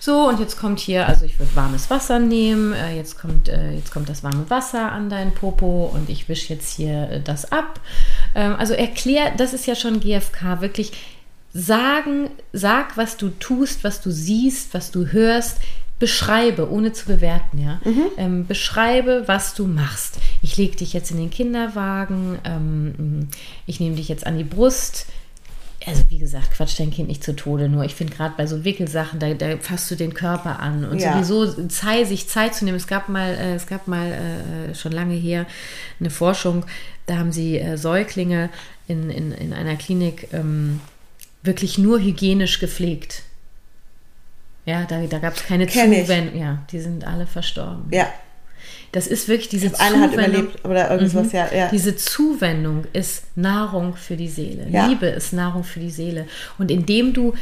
So, 0.03 0.29
und 0.29 0.41
jetzt 0.41 0.59
kommt 0.59 0.81
hier, 0.81 1.07
also 1.07 1.27
ich 1.27 1.39
würde 1.39 1.55
warmes 1.55 1.91
Wasser 1.91 2.19
nehmen, 2.19 2.73
äh, 2.73 2.97
jetzt, 2.97 3.19
kommt, 3.19 3.51
äh, 3.51 3.73
jetzt 3.73 3.93
kommt 3.93 4.09
das 4.09 4.25
warme 4.25 4.49
Wasser 4.49 4.91
an 4.91 5.11
deinen 5.11 5.33
Popo 5.33 5.91
und 5.95 6.09
ich 6.09 6.27
wische 6.29 6.55
jetzt 6.55 6.75
hier 6.75 7.11
äh, 7.11 7.21
das 7.21 7.53
ab. 7.53 7.79
Ähm, 8.35 8.57
also 8.57 8.73
erklär, 8.73 9.33
das 9.37 9.53
ist 9.53 9.67
ja 9.67 9.75
schon 9.75 10.01
GFK, 10.01 10.63
wirklich 10.63 10.93
sagen, 11.53 12.31
sag, 12.55 12.97
was 12.97 13.19
du 13.19 13.29
tust, 13.29 13.85
was 13.85 14.01
du 14.01 14.11
siehst, 14.11 14.73
was 14.73 14.91
du 14.91 15.07
hörst, 15.07 15.59
beschreibe, 15.99 16.71
ohne 16.71 16.93
zu 16.93 17.05
bewerten, 17.05 17.59
ja. 17.59 17.79
Mhm. 17.85 18.07
Ähm, 18.17 18.47
beschreibe, 18.47 19.25
was 19.27 19.53
du 19.53 19.67
machst. 19.67 20.19
Ich 20.41 20.57
lege 20.57 20.77
dich 20.77 20.95
jetzt 20.95 21.11
in 21.11 21.19
den 21.19 21.29
Kinderwagen, 21.29 22.39
ähm, 22.45 23.29
ich 23.67 23.81
nehme 23.81 23.97
dich 23.97 24.09
jetzt 24.09 24.27
an 24.27 24.39
die 24.39 24.45
Brust, 24.45 25.07
also 25.87 26.03
wie 26.09 26.19
gesagt, 26.19 26.53
quatsch 26.53 26.79
dein 26.79 26.91
Kind 26.91 27.09
nicht 27.09 27.25
zu 27.25 27.35
Tode, 27.35 27.69
nur 27.69 27.85
ich 27.85 27.95
finde 27.95 28.15
gerade 28.15 28.35
bei 28.37 28.47
so 28.47 28.65
Wickelsachen, 28.65 29.19
da, 29.19 29.33
da, 29.33 29.57
fasst 29.57 29.91
du 29.91 29.95
den 29.95 30.13
Körper 30.13 30.61
an 30.61 30.85
und 30.85 30.99
ja. 30.99 31.15
sowieso 31.15 31.69
Zeit, 31.69 32.09
sich 32.09 32.29
Zeit 32.29 32.55
zu 32.55 32.65
nehmen. 32.65 32.77
Es 32.77 32.87
gab 32.87 33.09
mal, 33.09 33.31
äh, 33.31 33.55
es 33.55 33.67
gab 33.67 33.89
mal 33.89 34.13
äh, 34.13 34.75
schon 34.75 34.93
lange 34.93 35.15
her 35.15 35.47
eine 35.99 36.11
Forschung, 36.11 36.67
da 37.07 37.17
haben 37.17 37.33
sie 37.33 37.59
äh, 37.59 37.77
Säuglinge 37.77 38.51
in, 38.89 39.11
in, 39.11 39.33
in 39.33 39.53
einer 39.53 39.77
Klinik 39.77 40.29
ähm, 40.33 40.81
wirklich 41.43 41.79
nur 41.79 41.99
hygienisch 41.99 42.59
gepflegt. 42.59 43.23
Ja, 44.67 44.85
da, 44.85 45.01
da 45.07 45.19
gab 45.19 45.35
es 45.35 45.45
keine 45.45 45.67
Zuwendung. 45.67 46.39
Ja, 46.39 46.63
die 46.71 46.81
sind 46.81 47.07
alle 47.07 47.27
verstorben. 47.27 47.87
Ja, 47.91 48.13
das 48.93 49.07
ist 49.07 49.29
wirklich 49.29 49.49
diese 49.49 49.73
Zuwendung. 49.73 49.95
Eine 49.95 50.03
hat 50.03 50.13
überlebt 50.15 50.65
oder 50.65 50.91
irgendwas, 50.91 51.27
mhm. 51.27 51.33
ja, 51.39 51.55
ja. 51.55 51.69
Diese 51.71 51.97
Zuwendung 51.97 52.85
ist 52.93 53.25
Nahrung 53.37 53.97
für 53.97 54.17
die 54.17 54.29
Seele. 54.29 54.67
Ja. 54.69 54.87
Liebe 54.87 55.07
ist 55.07 55.33
Nahrung 55.33 55.65
für 55.65 55.81
die 55.81 55.91
Seele. 55.91 56.27
Und 56.59 56.71
indem 56.71 57.13
du 57.13 57.35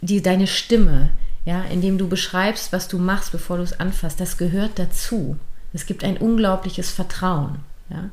die, 0.00 0.22
deine 0.22 0.46
Stimme, 0.46 1.10
ja, 1.44 1.62
indem 1.70 1.98
du 1.98 2.08
beschreibst, 2.08 2.72
was 2.72 2.88
du 2.88 2.98
machst, 2.98 3.32
bevor 3.32 3.56
du 3.58 3.62
es 3.62 3.78
anfasst, 3.78 4.20
das 4.20 4.36
gehört 4.36 4.78
dazu. 4.78 5.36
Es 5.72 5.86
gibt 5.86 6.04
ein 6.04 6.16
unglaubliches 6.16 6.90
Vertrauen. 6.90 7.58
Ja. 7.90 8.10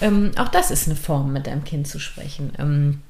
Ähm, 0.00 0.32
auch 0.36 0.48
das 0.48 0.70
ist 0.70 0.86
eine 0.86 0.96
Form, 0.96 1.32
mit 1.32 1.46
deinem 1.46 1.64
Kind 1.64 1.86
zu 1.86 1.98
sprechen. 1.98 2.52
Ähm, 2.58 3.02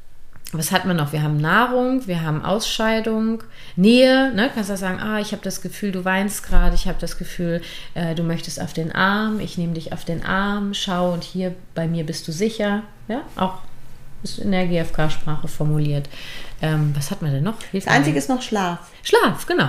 was 0.58 0.72
hat 0.72 0.84
man 0.84 0.96
noch? 0.96 1.12
Wir 1.12 1.22
haben 1.22 1.36
Nahrung, 1.38 2.06
wir 2.06 2.22
haben 2.22 2.44
Ausscheidung, 2.44 3.42
Nähe. 3.76 4.32
Ne? 4.34 4.50
Kannst 4.54 4.70
du 4.70 4.76
sagen, 4.76 5.00
ah, 5.00 5.20
ich 5.20 5.32
habe 5.32 5.42
das 5.42 5.60
Gefühl, 5.60 5.92
du 5.92 6.04
weinst 6.04 6.44
gerade, 6.46 6.74
ich 6.74 6.86
habe 6.86 6.98
das 7.00 7.18
Gefühl, 7.18 7.60
äh, 7.94 8.14
du 8.14 8.22
möchtest 8.22 8.60
auf 8.60 8.72
den 8.72 8.92
Arm, 8.92 9.40
ich 9.40 9.58
nehme 9.58 9.74
dich 9.74 9.92
auf 9.92 10.04
den 10.04 10.24
Arm, 10.24 10.74
schau 10.74 11.12
und 11.12 11.24
hier 11.24 11.54
bei 11.74 11.86
mir 11.86 12.04
bist 12.04 12.26
du 12.28 12.32
sicher. 12.32 12.82
Ja, 13.08 13.22
auch 13.36 13.58
ist 14.22 14.38
in 14.38 14.52
der 14.52 14.66
GFK-Sprache 14.66 15.48
formuliert. 15.48 16.08
Ähm, 16.62 16.94
was 16.96 17.10
hat 17.10 17.22
man 17.22 17.32
denn 17.32 17.44
noch? 17.44 17.56
das 17.72 17.86
Einzige 17.86 18.18
ist 18.18 18.28
noch 18.28 18.42
Schlaf. 18.42 18.90
Schlaf, 19.02 19.46
genau. 19.46 19.68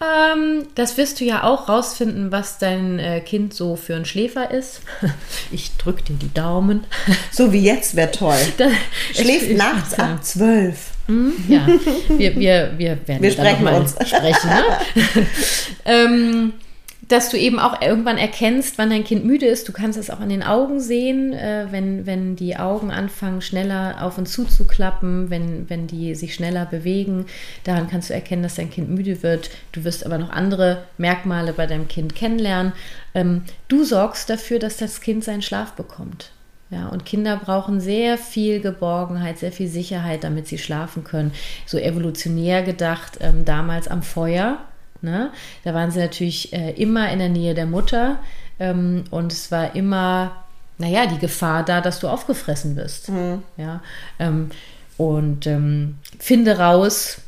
Ähm, 0.00 0.66
das 0.76 0.96
wirst 0.96 1.20
du 1.20 1.24
ja 1.24 1.44
auch 1.44 1.68
rausfinden, 1.68 2.32
was 2.32 2.56
dein 2.58 2.98
äh, 2.98 3.20
Kind 3.20 3.52
so 3.52 3.76
für 3.76 3.96
ein 3.96 4.04
Schläfer 4.04 4.50
ist. 4.50 4.80
Ich 5.52 5.76
drücke 5.76 6.02
dir 6.02 6.14
die 6.16 6.32
Daumen. 6.32 6.84
So 7.32 7.52
wie 7.52 7.60
jetzt 7.62 7.96
wäre 7.96 8.10
toll. 8.10 8.38
Da, 8.56 8.68
Schläft 9.14 9.56
nachts 9.56 9.98
ab 9.98 10.24
zwölf. 10.24 10.90
Hm, 11.06 11.32
ja, 11.48 11.66
wir, 12.08 12.36
wir, 12.36 12.72
wir 12.76 13.08
werden 13.08 13.22
wir 13.22 13.30
sprechen 13.30 13.66
uns. 13.66 13.94
sprechen. 14.06 14.48
Ne? 14.48 15.26
ähm, 15.84 16.52
dass 17.10 17.28
du 17.28 17.36
eben 17.36 17.58
auch 17.58 17.82
irgendwann 17.82 18.18
erkennst, 18.18 18.78
wann 18.78 18.90
dein 18.90 19.02
Kind 19.02 19.24
müde 19.24 19.46
ist. 19.46 19.68
Du 19.68 19.72
kannst 19.72 19.98
es 19.98 20.10
auch 20.10 20.20
an 20.20 20.28
den 20.28 20.44
Augen 20.44 20.78
sehen, 20.78 21.32
äh, 21.32 21.66
wenn, 21.70 22.06
wenn 22.06 22.36
die 22.36 22.56
Augen 22.56 22.92
anfangen, 22.92 23.42
schneller 23.42 23.98
auf 24.00 24.16
und 24.16 24.26
zu 24.26 24.44
zu 24.44 24.64
klappen, 24.64 25.28
wenn, 25.28 25.68
wenn 25.68 25.88
die 25.88 26.14
sich 26.14 26.34
schneller 26.34 26.66
bewegen. 26.66 27.26
Daran 27.64 27.88
kannst 27.90 28.10
du 28.10 28.14
erkennen, 28.14 28.44
dass 28.44 28.54
dein 28.54 28.70
Kind 28.70 28.90
müde 28.90 29.24
wird. 29.24 29.50
Du 29.72 29.82
wirst 29.82 30.06
aber 30.06 30.18
noch 30.18 30.30
andere 30.30 30.84
Merkmale 30.98 31.52
bei 31.52 31.66
deinem 31.66 31.88
Kind 31.88 32.14
kennenlernen. 32.14 32.72
Ähm, 33.12 33.42
du 33.66 33.82
sorgst 33.82 34.30
dafür, 34.30 34.60
dass 34.60 34.76
das 34.76 35.00
Kind 35.00 35.24
seinen 35.24 35.42
Schlaf 35.42 35.72
bekommt. 35.72 36.30
Ja, 36.70 36.86
und 36.86 37.04
Kinder 37.04 37.36
brauchen 37.36 37.80
sehr 37.80 38.16
viel 38.16 38.60
Geborgenheit, 38.60 39.38
sehr 39.38 39.50
viel 39.50 39.66
Sicherheit, 39.66 40.22
damit 40.22 40.46
sie 40.46 40.58
schlafen 40.58 41.02
können. 41.02 41.32
So 41.66 41.78
evolutionär 41.78 42.62
gedacht, 42.62 43.18
ähm, 43.20 43.44
damals 43.44 43.88
am 43.88 44.04
Feuer, 44.04 44.58
Ne? 45.02 45.30
Da 45.64 45.74
waren 45.74 45.90
sie 45.90 46.00
natürlich 46.00 46.52
äh, 46.52 46.72
immer 46.72 47.10
in 47.10 47.18
der 47.18 47.28
Nähe 47.28 47.54
der 47.54 47.66
Mutter 47.66 48.18
ähm, 48.58 49.04
und 49.10 49.32
es 49.32 49.50
war 49.50 49.74
immer, 49.74 50.44
naja, 50.78 51.06
die 51.06 51.18
Gefahr 51.18 51.64
da, 51.64 51.80
dass 51.80 52.00
du 52.00 52.08
aufgefressen 52.08 52.76
wirst. 52.76 53.08
Mhm. 53.08 53.42
Ja? 53.56 53.82
Ähm, 54.18 54.50
und 54.96 55.46
ähm, 55.46 55.96
finde 56.18 56.58
raus, 56.58 57.22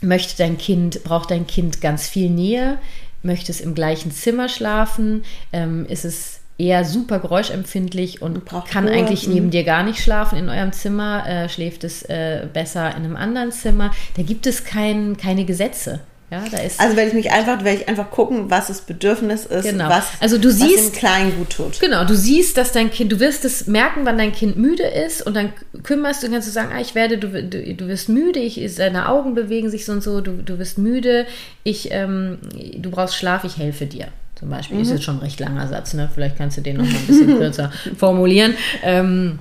möchte 0.00 0.36
dein 0.38 0.56
Kind, 0.58 1.04
braucht 1.04 1.30
dein 1.30 1.46
Kind 1.46 1.80
ganz 1.80 2.08
viel 2.08 2.30
Nähe, 2.30 2.78
möchte 3.22 3.52
es 3.52 3.60
im 3.60 3.74
gleichen 3.74 4.10
Zimmer 4.10 4.48
schlafen, 4.48 5.24
ähm, 5.52 5.86
ist 5.86 6.04
es 6.04 6.40
eher 6.56 6.84
super 6.84 7.18
geräuschempfindlich 7.18 8.22
und 8.22 8.46
kann 8.70 8.86
Ruhe. 8.86 8.94
eigentlich 8.94 9.26
neben 9.26 9.46
mhm. 9.46 9.50
dir 9.50 9.64
gar 9.64 9.82
nicht 9.82 10.00
schlafen 10.00 10.38
in 10.38 10.48
eurem 10.48 10.72
Zimmer, 10.72 11.26
äh, 11.26 11.48
schläft 11.48 11.84
es 11.84 12.02
äh, 12.04 12.46
besser 12.52 12.90
in 12.90 13.04
einem 13.04 13.16
anderen 13.16 13.50
Zimmer. 13.50 13.90
Da 14.16 14.22
gibt 14.22 14.46
es 14.46 14.64
kein, 14.64 15.16
keine 15.16 15.44
Gesetze. 15.44 16.00
Ja, 16.30 16.42
da 16.50 16.58
ist 16.58 16.80
also 16.80 16.96
werde 16.96 17.08
ich 17.08 17.14
mich 17.14 17.30
einfach, 17.30 17.62
werde 17.64 17.82
ich 17.82 17.88
einfach 17.88 18.10
gucken, 18.10 18.50
was 18.50 18.68
das 18.68 18.80
Bedürfnis 18.80 19.44
ist, 19.44 19.68
genau. 19.68 19.88
was, 19.88 20.06
also 20.20 20.38
du 20.38 20.50
siehst, 20.50 20.78
was 20.78 20.90
dem 20.90 20.98
Kleinen 20.98 21.36
gut 21.36 21.50
tut. 21.50 21.80
Genau, 21.80 22.04
du 22.04 22.16
siehst, 22.16 22.56
dass 22.56 22.72
dein 22.72 22.90
Kind, 22.90 23.12
du 23.12 23.20
wirst 23.20 23.44
es 23.44 23.66
merken, 23.66 24.00
wann 24.04 24.18
dein 24.18 24.32
Kind 24.32 24.56
müde 24.56 24.84
ist 24.84 25.24
und 25.24 25.36
dann 25.36 25.52
kümmerst 25.82 26.22
du, 26.22 26.30
kannst 26.30 26.48
du 26.48 26.52
sagen, 26.52 26.70
ah, 26.74 26.80
ich 26.80 26.94
werde, 26.94 27.18
du, 27.18 27.28
du, 27.28 27.74
du 27.74 27.88
wirst 27.88 28.08
müde, 28.08 28.40
ich, 28.40 28.58
deine 28.76 29.08
Augen 29.08 29.34
bewegen 29.34 29.70
sich 29.70 29.84
so 29.84 29.92
und 29.92 30.02
so, 30.02 30.20
du, 30.20 30.32
du 30.42 30.58
wirst 30.58 30.78
müde, 30.78 31.26
ich, 31.62 31.90
ähm, 31.92 32.38
du 32.76 32.90
brauchst 32.90 33.16
Schlaf, 33.16 33.44
ich 33.44 33.58
helfe 33.58 33.86
dir. 33.86 34.08
Zum 34.34 34.50
Beispiel. 34.50 34.78
Mhm. 34.78 34.82
Ist 34.82 34.90
jetzt 34.90 35.04
schon 35.04 35.18
ein 35.18 35.20
recht 35.20 35.38
langer 35.38 35.68
Satz, 35.68 35.94
ne? 35.94 36.10
Vielleicht 36.12 36.36
kannst 36.36 36.56
du 36.56 36.60
den 36.60 36.78
noch 36.78 36.84
mal 36.84 36.96
ein 36.96 37.06
bisschen 37.06 37.38
kürzer 37.38 37.70
formulieren. 37.96 38.54
Ähm, 38.82 39.38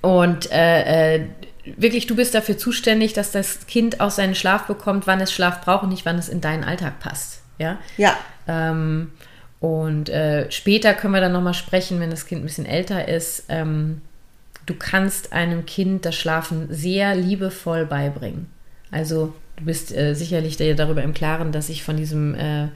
und 0.00 0.52
äh, 0.52 1.16
äh, 1.16 1.20
wirklich, 1.76 2.06
du 2.06 2.16
bist 2.16 2.34
dafür 2.34 2.58
zuständig, 2.58 3.12
dass 3.12 3.32
das 3.32 3.66
Kind 3.66 4.00
auch 4.00 4.10
seinen 4.10 4.34
Schlaf 4.34 4.66
bekommt, 4.66 5.06
wann 5.06 5.20
es 5.20 5.32
Schlaf 5.32 5.60
braucht 5.62 5.84
und 5.84 5.90
nicht, 5.90 6.06
wann 6.06 6.18
es 6.18 6.28
in 6.28 6.40
deinen 6.40 6.64
Alltag 6.64 7.00
passt. 7.00 7.42
Ja. 7.58 7.78
Ja. 7.96 8.16
Ähm, 8.46 9.12
und 9.60 10.08
äh, 10.08 10.50
später 10.50 10.94
können 10.94 11.14
wir 11.14 11.20
dann 11.20 11.32
nochmal 11.32 11.54
sprechen, 11.54 11.98
wenn 12.00 12.10
das 12.10 12.26
Kind 12.26 12.42
ein 12.42 12.46
bisschen 12.46 12.66
älter 12.66 13.08
ist. 13.08 13.44
Ähm, 13.48 14.02
du 14.66 14.74
kannst 14.74 15.32
einem 15.32 15.66
Kind 15.66 16.04
das 16.04 16.14
Schlafen 16.14 16.68
sehr 16.70 17.14
liebevoll 17.16 17.86
beibringen. 17.86 18.46
Also 18.90 19.34
du 19.56 19.64
bist 19.64 19.94
äh, 19.96 20.14
sicherlich 20.14 20.56
darüber 20.56 21.02
im 21.02 21.14
Klaren, 21.14 21.52
dass 21.52 21.68
ich 21.68 21.82
von 21.82 21.96
diesem 21.96 22.34
äh, 22.34 22.68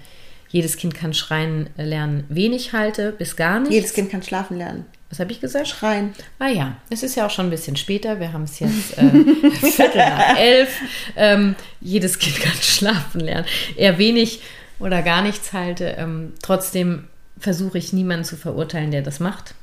jedes 0.48 0.76
Kind 0.76 0.94
kann 0.94 1.14
schreien 1.14 1.70
lernen 1.76 2.24
wenig 2.28 2.72
halte, 2.72 3.12
bis 3.12 3.36
gar 3.36 3.60
nicht. 3.60 3.72
Jedes 3.72 3.92
Kind 3.92 4.10
kann 4.10 4.22
schlafen 4.22 4.58
lernen. 4.58 4.84
Was 5.10 5.18
habe 5.18 5.32
ich 5.32 5.40
gesagt? 5.40 5.66
Schreien. 5.66 6.14
Ah 6.38 6.48
ja, 6.48 6.76
es 6.88 7.02
ist 7.02 7.16
ja 7.16 7.26
auch 7.26 7.30
schon 7.30 7.46
ein 7.46 7.50
bisschen 7.50 7.76
später. 7.76 8.20
Wir 8.20 8.32
haben 8.32 8.44
es 8.44 8.60
jetzt 8.60 8.96
äh, 8.96 9.10
Viertel 9.50 9.98
nach 9.98 10.38
elf. 10.38 10.80
Ähm, 11.16 11.56
jedes 11.80 12.20
Kind 12.20 12.40
kann 12.40 12.54
schlafen 12.62 13.20
lernen. 13.20 13.44
Eher 13.76 13.98
wenig 13.98 14.40
oder 14.78 15.02
gar 15.02 15.22
nichts 15.22 15.52
halte. 15.52 15.96
Ähm, 15.98 16.32
trotzdem 16.42 17.08
versuche 17.38 17.76
ich 17.76 17.92
niemanden 17.92 18.24
zu 18.24 18.36
verurteilen, 18.36 18.92
der 18.92 19.02
das 19.02 19.18
macht. 19.18 19.54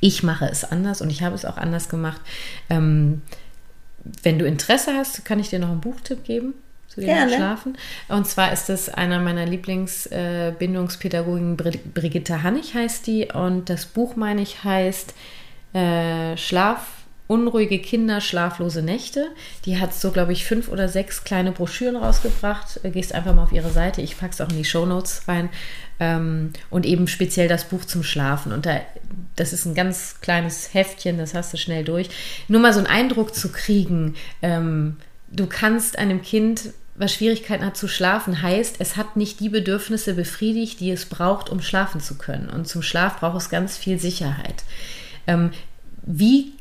Ich 0.00 0.22
mache 0.22 0.46
es 0.46 0.64
anders 0.64 1.00
und 1.00 1.08
ich 1.08 1.22
habe 1.22 1.34
es 1.34 1.46
auch 1.46 1.56
anders 1.56 1.88
gemacht. 1.88 2.20
Ähm, 2.68 3.22
wenn 4.22 4.38
du 4.38 4.46
Interesse 4.46 4.92
hast, 4.94 5.24
kann 5.24 5.40
ich 5.40 5.48
dir 5.48 5.60
noch 5.60 5.70
einen 5.70 5.80
Buchtipp 5.80 6.24
geben 6.24 6.54
zu 6.92 7.00
dem 7.00 7.08
Gerne. 7.08 7.34
Schlafen. 7.34 7.76
Und 8.08 8.26
zwar 8.26 8.52
ist 8.52 8.68
das 8.68 8.90
einer 8.90 9.18
meiner 9.18 9.46
Lieblingsbindungspädagogen, 9.46 11.58
äh, 11.58 11.78
Brigitte 11.94 12.42
Hannig 12.42 12.74
heißt 12.74 13.06
die. 13.06 13.28
Und 13.32 13.70
das 13.70 13.86
Buch, 13.86 14.16
meine 14.16 14.42
ich, 14.42 14.62
heißt 14.62 15.14
äh, 15.72 16.36
Schlaf, 16.36 16.86
unruhige 17.28 17.78
Kinder, 17.78 18.20
schlaflose 18.20 18.82
Nächte. 18.82 19.28
Die 19.64 19.80
hat 19.80 19.94
so, 19.94 20.10
glaube 20.10 20.32
ich, 20.32 20.44
fünf 20.44 20.68
oder 20.68 20.86
sechs 20.86 21.24
kleine 21.24 21.52
Broschüren 21.52 21.96
rausgebracht. 21.96 22.80
Äh, 22.82 22.90
gehst 22.90 23.14
einfach 23.14 23.34
mal 23.34 23.44
auf 23.44 23.52
ihre 23.52 23.70
Seite. 23.70 24.02
Ich 24.02 24.18
packe 24.18 24.34
es 24.34 24.42
auch 24.42 24.50
in 24.50 24.58
die 24.58 24.66
Show 24.66 24.84
Notes 24.84 25.22
rein. 25.26 25.48
Ähm, 25.98 26.52
und 26.68 26.84
eben 26.84 27.08
speziell 27.08 27.48
das 27.48 27.64
Buch 27.64 27.86
zum 27.86 28.02
Schlafen. 28.02 28.52
Und 28.52 28.66
da, 28.66 28.82
das 29.36 29.54
ist 29.54 29.64
ein 29.64 29.74
ganz 29.74 30.20
kleines 30.20 30.74
Heftchen, 30.74 31.16
das 31.16 31.32
hast 31.32 31.54
du 31.54 31.56
schnell 31.56 31.84
durch. 31.84 32.10
Nur 32.48 32.60
mal 32.60 32.74
so 32.74 32.80
einen 32.80 32.86
Eindruck 32.86 33.34
zu 33.34 33.50
kriegen. 33.50 34.14
Ähm, 34.42 34.98
du 35.30 35.46
kannst 35.46 35.98
einem 35.98 36.20
Kind 36.20 36.74
was 36.94 37.14
Schwierigkeiten 37.14 37.64
hat 37.64 37.76
zu 37.76 37.88
schlafen, 37.88 38.42
heißt, 38.42 38.76
es 38.78 38.96
hat 38.96 39.16
nicht 39.16 39.40
die 39.40 39.48
Bedürfnisse 39.48 40.14
befriedigt, 40.14 40.80
die 40.80 40.90
es 40.90 41.06
braucht, 41.06 41.48
um 41.48 41.62
schlafen 41.62 42.00
zu 42.00 42.16
können. 42.16 42.48
Und 42.50 42.68
zum 42.68 42.82
Schlaf 42.82 43.20
braucht 43.20 43.38
es 43.38 43.50
ganz 43.50 43.76
viel 43.76 43.98
Sicherheit. 43.98 44.64
Ähm, 45.26 45.52
wie 46.02 46.52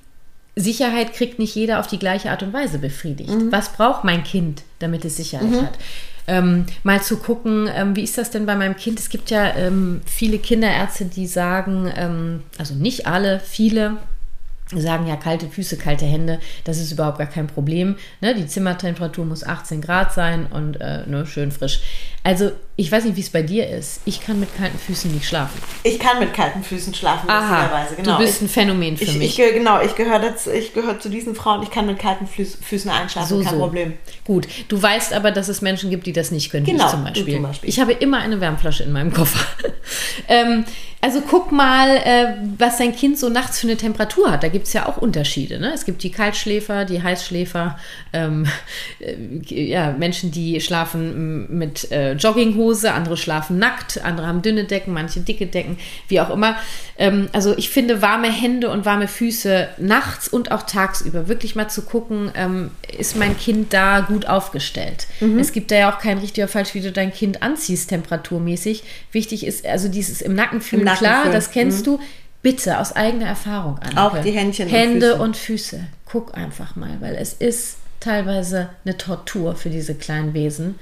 Sicherheit 0.55 1.13
kriegt 1.13 1.39
nicht 1.39 1.55
jeder 1.55 1.79
auf 1.79 1.87
die 1.87 1.99
gleiche 1.99 2.31
Art 2.31 2.43
und 2.43 2.53
Weise 2.53 2.79
befriedigt. 2.79 3.29
Mhm. 3.29 3.51
Was 3.51 3.73
braucht 3.73 4.03
mein 4.03 4.23
Kind, 4.23 4.63
damit 4.79 5.05
es 5.05 5.17
Sicherheit 5.17 5.49
mhm. 5.49 5.61
hat? 5.61 5.77
Ähm, 6.27 6.65
mal 6.83 7.01
zu 7.01 7.17
gucken, 7.17 7.69
ähm, 7.73 7.95
wie 7.95 8.03
ist 8.03 8.17
das 8.17 8.31
denn 8.31 8.45
bei 8.45 8.55
meinem 8.55 8.75
Kind? 8.75 8.99
Es 8.99 9.09
gibt 9.09 9.31
ja 9.31 9.55
ähm, 9.55 10.01
viele 10.05 10.37
Kinderärzte, 10.37 11.05
die 11.05 11.27
sagen, 11.27 11.91
ähm, 11.95 12.43
also 12.57 12.75
nicht 12.75 13.07
alle, 13.07 13.39
viele, 13.39 13.97
sagen 14.79 15.07
ja 15.07 15.15
kalte 15.15 15.47
Füße, 15.47 15.77
kalte 15.77 16.05
Hände, 16.05 16.39
das 16.63 16.77
ist 16.77 16.91
überhaupt 16.91 17.17
gar 17.17 17.27
kein 17.27 17.47
Problem. 17.47 17.95
Ne? 18.21 18.35
Die 18.35 18.47
Zimmertemperatur 18.47 19.25
muss 19.25 19.43
18 19.43 19.81
Grad 19.81 20.13
sein 20.13 20.45
und 20.45 20.79
äh, 20.79 21.05
ne, 21.07 21.25
schön 21.25 21.51
frisch. 21.51 21.81
Also 22.23 22.51
ich 22.75 22.91
weiß 22.91 23.05
nicht, 23.05 23.15
wie 23.15 23.21
es 23.21 23.29
bei 23.29 23.41
dir 23.41 23.67
ist. 23.67 24.01
Ich 24.05 24.21
kann 24.21 24.39
mit 24.39 24.55
kalten 24.55 24.77
Füßen 24.77 25.11
nicht 25.11 25.27
schlafen. 25.27 25.59
Ich 25.83 25.99
kann 25.99 26.19
mit 26.19 26.33
kalten 26.33 26.63
Füßen 26.63 26.93
schlafen, 26.93 27.29
Aha, 27.29 27.87
genau. 27.95 28.17
Du 28.17 28.23
bist 28.23 28.41
ein 28.41 28.49
Phänomen 28.49 28.95
für 28.95 29.03
ich, 29.03 29.17
mich. 29.17 29.39
Ich, 29.39 29.53
genau, 29.53 29.81
ich 29.81 29.95
gehöre 29.95 30.19
gehör 30.73 30.99
zu 30.99 31.09
diesen 31.09 31.35
Frauen. 31.35 31.63
Ich 31.63 31.71
kann 31.71 31.87
mit 31.87 31.99
kalten 31.99 32.27
Füßen 32.27 32.89
einschlafen, 32.91 33.27
so, 33.27 33.43
kein 33.43 33.53
so. 33.53 33.59
Problem. 33.59 33.93
Gut, 34.23 34.47
du 34.67 34.81
weißt 34.81 35.13
aber, 35.13 35.31
dass 35.31 35.47
es 35.47 35.61
Menschen 35.61 35.89
gibt, 35.89 36.05
die 36.05 36.13
das 36.13 36.31
nicht 36.31 36.51
können. 36.51 36.65
Genau, 36.65 36.85
ich 36.85 36.91
zum 36.91 37.03
Beispiel. 37.03 37.33
zum 37.33 37.43
Beispiel. 37.43 37.69
Ich 37.69 37.79
habe 37.79 37.91
immer 37.93 38.19
eine 38.19 38.39
Wärmflasche 38.39 38.83
in 38.83 38.91
meinem 38.91 39.13
Koffer. 39.13 39.45
ähm, 40.27 40.65
also 41.03 41.21
guck 41.21 41.51
mal, 41.51 41.97
äh, 41.97 42.35
was 42.59 42.77
dein 42.77 42.95
Kind 42.95 43.17
so 43.17 43.29
nachts 43.29 43.59
für 43.59 43.67
eine 43.67 43.75
Temperatur 43.75 44.31
hat. 44.31 44.43
Da 44.43 44.49
gibt 44.49 44.67
es 44.67 44.73
ja 44.73 44.87
auch 44.87 44.97
Unterschiede. 44.97 45.59
Ne? 45.59 45.71
Es 45.73 45.85
gibt 45.85 46.03
die 46.03 46.11
Kaltschläfer, 46.11 46.85
die 46.85 47.01
Heißschläfer, 47.01 47.79
ähm, 48.13 48.45
äh, 48.99 49.15
ja, 49.47 49.93
Menschen, 49.93 50.29
die 50.29 50.61
schlafen 50.61 51.57
mit 51.57 51.91
äh, 51.91 52.13
Jogginghose, 52.13 52.93
andere 52.93 53.17
schlafen 53.17 53.57
nackt, 53.57 54.03
andere 54.03 54.27
haben 54.27 54.43
dünne 54.43 54.65
Decken, 54.65 54.93
manche 54.93 55.21
dicke 55.21 55.47
Decken, 55.47 55.79
wie 56.07 56.21
auch 56.21 56.29
immer. 56.29 56.55
Ähm, 56.99 57.29
also 57.33 57.57
ich 57.57 57.71
finde 57.71 58.03
warme 58.03 58.31
Hände 58.31 58.69
und 58.69 58.85
warme 58.85 59.07
Füße 59.07 59.69
nachts 59.79 60.27
und 60.27 60.51
auch 60.51 60.63
tagsüber 60.63 61.27
wirklich 61.27 61.55
mal 61.55 61.67
zu 61.67 61.81
gucken, 61.81 62.31
ähm, 62.35 62.69
ist 62.95 63.17
mein 63.17 63.35
Kind 63.39 63.73
da 63.73 64.01
gut 64.01 64.27
aufgestellt. 64.27 65.07
Mhm. 65.19 65.39
Es 65.39 65.51
gibt 65.51 65.71
da 65.71 65.75
ja 65.75 65.91
auch 65.91 65.97
kein 65.97 66.19
richtig 66.19 66.43
oder 66.43 66.47
falsch, 66.47 66.75
wie 66.75 66.81
du 66.81 66.91
dein 66.91 67.11
Kind 67.11 67.41
anziehst, 67.41 67.89
temperaturmäßig. 67.89 68.83
Wichtig 69.11 69.47
ist 69.47 69.65
also 69.65 69.87
dieses 69.87 70.21
im 70.21 70.35
Nacken 70.35 70.61
fühlen 70.61 70.90
klar, 70.95 71.29
das 71.31 71.51
kennst 71.51 71.81
mhm. 71.81 71.97
du. 71.97 71.99
Bitte 72.43 72.79
aus 72.79 72.95
eigener 72.95 73.27
Erfahrung 73.27 73.77
an. 73.77 73.97
Auch 73.99 74.17
die 74.17 74.31
Händchen 74.31 74.67
Hände 74.67 75.17
und 75.17 75.37
Füße. 75.37 75.75
und 75.75 75.79
Füße. 75.79 75.87
Guck 76.05 76.35
einfach 76.35 76.75
mal, 76.75 76.97
weil 76.99 77.15
es 77.15 77.33
ist 77.33 77.77
teilweise 77.99 78.69
eine 78.83 78.97
Tortur 78.97 79.55
für 79.55 79.69
diese 79.69 79.93
kleinen 79.93 80.33
Wesen. 80.33 80.75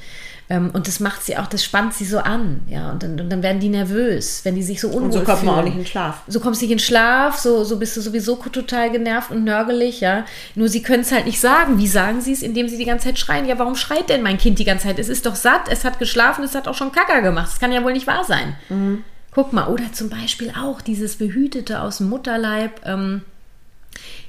Ähm, 0.52 0.72
und 0.74 0.88
das 0.88 1.00
macht 1.00 1.24
sie 1.24 1.38
auch, 1.38 1.46
das 1.46 1.64
spannt 1.64 1.94
sie 1.94 2.06
so 2.06 2.18
an, 2.18 2.62
ja. 2.68 2.90
Und 2.92 3.04
dann, 3.04 3.20
und 3.20 3.30
dann 3.30 3.44
werden 3.44 3.60
die 3.60 3.70
nervös, 3.70 4.42
wenn 4.44 4.56
die 4.56 4.64
sich 4.64 4.82
so 4.82 4.88
unwohl 4.88 5.04
Und 5.04 5.12
so 5.12 5.22
kommt 5.22 5.44
man 5.44 5.60
auch 5.60 5.64
nicht 5.64 5.78
in 5.78 5.86
Schlaf. 5.86 6.24
So 6.28 6.40
kommst 6.40 6.62
du 6.62 6.66
nicht 6.66 6.72
in 6.72 6.80
Schlaf, 6.80 7.38
so, 7.38 7.64
so 7.64 7.78
bist 7.78 7.96
du 7.96 8.02
sowieso 8.02 8.36
total 8.36 8.90
genervt 8.90 9.30
und 9.30 9.44
nörgelig, 9.44 10.02
ja. 10.02 10.26
Nur 10.56 10.68
sie 10.68 10.82
können 10.82 11.02
es 11.02 11.12
halt 11.12 11.28
nicht 11.28 11.40
sagen. 11.40 11.78
Wie 11.78 11.88
sagen 11.88 12.22
sie 12.22 12.32
es? 12.32 12.42
Indem 12.42 12.68
sie 12.68 12.78
die 12.78 12.86
ganze 12.86 13.08
Zeit 13.08 13.20
schreien. 13.20 13.46
Ja, 13.46 13.60
warum 13.60 13.76
schreit 13.76 14.10
denn 14.10 14.24
mein 14.24 14.40
Kind 14.40 14.58
die 14.58 14.66
ganze 14.66 14.88
Zeit? 14.88 14.98
Es 14.98 15.10
ist 15.10 15.28
doch 15.28 15.36
satt, 15.36 15.70
es 15.70 15.86
hat 15.86 16.00
geschlafen, 16.00 16.44
es 16.44 16.56
hat 16.56 16.68
auch 16.68 16.76
schon 16.76 16.92
Kacker 16.92 17.22
gemacht. 17.22 17.50
Das 17.52 17.60
kann 17.60 17.72
ja 17.72 17.84
wohl 17.84 17.94
nicht 17.94 18.08
wahr 18.08 18.24
sein. 18.24 18.56
Mhm. 18.70 19.04
Guck 19.40 19.54
mal, 19.54 19.70
oder 19.70 19.94
zum 19.94 20.10
Beispiel 20.10 20.52
auch 20.52 20.82
dieses 20.82 21.16
Behütete 21.16 21.80
aus 21.80 22.00
dem 22.00 22.10
Mutterleib, 22.10 22.86
ähm, 22.86 23.22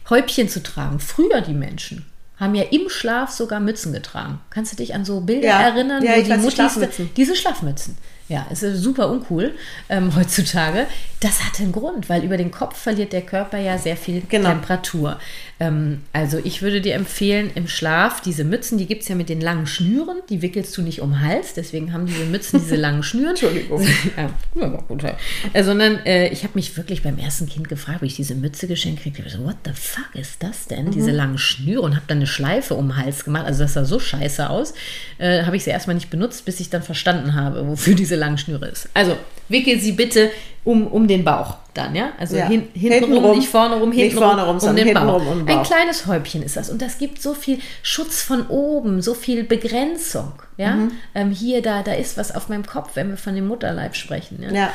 Häubchen 0.08 0.48
zu 0.48 0.62
tragen. 0.62 1.00
Früher 1.00 1.40
die 1.40 1.52
Menschen 1.52 2.04
haben 2.36 2.54
ja 2.54 2.62
im 2.70 2.88
Schlaf 2.88 3.32
sogar 3.32 3.58
Mützen 3.58 3.92
getragen. 3.92 4.38
Kannst 4.50 4.70
du 4.70 4.76
dich 4.76 4.94
an 4.94 5.04
so 5.04 5.20
Bilder 5.22 5.48
ja. 5.48 5.62
erinnern, 5.62 6.04
ja, 6.04 6.12
wo 6.16 6.22
die 6.22 6.32
Mutti 6.34 6.52
Schlafmützen. 6.52 7.10
diese 7.16 7.34
Schlafmützen. 7.34 7.98
Ja, 8.28 8.46
ist 8.52 8.60
super 8.60 9.10
uncool 9.10 9.52
ähm, 9.88 10.14
heutzutage. 10.14 10.86
Das 11.18 11.42
hat 11.42 11.58
einen 11.58 11.72
Grund, 11.72 12.08
weil 12.08 12.22
über 12.22 12.36
den 12.36 12.52
Kopf 12.52 12.78
verliert 12.78 13.12
der 13.12 13.22
Körper 13.22 13.58
ja 13.58 13.78
sehr 13.78 13.96
viel 13.96 14.22
genau. 14.28 14.50
Temperatur. 14.50 15.18
Ähm, 15.60 16.00
also 16.14 16.38
ich 16.42 16.62
würde 16.62 16.80
dir 16.80 16.94
empfehlen, 16.94 17.50
im 17.54 17.68
Schlaf 17.68 18.22
diese 18.22 18.44
Mützen, 18.44 18.78
die 18.78 18.86
gibt 18.86 19.02
es 19.02 19.08
ja 19.08 19.14
mit 19.14 19.28
den 19.28 19.42
langen 19.42 19.66
Schnüren, 19.66 20.16
die 20.30 20.40
wickelst 20.40 20.76
du 20.76 20.82
nicht 20.82 21.00
um 21.02 21.10
den 21.10 21.20
Hals, 21.20 21.52
deswegen 21.54 21.92
haben 21.92 22.06
diese 22.06 22.24
Mützen 22.24 22.60
diese 22.60 22.76
langen 22.76 23.02
Schnüren. 23.02 23.30
Entschuldigung. 23.30 23.86
ja, 24.16 24.30
ja, 24.54 24.66
gut. 24.88 25.04
Äh, 25.52 25.62
sondern 25.62 25.98
äh, 26.06 26.28
ich 26.28 26.44
habe 26.44 26.54
mich 26.54 26.76
wirklich 26.76 27.02
beim 27.02 27.18
ersten 27.18 27.46
Kind 27.46 27.68
gefragt, 27.68 28.00
wie 28.00 28.06
ich 28.06 28.16
diese 28.16 28.34
Mütze 28.34 28.66
geschenkt 28.66 29.02
kriege. 29.02 29.22
Ich 29.24 29.32
so, 29.32 29.44
what 29.44 29.56
the 29.64 29.72
fuck 29.74 30.14
ist 30.14 30.42
das 30.42 30.66
denn? 30.66 30.86
Mhm. 30.86 30.90
Diese 30.92 31.10
langen 31.10 31.36
Schnüre 31.36 31.82
und 31.82 31.94
habe 31.94 32.06
dann 32.06 32.18
eine 32.18 32.26
Schleife 32.26 32.74
um 32.74 32.88
den 32.88 32.96
Hals 32.96 33.24
gemacht. 33.24 33.44
Also 33.44 33.62
das 33.62 33.74
sah 33.74 33.84
so 33.84 34.00
scheiße 34.00 34.48
aus. 34.48 34.72
Äh, 35.18 35.44
habe 35.44 35.56
ich 35.56 35.64
sie 35.64 35.70
erstmal 35.70 35.94
nicht 35.94 36.08
benutzt, 36.08 36.46
bis 36.46 36.58
ich 36.60 36.70
dann 36.70 36.82
verstanden 36.82 37.34
habe, 37.34 37.66
wofür 37.66 37.94
diese 37.94 38.16
langen 38.16 38.38
Schnüre 38.38 38.66
ist. 38.66 38.88
Also 38.94 39.16
wickel 39.48 39.78
sie 39.78 39.92
bitte 39.92 40.30
um, 40.64 40.86
um 40.86 41.06
den 41.06 41.24
Bauch 41.24 41.58
dann, 41.74 41.94
ja? 41.94 42.10
Also 42.18 42.36
ja. 42.36 42.46
Hin, 42.46 42.68
hinten, 42.74 43.16
rum, 43.16 43.36
nicht 43.36 43.48
vorne 43.48 43.76
rum, 43.76 43.92
hinten 43.92 44.18
vorne 44.18 44.44
rum, 44.44 44.58
rum 44.58 44.70
um 44.70 44.76
den 44.76 44.94
Bauch. 44.94 45.26
Um 45.26 45.46
Bauch. 45.46 45.58
Ein 45.58 45.62
kleines 45.62 46.06
Häubchen 46.06 46.42
ist 46.42 46.56
das. 46.56 46.70
Und 46.70 46.82
das 46.82 46.98
gibt 46.98 47.20
so 47.20 47.34
viel 47.34 47.58
Schutz 47.82 48.22
von 48.22 48.46
oben, 48.48 49.02
so 49.02 49.14
viel 49.14 49.44
Begrenzung. 49.44 50.32
Ja? 50.56 50.74
Mhm. 50.74 50.92
Ähm, 51.14 51.30
hier, 51.30 51.62
da, 51.62 51.82
da 51.82 51.92
ist 51.92 52.16
was 52.16 52.34
auf 52.34 52.48
meinem 52.48 52.66
Kopf, 52.66 52.90
wenn 52.94 53.10
wir 53.10 53.16
von 53.16 53.34
dem 53.34 53.46
Mutterleib 53.48 53.96
sprechen. 53.96 54.42
Ja. 54.42 54.50
ja. 54.52 54.72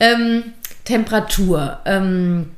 Ähm, 0.00 0.52
Temperatur. 0.84 1.80
Ähm, 1.84 2.50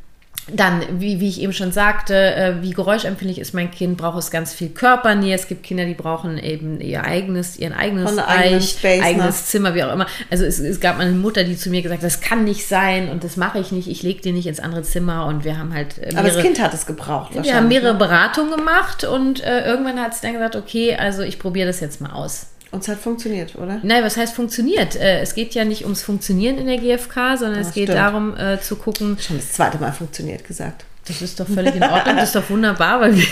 dann, 0.54 0.82
wie, 1.00 1.20
wie 1.20 1.28
ich 1.28 1.40
eben 1.40 1.52
schon 1.52 1.72
sagte, 1.72 2.14
äh, 2.14 2.62
wie 2.62 2.70
geräuschempfindlich 2.70 3.38
ist 3.38 3.54
mein 3.54 3.70
Kind, 3.70 3.96
braucht 3.96 4.18
es 4.18 4.30
ganz 4.30 4.52
viel 4.52 4.68
Körpernähe. 4.68 5.34
Es 5.34 5.48
gibt 5.48 5.62
Kinder, 5.62 5.84
die 5.84 5.94
brauchen 5.94 6.38
eben 6.38 6.80
ihr 6.80 7.04
eigenes, 7.04 7.58
ihren 7.58 7.72
eigenes 7.72 8.16
Reich, 8.16 8.84
eigenes 8.84 9.40
ne? 9.40 9.44
Zimmer, 9.44 9.74
wie 9.74 9.84
auch 9.84 9.92
immer. 9.92 10.06
Also 10.30 10.44
es, 10.44 10.58
es 10.58 10.80
gab 10.80 10.98
mal 10.98 11.06
eine 11.06 11.16
Mutter, 11.16 11.44
die 11.44 11.56
zu 11.56 11.70
mir 11.70 11.82
gesagt 11.82 12.02
hat, 12.02 12.06
das 12.06 12.20
kann 12.20 12.44
nicht 12.44 12.66
sein 12.66 13.08
und 13.08 13.24
das 13.24 13.36
mache 13.36 13.58
ich 13.58 13.72
nicht. 13.72 13.88
Ich 13.88 14.02
lege 14.02 14.20
den 14.20 14.34
nicht 14.34 14.46
ins 14.46 14.60
andere 14.60 14.82
Zimmer 14.82 15.26
und 15.26 15.44
wir 15.44 15.58
haben 15.58 15.74
halt 15.74 15.98
mehrere, 15.98 16.18
Aber 16.18 16.28
das 16.28 16.42
Kind 16.42 16.60
hat 16.60 16.74
es 16.74 16.86
gebraucht. 16.86 17.32
Wir 17.34 17.54
haben 17.54 17.68
mehrere 17.68 17.92
ne? 17.92 17.98
Beratungen 17.98 18.56
gemacht 18.56 19.04
und 19.04 19.42
äh, 19.42 19.64
irgendwann 19.66 20.00
hat 20.00 20.12
es 20.12 20.20
dann 20.20 20.32
gesagt, 20.32 20.56
okay, 20.56 20.96
also 20.96 21.22
ich 21.22 21.38
probiere 21.38 21.66
das 21.66 21.80
jetzt 21.80 22.00
mal 22.00 22.12
aus. 22.12 22.46
Und 22.70 22.82
es 22.82 22.88
hat 22.88 22.98
funktioniert, 22.98 23.56
oder? 23.56 23.80
Nein, 23.82 24.04
was 24.04 24.16
heißt 24.16 24.34
funktioniert? 24.34 24.94
Äh, 24.94 25.20
es 25.20 25.34
geht 25.34 25.54
ja 25.54 25.64
nicht 25.64 25.82
ums 25.84 26.02
Funktionieren 26.02 26.56
in 26.58 26.66
der 26.66 26.78
GfK, 26.78 27.36
sondern 27.36 27.58
das 27.58 27.68
es 27.68 27.74
geht 27.74 27.84
stimmt. 27.84 27.98
darum 27.98 28.36
äh, 28.36 28.60
zu 28.60 28.76
gucken. 28.76 29.18
Schon 29.18 29.36
das 29.38 29.52
zweite 29.52 29.78
Mal 29.78 29.92
funktioniert 29.92 30.44
gesagt. 30.44 30.84
Das 31.06 31.20
ist 31.22 31.40
doch 31.40 31.48
völlig 31.48 31.74
in 31.74 31.82
Ordnung, 31.82 32.16
das 32.16 32.26
ist 32.26 32.36
doch 32.36 32.48
wunderbar, 32.50 33.00
weil 33.00 33.16
wir, 33.16 33.26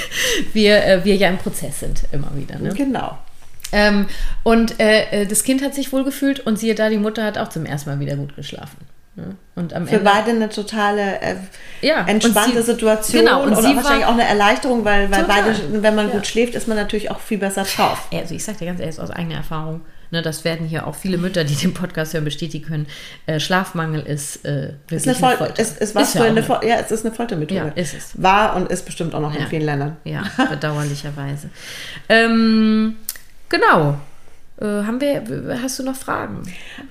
wir, 0.52 0.84
äh, 0.84 1.04
wir 1.04 1.14
ja 1.14 1.28
im 1.28 1.38
Prozess 1.38 1.80
sind 1.80 2.02
immer 2.10 2.34
wieder. 2.34 2.58
Ne? 2.58 2.74
Genau. 2.74 3.16
Ähm, 3.70 4.06
und 4.42 4.80
äh, 4.80 5.22
äh, 5.22 5.26
das 5.26 5.44
Kind 5.44 5.62
hat 5.62 5.74
sich 5.74 5.92
wohl 5.92 6.02
gefühlt 6.02 6.40
und 6.40 6.58
siehe 6.58 6.74
da, 6.74 6.88
die 6.88 6.98
Mutter 6.98 7.24
hat 7.24 7.38
auch 7.38 7.48
zum 7.48 7.66
ersten 7.66 7.90
Mal 7.90 8.00
wieder 8.00 8.16
gut 8.16 8.34
geschlafen. 8.34 8.78
Und 9.54 9.74
am 9.74 9.86
Für 9.86 9.96
Ende, 9.96 10.10
beide 10.10 10.30
eine 10.30 10.48
totale 10.48 11.20
äh, 11.20 11.34
ja, 11.80 12.06
entspannte 12.06 12.62
sie, 12.62 12.72
Situation 12.72 13.24
genau, 13.24 13.42
und, 13.42 13.50
und 13.54 13.62
sie 13.62 13.74
wahrscheinlich 13.74 14.06
auch 14.06 14.12
eine 14.12 14.24
Erleichterung, 14.24 14.84
weil, 14.84 15.10
weil 15.10 15.24
beide, 15.24 15.54
wenn 15.82 15.94
man 15.94 16.08
ja. 16.08 16.14
gut 16.14 16.26
schläft, 16.26 16.54
ist 16.54 16.68
man 16.68 16.76
natürlich 16.76 17.10
auch 17.10 17.18
viel 17.18 17.38
besser 17.38 17.64
drauf. 17.64 18.08
Also 18.12 18.34
ich 18.34 18.44
sage 18.44 18.58
dir 18.58 18.66
ganz 18.66 18.80
ehrlich 18.80 19.00
aus 19.00 19.10
eigener 19.10 19.36
Erfahrung, 19.36 19.80
ne, 20.10 20.22
das 20.22 20.44
werden 20.44 20.66
hier 20.66 20.86
auch 20.86 20.94
viele 20.94 21.18
Mütter, 21.18 21.44
die 21.44 21.54
den 21.54 21.74
Podcast 21.74 22.14
hören, 22.14 22.24
bestätigen 22.24 22.64
können. 22.64 22.86
Äh, 23.26 23.40
Schlafmangel 23.40 24.02
ist 24.02 24.44
äh, 24.44 24.74
wirklich 24.86 25.06
ist 25.06 25.08
eine, 25.08 25.16
Fol 25.16 25.28
eine 25.28 25.36
Folter. 25.38 25.62
Ist, 25.62 25.78
ist 25.80 25.94
was 25.94 26.14
ist 26.14 26.16
für 26.18 26.24
eine, 26.24 26.42
Fol 26.42 26.60
ja, 26.62 26.76
es 26.76 26.90
ist 26.90 27.04
eine 27.04 27.14
Foltermethode. 27.14 27.72
Ja, 27.74 27.82
ist 27.82 27.94
es. 27.94 28.22
War 28.22 28.56
und 28.56 28.70
ist 28.70 28.84
bestimmt 28.84 29.14
auch 29.14 29.20
noch 29.20 29.34
in 29.34 29.46
vielen 29.46 29.64
Ländern. 29.64 29.96
Ja, 30.04 30.22
bedauerlicherweise. 30.50 31.50
ähm, 32.08 32.96
genau. 33.48 33.98
Äh, 34.60 34.64
haben 34.64 35.00
wir, 35.00 35.60
hast 35.62 35.78
du 35.78 35.82
noch 35.82 35.96
Fragen? 35.96 36.42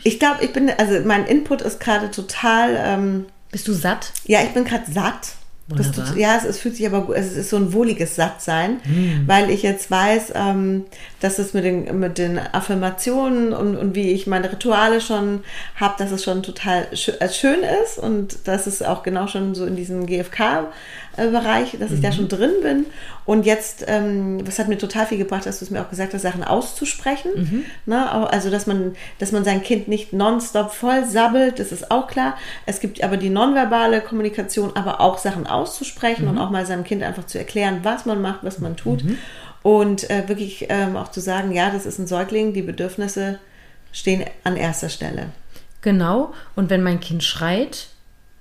Ich 0.04 0.20
glaube, 0.20 0.44
ich 0.44 0.54
bin, 0.54 0.70
also 0.70 1.00
mein 1.06 1.26
Input 1.26 1.62
ist 1.62 1.80
gerade 1.80 2.12
total. 2.12 2.78
Ähm, 2.80 3.26
Bist 3.52 3.68
du 3.68 3.74
satt? 3.74 4.12
Ja, 4.26 4.42
ich 4.44 4.50
bin 4.50 4.66
gerade 4.66 4.92
satt. 4.92 5.36
Das, 5.70 6.16
ja, 6.16 6.38
es, 6.38 6.46
es, 6.46 6.60
fühlt 6.60 6.78
sich 6.78 6.88
aber 6.88 7.02
gut, 7.02 7.18
es 7.18 7.36
ist 7.36 7.50
so 7.50 7.58
ein 7.58 7.74
wohliges 7.74 8.16
Sattsein, 8.16 8.80
mm. 8.86 9.28
weil 9.28 9.50
ich 9.50 9.64
jetzt 9.64 9.92
weiß, 9.92 10.32
ähm, 10.34 10.86
dass 11.20 11.40
es 11.40 11.54
mit 11.54 11.66
den, 11.66 12.00
mit 12.00 12.18
den 12.18 12.40
Affirmationen 12.40 13.52
und, 13.52 13.76
und 13.76 13.94
wie 13.94 14.12
ich 14.12 14.28
meine 14.28 14.50
Rituale 14.50 15.02
schon 15.02 15.42
habe, 15.76 15.96
dass 15.98 16.12
es 16.12 16.24
schon 16.24 16.42
total 16.42 16.88
schön, 16.96 17.20
äh, 17.20 17.28
schön 17.28 17.60
ist 17.84 17.98
und 17.98 18.48
dass 18.48 18.66
es 18.66 18.82
auch 18.82 19.04
genau 19.04 19.28
schon 19.28 19.56
so 19.56 19.66
in 19.66 19.76
diesem 19.76 20.06
GFK 20.06 20.70
Bereich, 21.18 21.76
dass 21.80 21.92
ich 21.92 21.98
mhm. 21.98 22.04
da 22.04 22.12
schon 22.12 22.28
drin 22.28 22.52
bin. 22.62 22.86
Und 23.26 23.46
jetzt, 23.46 23.84
ähm, 23.88 24.46
was 24.48 24.60
hat 24.60 24.68
mir 24.68 24.78
total 24.78 25.06
viel 25.06 25.18
gebracht, 25.18 25.46
dass 25.46 25.60
du 25.60 25.66
es 25.66 25.72
mir 25.72 25.82
auch 25.82 25.90
gesagt 25.90 26.14
hast, 26.14 26.22
Sachen 26.22 26.44
auszusprechen. 26.44 27.32
Mhm. 27.36 27.66
Ne? 27.86 28.10
Also, 28.12 28.50
dass 28.50 28.68
man, 28.68 28.96
dass 29.20 29.32
man 29.32 29.44
sein 29.44 29.64
Kind 29.64 29.88
nicht 29.88 30.14
nonstop 30.14 30.72
voll 30.72 31.06
sabbelt, 31.06 31.60
das 31.60 31.72
ist 31.72 31.92
auch 31.92 32.08
klar. 32.08 32.38
Es 32.66 32.80
gibt 32.80 33.04
aber 33.04 33.18
die 33.18 33.30
nonverbale 33.30 34.02
Kommunikation, 34.02 34.72
aber 34.76 35.02
auch 35.02 35.18
Sachen 35.18 35.48
auszusprechen 35.48 36.26
mhm. 36.26 36.32
und 36.32 36.38
auch 36.38 36.52
mal 36.52 36.66
seinem 36.66 36.84
Kind 36.84 37.04
einfach 37.04 37.26
zu 37.26 37.38
erklären, 37.38 37.80
was 37.84 38.06
man 38.06 38.22
macht, 38.22 38.44
was 38.44 38.60
man 38.60 38.78
tut. 38.78 39.04
Mhm. 39.04 39.18
Und 39.64 40.10
äh, 40.10 40.30
wirklich 40.30 40.68
ähm, 40.70 40.96
auch 40.96 41.12
zu 41.12 41.20
sagen, 41.20 41.52
ja, 41.52 41.70
das 41.72 41.86
ist 41.86 42.00
ein 42.00 42.08
Säugling, 42.08 42.54
die 42.54 42.62
Bedürfnisse 42.62 43.40
stehen 43.92 44.24
an 44.44 44.56
erster 44.56 44.90
Stelle. 44.90 45.28
Genau. 45.82 46.34
Und 46.56 46.70
wenn 46.70 46.84
mein 46.84 47.00
Kind 47.00 47.24
schreit, 47.24 47.88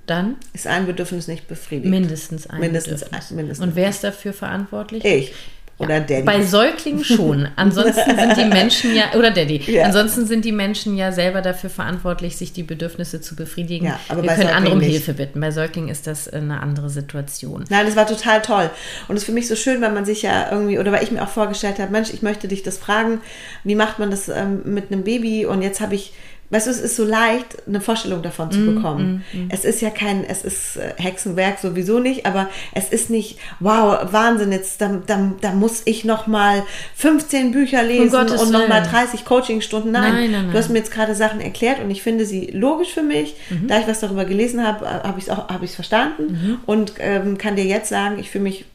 dann 0.07 0.37
ist 0.53 0.67
ein 0.67 0.87
Bedürfnis 0.87 1.29
nicht 1.29 1.49
befriedigt. 1.49 1.91
Mindestens 1.91 2.47
ein 2.49 2.61
mindestens, 2.61 3.05
Bedürfnis. 3.05 3.31
mindestens. 3.31 3.67
Und 3.67 3.77
wer 3.77 3.89
ist 3.89 4.05
dafür 4.05 4.33
verantwortlich? 4.33 5.05
Ich. 5.05 5.33
Oder 5.79 6.01
Daddy. 6.01 6.23
Bei 6.23 6.43
Säuglingen 6.43 7.05
schon. 7.05 7.49
Ansonsten 7.57 8.17
sind 8.17 8.37
die 8.39 8.45
Menschen 8.47 8.97
ja, 8.97 9.13
oder 9.15 9.31
Daddy, 9.31 9.61
ja. 9.67 9.85
ansonsten 9.85 10.27
sind 10.27 10.45
die 10.47 10.53
Menschen 10.53 10.97
ja 10.97 11.13
selber 11.13 11.43
dafür 11.43 11.69
verantwortlich, 11.69 12.37
sich 12.39 12.55
die 12.55 12.63
Bedürfnisse 12.63 13.21
zu 13.21 13.37
befriedigen. 13.37 13.85
Ja, 13.85 14.01
aber 14.09 14.23
Wir 14.23 14.31
können 14.31 14.49
andere 14.49 14.75
um 14.75 14.81
Hilfe 14.81 15.13
bitten. 15.13 15.39
Bei 15.39 15.51
Säuglingen 15.51 15.91
ist 15.91 16.07
das 16.07 16.29
eine 16.29 16.63
andere 16.63 16.89
Situation. 16.89 17.65
Nein, 17.69 17.85
das 17.85 17.95
war 17.95 18.07
total 18.07 18.41
toll. 18.41 18.71
Und 19.09 19.17
es 19.17 19.23
ist 19.23 19.27
für 19.27 19.33
mich 19.33 19.49
so 19.49 19.55
schön, 19.55 19.83
weil 19.83 19.93
man 19.93 20.07
sich 20.07 20.23
ja 20.23 20.51
irgendwie, 20.51 20.79
oder 20.79 20.93
weil 20.93 21.05
ich 21.05 21.11
mir 21.11 21.23
auch 21.23 21.29
vorgestellt 21.29 21.79
habe, 21.79 21.93
Mensch, 21.93 22.09
ich 22.11 22.23
möchte 22.23 22.49
dich 22.49 22.63
das 22.63 22.79
fragen, 22.79 23.21
wie 23.63 23.75
macht 23.75 23.99
man 23.99 24.11
das 24.11 24.31
ähm, 24.31 24.63
mit 24.65 24.91
einem 24.91 25.05
Baby? 25.05 25.45
Und 25.45 25.61
jetzt 25.61 25.83
habe 25.83 25.95
ich 25.95 26.15
Weißt 26.51 26.67
du, 26.67 26.71
es 26.71 26.81
ist 26.81 26.97
so 26.97 27.05
leicht, 27.05 27.67
eine 27.67 27.81
Vorstellung 27.81 28.23
davon 28.23 28.53
zu 28.53 28.59
mm, 28.59 28.75
bekommen. 28.75 29.25
Mm, 29.33 29.39
mm, 29.39 29.49
es 29.51 29.65
ist 29.65 29.81
ja 29.81 29.91
kein, 29.91 30.25
es 30.25 30.45
ist 30.45 30.77
äh, 30.77 30.95
Hexenwerk 30.97 31.59
sowieso 31.59 31.99
nicht, 31.99 32.25
aber 32.25 32.49
es 32.73 32.89
ist 32.89 33.11
nicht, 33.11 33.39
wow, 33.59 33.99
Wahnsinn, 34.13 34.53
jetzt, 34.53 34.81
da, 34.81 35.01
da, 35.07 35.33
da 35.41 35.53
muss 35.53 35.83
ich 35.87 36.05
noch 36.05 36.29
mal 36.29 36.63
15 36.95 37.51
Bücher 37.51 37.83
lesen 37.83 38.15
um 38.15 38.39
und 38.39 38.53
noch 38.53 38.69
mal 38.69 38.83
30 38.83 39.25
Coachingstunden. 39.25 39.91
Nein, 39.91 40.15
nein, 40.15 40.31
nein, 40.31 40.51
du 40.53 40.59
hast 40.59 40.71
mir 40.71 40.79
jetzt 40.79 40.93
gerade 40.93 41.15
Sachen 41.17 41.41
erklärt 41.41 41.81
und 41.81 41.91
ich 41.91 42.03
finde 42.03 42.25
sie 42.25 42.47
logisch 42.53 42.93
für 42.93 43.03
mich. 43.03 43.35
Mhm. 43.51 43.67
Da 43.67 43.81
ich 43.81 43.89
was 43.89 44.01
darüber 44.01 44.25
gelesen 44.25 44.65
habe, 44.65 44.85
äh, 44.85 44.89
habe 44.89 45.19
ich 45.19 45.25
es 45.25 45.31
auch, 45.31 45.49
habe 45.49 45.65
ich 45.65 45.73
es 45.73 45.75
verstanden 45.75 46.23
mhm. 46.29 46.59
und 46.67 46.93
ähm, 46.99 47.39
kann 47.39 47.57
dir 47.57 47.65
jetzt 47.65 47.89
sagen, 47.89 48.19
ich 48.21 48.31
fühle 48.31 48.45
mich 48.45 48.67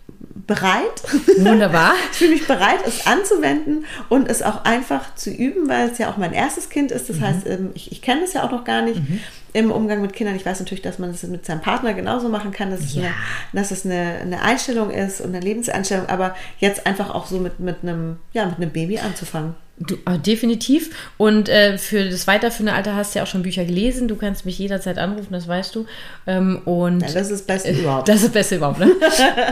bereit. 0.47 1.01
Wunderbar. 1.37 1.93
ich 2.11 2.17
fühle 2.17 2.31
mich 2.31 2.47
bereit, 2.47 2.79
es 2.85 3.05
anzuwenden 3.07 3.85
und 4.09 4.29
es 4.29 4.41
auch 4.41 4.63
einfach 4.65 5.15
zu 5.15 5.29
üben, 5.29 5.67
weil 5.69 5.89
es 5.89 5.97
ja 5.97 6.09
auch 6.09 6.17
mein 6.17 6.33
erstes 6.33 6.69
Kind 6.69 6.91
ist. 6.91 7.09
Das 7.09 7.17
mhm. 7.17 7.21
heißt, 7.21 7.47
ähm, 7.47 7.71
ich, 7.73 7.91
ich 7.91 8.01
kenne 8.01 8.23
es 8.23 8.33
ja 8.33 8.43
auch 8.43 8.51
noch 8.51 8.63
gar 8.63 8.81
nicht. 8.81 8.97
Mhm. 8.97 9.19
Im 9.53 9.69
Umgang 9.69 10.01
mit 10.01 10.13
Kindern. 10.13 10.37
Ich 10.37 10.45
weiß 10.45 10.61
natürlich, 10.61 10.81
dass 10.81 10.97
man 10.97 11.11
das 11.11 11.23
mit 11.23 11.45
seinem 11.45 11.59
Partner 11.59 11.93
genauso 11.93 12.29
machen 12.29 12.51
kann, 12.51 12.71
dass 12.71 12.79
es, 12.79 12.95
ja. 12.95 13.01
eine, 13.01 13.13
dass 13.51 13.71
es 13.71 13.85
eine, 13.85 14.19
eine 14.21 14.41
Einstellung 14.41 14.91
ist 14.91 15.19
und 15.19 15.35
eine 15.35 15.41
Lebenseinstellung, 15.41 16.07
aber 16.07 16.35
jetzt 16.59 16.87
einfach 16.87 17.13
auch 17.13 17.25
so 17.25 17.37
mit, 17.37 17.59
mit, 17.59 17.83
einem, 17.83 18.15
ja, 18.31 18.45
mit 18.45 18.55
einem 18.55 18.69
Baby 18.69 18.99
anzufangen. 18.99 19.55
Du, 19.87 19.95
äh, 20.05 20.17
definitiv. 20.19 20.91
Und 21.17 21.49
äh, 21.49 21.77
für 21.77 22.09
das 22.09 22.27
weiterführende 22.27 22.73
Alter 22.73 22.95
hast 22.95 23.13
du 23.13 23.19
ja 23.19 23.23
auch 23.23 23.27
schon 23.27 23.43
Bücher 23.43 23.65
gelesen. 23.65 24.07
Du 24.07 24.15
kannst 24.15 24.45
mich 24.45 24.57
jederzeit 24.59 24.97
anrufen, 24.97 25.31
das 25.31 25.47
weißt 25.47 25.75
du. 25.75 25.85
Ähm, 26.27 26.61
und 26.65 27.01
ja, 27.01 27.07
das 27.07 27.29
ist 27.29 27.31
das 27.31 27.41
Beste 27.43 27.69
äh, 27.69 27.79
überhaupt. 27.79 28.07
Das 28.07 28.17
ist 28.17 28.25
das 28.25 28.31
Beste 28.31 28.55
überhaupt, 28.57 28.79
ne? 28.79 28.87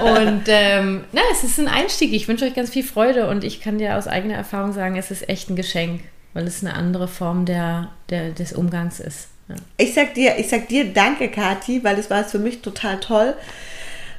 und 0.03 0.43
ähm, 0.47 1.03
na, 1.11 1.21
es 1.31 1.43
ist 1.43 1.59
ein 1.59 1.67
Einstieg. 1.67 2.13
Ich 2.13 2.27
wünsche 2.27 2.45
euch 2.45 2.53
ganz 2.53 2.69
viel 2.69 2.83
Freude 2.83 3.27
und 3.27 3.43
ich 3.43 3.61
kann 3.61 3.77
dir 3.77 3.97
aus 3.97 4.07
eigener 4.07 4.35
Erfahrung 4.35 4.73
sagen, 4.73 4.95
es 4.97 5.11
ist 5.11 5.27
echt 5.29 5.49
ein 5.49 5.55
Geschenk, 5.55 6.01
weil 6.33 6.45
es 6.45 6.63
eine 6.63 6.73
andere 6.73 7.07
Form 7.07 7.45
der, 7.45 7.89
der, 8.09 8.31
des 8.31 8.53
Umgangs 8.53 8.99
ist. 8.99 9.29
Ja. 9.47 9.55
Ich 9.77 9.93
sag 9.93 10.13
dir, 10.13 10.37
ich 10.37 10.49
sag 10.49 10.67
dir 10.67 10.93
danke, 10.93 11.29
Kathi, 11.29 11.83
weil 11.83 11.97
es 11.97 12.09
war 12.09 12.23
für 12.23 12.39
mich 12.39 12.61
total 12.61 12.99
toll 12.99 13.33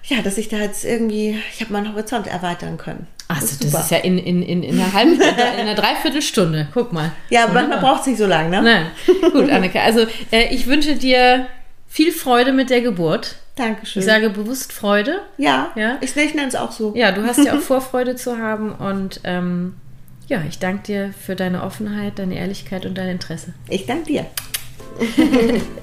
ja, 0.05 0.23
dass 0.23 0.39
ich 0.39 0.49
da 0.49 0.57
jetzt 0.59 0.85
irgendwie, 0.85 1.39
ich 1.53 1.61
habe 1.61 1.73
meinen 1.73 1.93
Horizont 1.93 2.27
erweitern 2.27 2.79
können. 2.79 3.07
Achso, 3.31 3.57
das, 3.63 3.71
das 3.71 3.85
ist 3.85 3.91
ja 3.93 3.99
in, 3.99 4.19
in, 4.19 4.43
in, 4.43 4.65
in 4.65 4.75
einer 4.75 4.93
halben, 4.93 5.13
in 5.15 5.21
einer 5.21 5.75
Dreiviertelstunde. 5.77 6.67
Guck 6.75 6.93
mal. 6.93 7.13
Ja, 7.29 7.45
aber 7.45 7.55
manchmal 7.55 7.79
braucht 7.79 8.01
es 8.01 8.07
nicht 8.09 8.19
so 8.19 8.27
lange, 8.27 8.51
ne? 8.51 8.63
Nein. 8.63 9.31
Gut, 9.33 9.49
Anneke. 9.51 9.81
Also 9.81 10.01
äh, 10.33 10.53
ich 10.53 10.67
wünsche 10.67 10.97
dir 10.97 11.47
viel 11.87 12.11
Freude 12.11 12.53
mit 12.53 12.71
der 12.71 12.81
Geburt. 12.81 13.37
Dankeschön. 13.55 14.01
Ich 14.01 14.07
sage 14.07 14.31
bewusst 14.31 14.73
Freude. 14.73 15.21
Ja, 15.37 15.71
ja. 15.77 15.99
ich, 16.01 16.17
ich 16.17 16.35
nenne 16.35 16.49
es 16.49 16.57
auch 16.57 16.73
so. 16.73 16.93
Ja, 16.97 17.13
du 17.13 17.25
hast 17.25 17.39
ja 17.39 17.57
auch 17.57 17.61
Vorfreude 17.61 18.17
zu 18.17 18.39
haben 18.39 18.73
und 18.73 19.21
ähm, 19.23 19.77
ja, 20.27 20.43
ich 20.49 20.59
danke 20.59 20.83
dir 20.83 21.15
für 21.15 21.37
deine 21.37 21.63
Offenheit, 21.63 22.19
deine 22.19 22.37
Ehrlichkeit 22.37 22.85
und 22.85 22.99
dein 22.99 23.11
Interesse. 23.11 23.55
Ich 23.69 23.87
danke 23.87 24.07
dir. 24.07 24.27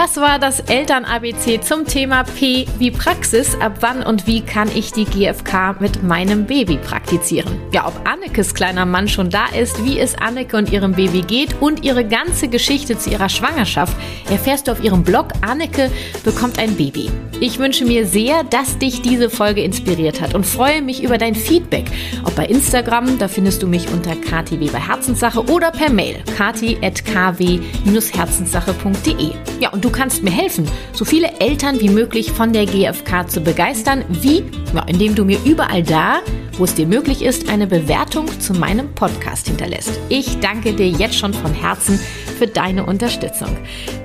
Das 0.00 0.16
war 0.16 0.38
das 0.38 0.60
Eltern-ABC 0.60 1.60
zum 1.60 1.84
Thema 1.84 2.22
P 2.22 2.68
wie 2.78 2.92
Praxis. 2.92 3.56
Ab 3.60 3.78
wann 3.80 4.04
und 4.04 4.28
wie 4.28 4.42
kann 4.42 4.70
ich 4.72 4.92
die 4.92 5.04
GFK 5.04 5.80
mit 5.80 6.04
meinem 6.04 6.46
Baby 6.46 6.76
praktizieren? 6.76 7.60
Ja, 7.72 7.88
ob 7.88 8.08
Annekes 8.08 8.54
kleiner 8.54 8.86
Mann 8.86 9.08
schon 9.08 9.28
da 9.28 9.46
ist, 9.46 9.84
wie 9.84 9.98
es 9.98 10.14
Anneke 10.14 10.56
und 10.56 10.70
ihrem 10.70 10.92
Baby 10.92 11.22
geht 11.22 11.60
und 11.60 11.82
ihre 11.82 12.04
ganze 12.04 12.46
Geschichte 12.46 12.96
zu 12.96 13.10
ihrer 13.10 13.28
Schwangerschaft 13.28 13.96
erfährst 14.30 14.68
du 14.68 14.72
auf 14.72 14.84
ihrem 14.84 15.02
Blog 15.02 15.32
Anneke 15.40 15.90
bekommt 16.22 16.60
ein 16.60 16.76
Baby. 16.76 17.10
Ich 17.40 17.58
wünsche 17.58 17.84
mir 17.84 18.06
sehr, 18.06 18.44
dass 18.44 18.78
dich 18.78 19.02
diese 19.02 19.30
Folge 19.30 19.62
inspiriert 19.62 20.20
hat 20.20 20.32
und 20.34 20.46
freue 20.46 20.80
mich 20.80 21.02
über 21.02 21.18
dein 21.18 21.34
Feedback. 21.34 21.90
Ob 22.24 22.36
bei 22.36 22.46
Instagram, 22.46 23.18
da 23.18 23.26
findest 23.26 23.64
du 23.64 23.66
mich 23.66 23.88
unter 23.92 24.14
KTW 24.14 24.70
bei 24.70 24.78
Herzenssache 24.78 25.44
oder 25.50 25.72
per 25.72 25.90
Mail 25.90 26.22
kati.kw-herzenssache.de. 26.36 29.32
Ja, 29.60 29.70
und 29.70 29.84
du 29.84 29.87
Du 29.88 29.94
kannst 29.94 30.22
mir 30.22 30.30
helfen, 30.30 30.68
so 30.92 31.06
viele 31.06 31.40
Eltern 31.40 31.80
wie 31.80 31.88
möglich 31.88 32.30
von 32.30 32.52
der 32.52 32.66
GfK 32.66 33.26
zu 33.26 33.40
begeistern. 33.40 34.04
Wie? 34.10 34.44
Ja, 34.74 34.84
indem 34.86 35.14
du 35.14 35.24
mir 35.24 35.38
überall 35.46 35.82
da, 35.82 36.20
wo 36.58 36.64
es 36.64 36.74
dir 36.74 36.86
möglich 36.86 37.22
ist, 37.22 37.48
eine 37.48 37.66
Bewertung 37.66 38.26
zu 38.38 38.52
meinem 38.52 38.94
Podcast 38.94 39.46
hinterlässt. 39.46 39.98
Ich 40.10 40.40
danke 40.40 40.74
dir 40.74 40.90
jetzt 40.90 41.16
schon 41.16 41.32
von 41.32 41.54
Herzen 41.54 41.98
für 42.38 42.46
deine 42.46 42.84
Unterstützung. 42.84 43.56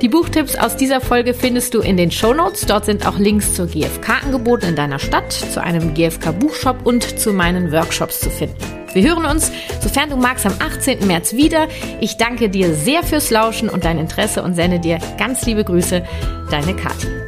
Die 0.01 0.07
Buchtipps 0.07 0.55
aus 0.55 0.77
dieser 0.77 1.01
Folge 1.01 1.33
findest 1.33 1.73
du 1.73 1.81
in 1.81 1.97
den 1.97 2.11
Show 2.11 2.33
Notes. 2.33 2.65
Dort 2.65 2.85
sind 2.85 3.05
auch 3.05 3.19
Links 3.19 3.53
zur 3.53 3.67
GfK 3.67 4.23
angeboten 4.23 4.67
in 4.67 4.75
deiner 4.77 4.99
Stadt, 4.99 5.33
zu 5.33 5.61
einem 5.61 5.93
GfK 5.93 6.31
Buchshop 6.31 6.85
und 6.85 7.19
zu 7.19 7.33
meinen 7.33 7.73
Workshops 7.73 8.21
zu 8.21 8.29
finden. 8.29 8.82
Wir 8.93 9.03
hören 9.09 9.25
uns, 9.25 9.51
sofern 9.81 10.09
du 10.09 10.15
magst, 10.15 10.45
am 10.45 10.53
18. 10.59 11.05
März 11.07 11.33
wieder. 11.33 11.67
Ich 11.99 12.17
danke 12.17 12.49
dir 12.49 12.73
sehr 12.73 13.03
fürs 13.03 13.29
Lauschen 13.31 13.69
und 13.69 13.85
dein 13.85 13.97
Interesse 13.97 14.43
und 14.43 14.55
sende 14.55 14.79
dir 14.79 14.99
ganz 15.17 15.45
liebe 15.45 15.63
Grüße. 15.63 16.03
Deine 16.51 16.75
Kathi. 16.75 17.22